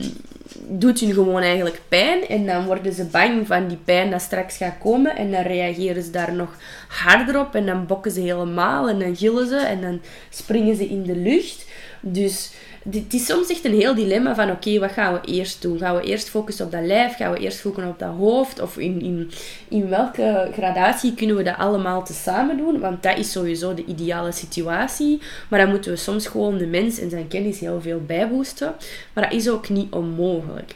doet 0.69 1.01
hun 1.01 1.13
gewoon 1.13 1.43
eigenlijk 1.43 1.81
pijn. 1.89 2.29
En 2.29 2.47
dan 2.47 2.65
worden 2.65 2.93
ze 2.93 3.05
bang 3.05 3.47
van 3.47 3.69
die 3.69 3.79
pijn 3.85 4.11
dat 4.11 4.21
straks 4.21 4.57
gaat 4.57 4.79
komen. 4.79 5.17
En 5.17 5.31
dan 5.31 5.43
reageren 5.43 6.03
ze 6.03 6.11
daar 6.11 6.33
nog 6.33 6.57
harder 6.89 7.41
op. 7.41 7.55
En 7.55 7.67
dan 7.67 7.87
bokken 7.87 8.11
ze 8.11 8.21
helemaal. 8.21 8.89
En 8.89 8.99
dan 8.99 9.17
gillen 9.17 9.49
ze. 9.49 9.57
En 9.57 9.81
dan 9.81 10.01
springen 10.31 10.77
ze 10.77 10.89
in 10.89 11.03
de 11.03 11.17
lucht. 11.17 11.67
Dus 12.01 12.53
het 12.83 13.15
is 13.15 13.27
soms 13.27 13.49
echt 13.49 13.65
een 13.65 13.75
heel 13.75 13.95
dilemma 13.95 14.35
van 14.35 14.51
oké, 14.51 14.79
wat 14.79 14.93
gaan 14.93 15.13
we 15.13 15.21
eerst 15.33 15.63
doen? 15.63 15.79
Gaan 15.79 15.97
we 15.97 16.03
eerst 16.03 16.29
focussen 16.29 16.65
op 16.65 16.73
dat 16.73 16.85
lijf? 16.85 17.17
Gaan 17.17 17.33
we 17.33 17.39
eerst 17.39 17.61
focussen 17.61 17.93
op 17.93 17.99
dat 17.99 18.15
hoofd? 18.15 18.61
Of 18.61 18.79
in, 18.79 19.03
in, 19.03 19.31
in 19.69 19.89
welke 19.89 20.49
gradatie 20.53 21.15
kunnen 21.15 21.37
we 21.37 21.43
dat 21.43 21.57
allemaal 21.57 22.05
tezamen 22.05 22.57
doen? 22.57 22.81
Want 22.81 23.03
dat 23.03 23.19
is 23.19 23.33
sowieso 23.33 23.75
de 23.75 23.85
ideale 23.85 24.33
situatie. 24.33 25.21
Maar 25.49 25.61
dan 25.61 25.71
moeten 25.71 25.91
we 25.91 25.97
soms 25.97 26.27
gewoon 26.27 26.59
de 26.59 26.67
mens 26.67 26.99
en 26.99 27.11
zijn 27.11 27.29
kennis 27.29 27.61
heel 27.61 27.81
veel 27.81 28.01
bijboosten. 28.07 28.75
Maar 29.13 29.25
dat 29.25 29.39
is 29.39 29.49
ook 29.49 29.69
niet 29.69 29.93
onmogelijk. 29.93 30.75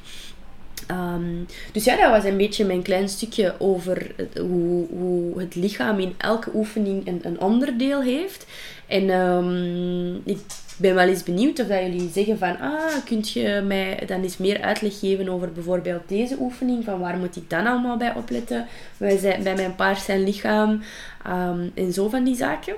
Um, 0.90 1.46
dus 1.72 1.84
ja, 1.84 1.96
dat 1.96 2.10
was 2.10 2.24
een 2.24 2.36
beetje 2.36 2.64
mijn 2.64 2.82
klein 2.82 3.08
stukje 3.08 3.54
over 3.58 4.14
hoe, 4.36 4.86
hoe 4.88 5.40
het 5.40 5.54
lichaam 5.54 5.98
in 5.98 6.14
elke 6.16 6.50
oefening 6.54 7.06
een, 7.06 7.20
een 7.22 7.40
onderdeel 7.40 8.02
heeft. 8.02 8.46
En 8.86 9.10
um, 9.10 10.22
ik 10.24 10.38
ben 10.76 10.94
wel 10.94 11.08
eens 11.08 11.22
benieuwd 11.22 11.60
of 11.60 11.66
dat 11.66 11.80
jullie 11.80 12.10
zeggen 12.12 12.38
van, 12.38 12.58
ah, 12.58 13.04
kunt 13.04 13.30
je 13.30 13.62
mij 13.66 14.02
dan 14.06 14.22
eens 14.22 14.36
meer 14.36 14.60
uitleg 14.62 14.98
geven 14.98 15.28
over 15.28 15.52
bijvoorbeeld 15.52 16.08
deze 16.08 16.36
oefening, 16.40 16.84
van 16.84 16.98
waar 16.98 17.16
moet 17.16 17.36
ik 17.36 17.50
dan 17.50 17.66
allemaal 17.66 17.96
bij 17.96 18.14
opletten 18.14 18.66
bij, 18.96 19.18
zijn, 19.18 19.42
bij 19.42 19.54
mijn 19.54 19.74
paard 19.74 19.98
zijn 19.98 20.24
lichaam 20.24 20.82
um, 21.26 21.70
en 21.74 21.92
zo 21.92 22.08
van 22.08 22.24
die 22.24 22.36
zaken. 22.36 22.74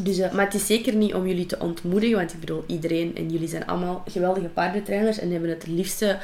Dus, 0.00 0.18
uh, 0.18 0.32
maar 0.32 0.44
het 0.44 0.54
is 0.54 0.66
zeker 0.66 0.94
niet 0.94 1.14
om 1.14 1.26
jullie 1.26 1.46
te 1.46 1.58
ontmoedigen, 1.58 2.16
want 2.16 2.32
ik 2.32 2.40
bedoel, 2.40 2.64
iedereen 2.66 3.16
en 3.16 3.30
jullie 3.30 3.48
zijn 3.48 3.66
allemaal 3.66 4.02
geweldige 4.08 4.46
paardentrainers 4.46 5.18
en 5.18 5.30
hebben 5.30 5.50
het 5.50 5.66
liefste 5.66 6.18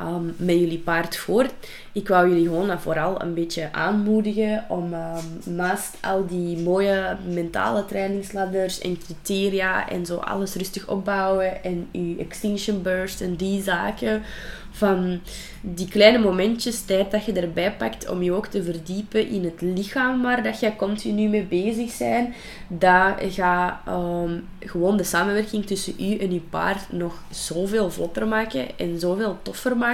um, 0.00 0.34
met 0.36 0.58
jullie 0.58 0.78
paard 0.78 1.16
voor. 1.16 1.46
Ik 1.92 2.08
wou 2.08 2.28
jullie 2.28 2.46
gewoon 2.46 2.80
vooral 2.80 3.22
een 3.22 3.34
beetje 3.34 3.72
aanmoedigen 3.72 4.64
om 4.68 4.94
um, 4.94 5.54
naast 5.54 5.96
al 6.00 6.26
die 6.26 6.58
mooie 6.58 7.16
mentale 7.32 7.84
trainingsladders 7.84 8.80
en 8.80 8.98
criteria 8.98 9.88
en 9.88 10.06
zo 10.06 10.16
alles 10.16 10.54
rustig 10.54 10.88
opbouwen 10.88 11.64
en 11.64 11.88
je 11.92 12.16
extinction 12.18 12.82
burst 12.82 13.20
en 13.20 13.34
die 13.34 13.62
zaken 13.62 14.22
van 14.70 15.20
die 15.60 15.88
kleine 15.88 16.18
momentjes 16.18 16.84
tijd 16.84 17.10
dat 17.10 17.24
je 17.24 17.32
erbij 17.32 17.72
pakt 17.72 18.08
om 18.08 18.22
je 18.22 18.32
ook 18.32 18.46
te 18.46 18.62
verdiepen 18.62 19.28
in 19.28 19.44
het 19.44 19.60
lichaam 19.60 20.22
waar 20.22 20.42
dat 20.42 20.60
je 20.60 20.76
continu 20.76 21.28
mee 21.28 21.44
bezig 21.44 21.98
bent, 21.98 22.34
dat 22.68 23.14
gaat 23.28 23.80
um, 23.88 24.48
gewoon 24.60 24.96
de 24.96 25.04
samenwerking 25.04 25.66
tussen 25.66 25.94
u 25.98 26.16
en 26.16 26.32
je 26.32 26.40
paard 26.40 26.92
nog 26.92 27.22
zoveel 27.30 27.90
vlotter 27.90 28.28
maken 28.28 28.78
en 28.78 29.00
zoveel 29.00 29.38
toffer 29.42 29.76
maken. 29.76 29.87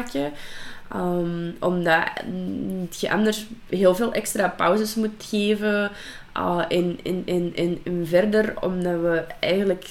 Um, 0.97 1.57
omdat 1.61 3.01
je 3.01 3.11
anders 3.11 3.47
heel 3.69 3.95
veel 3.95 4.13
extra 4.13 4.49
pauzes 4.49 4.95
moet 4.95 5.25
geven. 5.29 5.91
Uh, 6.37 6.65
en, 6.69 6.99
en, 7.05 7.23
en, 7.27 7.79
en, 7.85 8.07
verder, 8.07 8.55
omdat 8.61 9.01
we 9.01 9.25
eigenlijk 9.41 9.85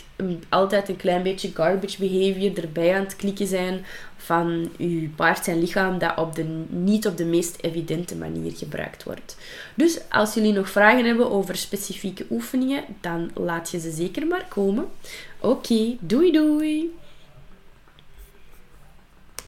altijd 0.50 0.90
een 0.90 0.96
klein 0.96 1.24
beetje 1.24 1.52
garbage 1.54 1.98
behavior 2.00 2.58
erbij 2.58 2.96
aan 2.96 3.04
het 3.04 3.16
klikken 3.16 3.48
zijn 3.48 3.86
van 4.18 4.70
uw 4.78 5.10
paard 5.16 5.44
zijn 5.44 5.60
lichaam 5.60 5.98
dat 5.98 6.18
op 6.18 6.36
de, 6.36 6.44
niet 6.70 7.08
op 7.08 7.18
de 7.18 7.26
meest 7.26 7.58
evidente 7.62 8.16
manier 8.16 8.52
gebruikt 8.52 9.04
wordt. 9.04 9.38
Dus 9.76 10.00
als 10.10 10.34
jullie 10.34 10.54
nog 10.54 10.70
vragen 10.70 11.06
hebben 11.06 11.32
over 11.32 11.56
specifieke 11.56 12.26
oefeningen, 12.30 12.84
dan 13.02 13.32
laat 13.34 13.70
je 13.70 13.80
ze 13.80 13.92
zeker 13.92 14.28
maar 14.28 14.46
komen. 14.50 14.86
Oké, 15.40 15.96
doei 16.00 16.32
doei! 16.32 16.94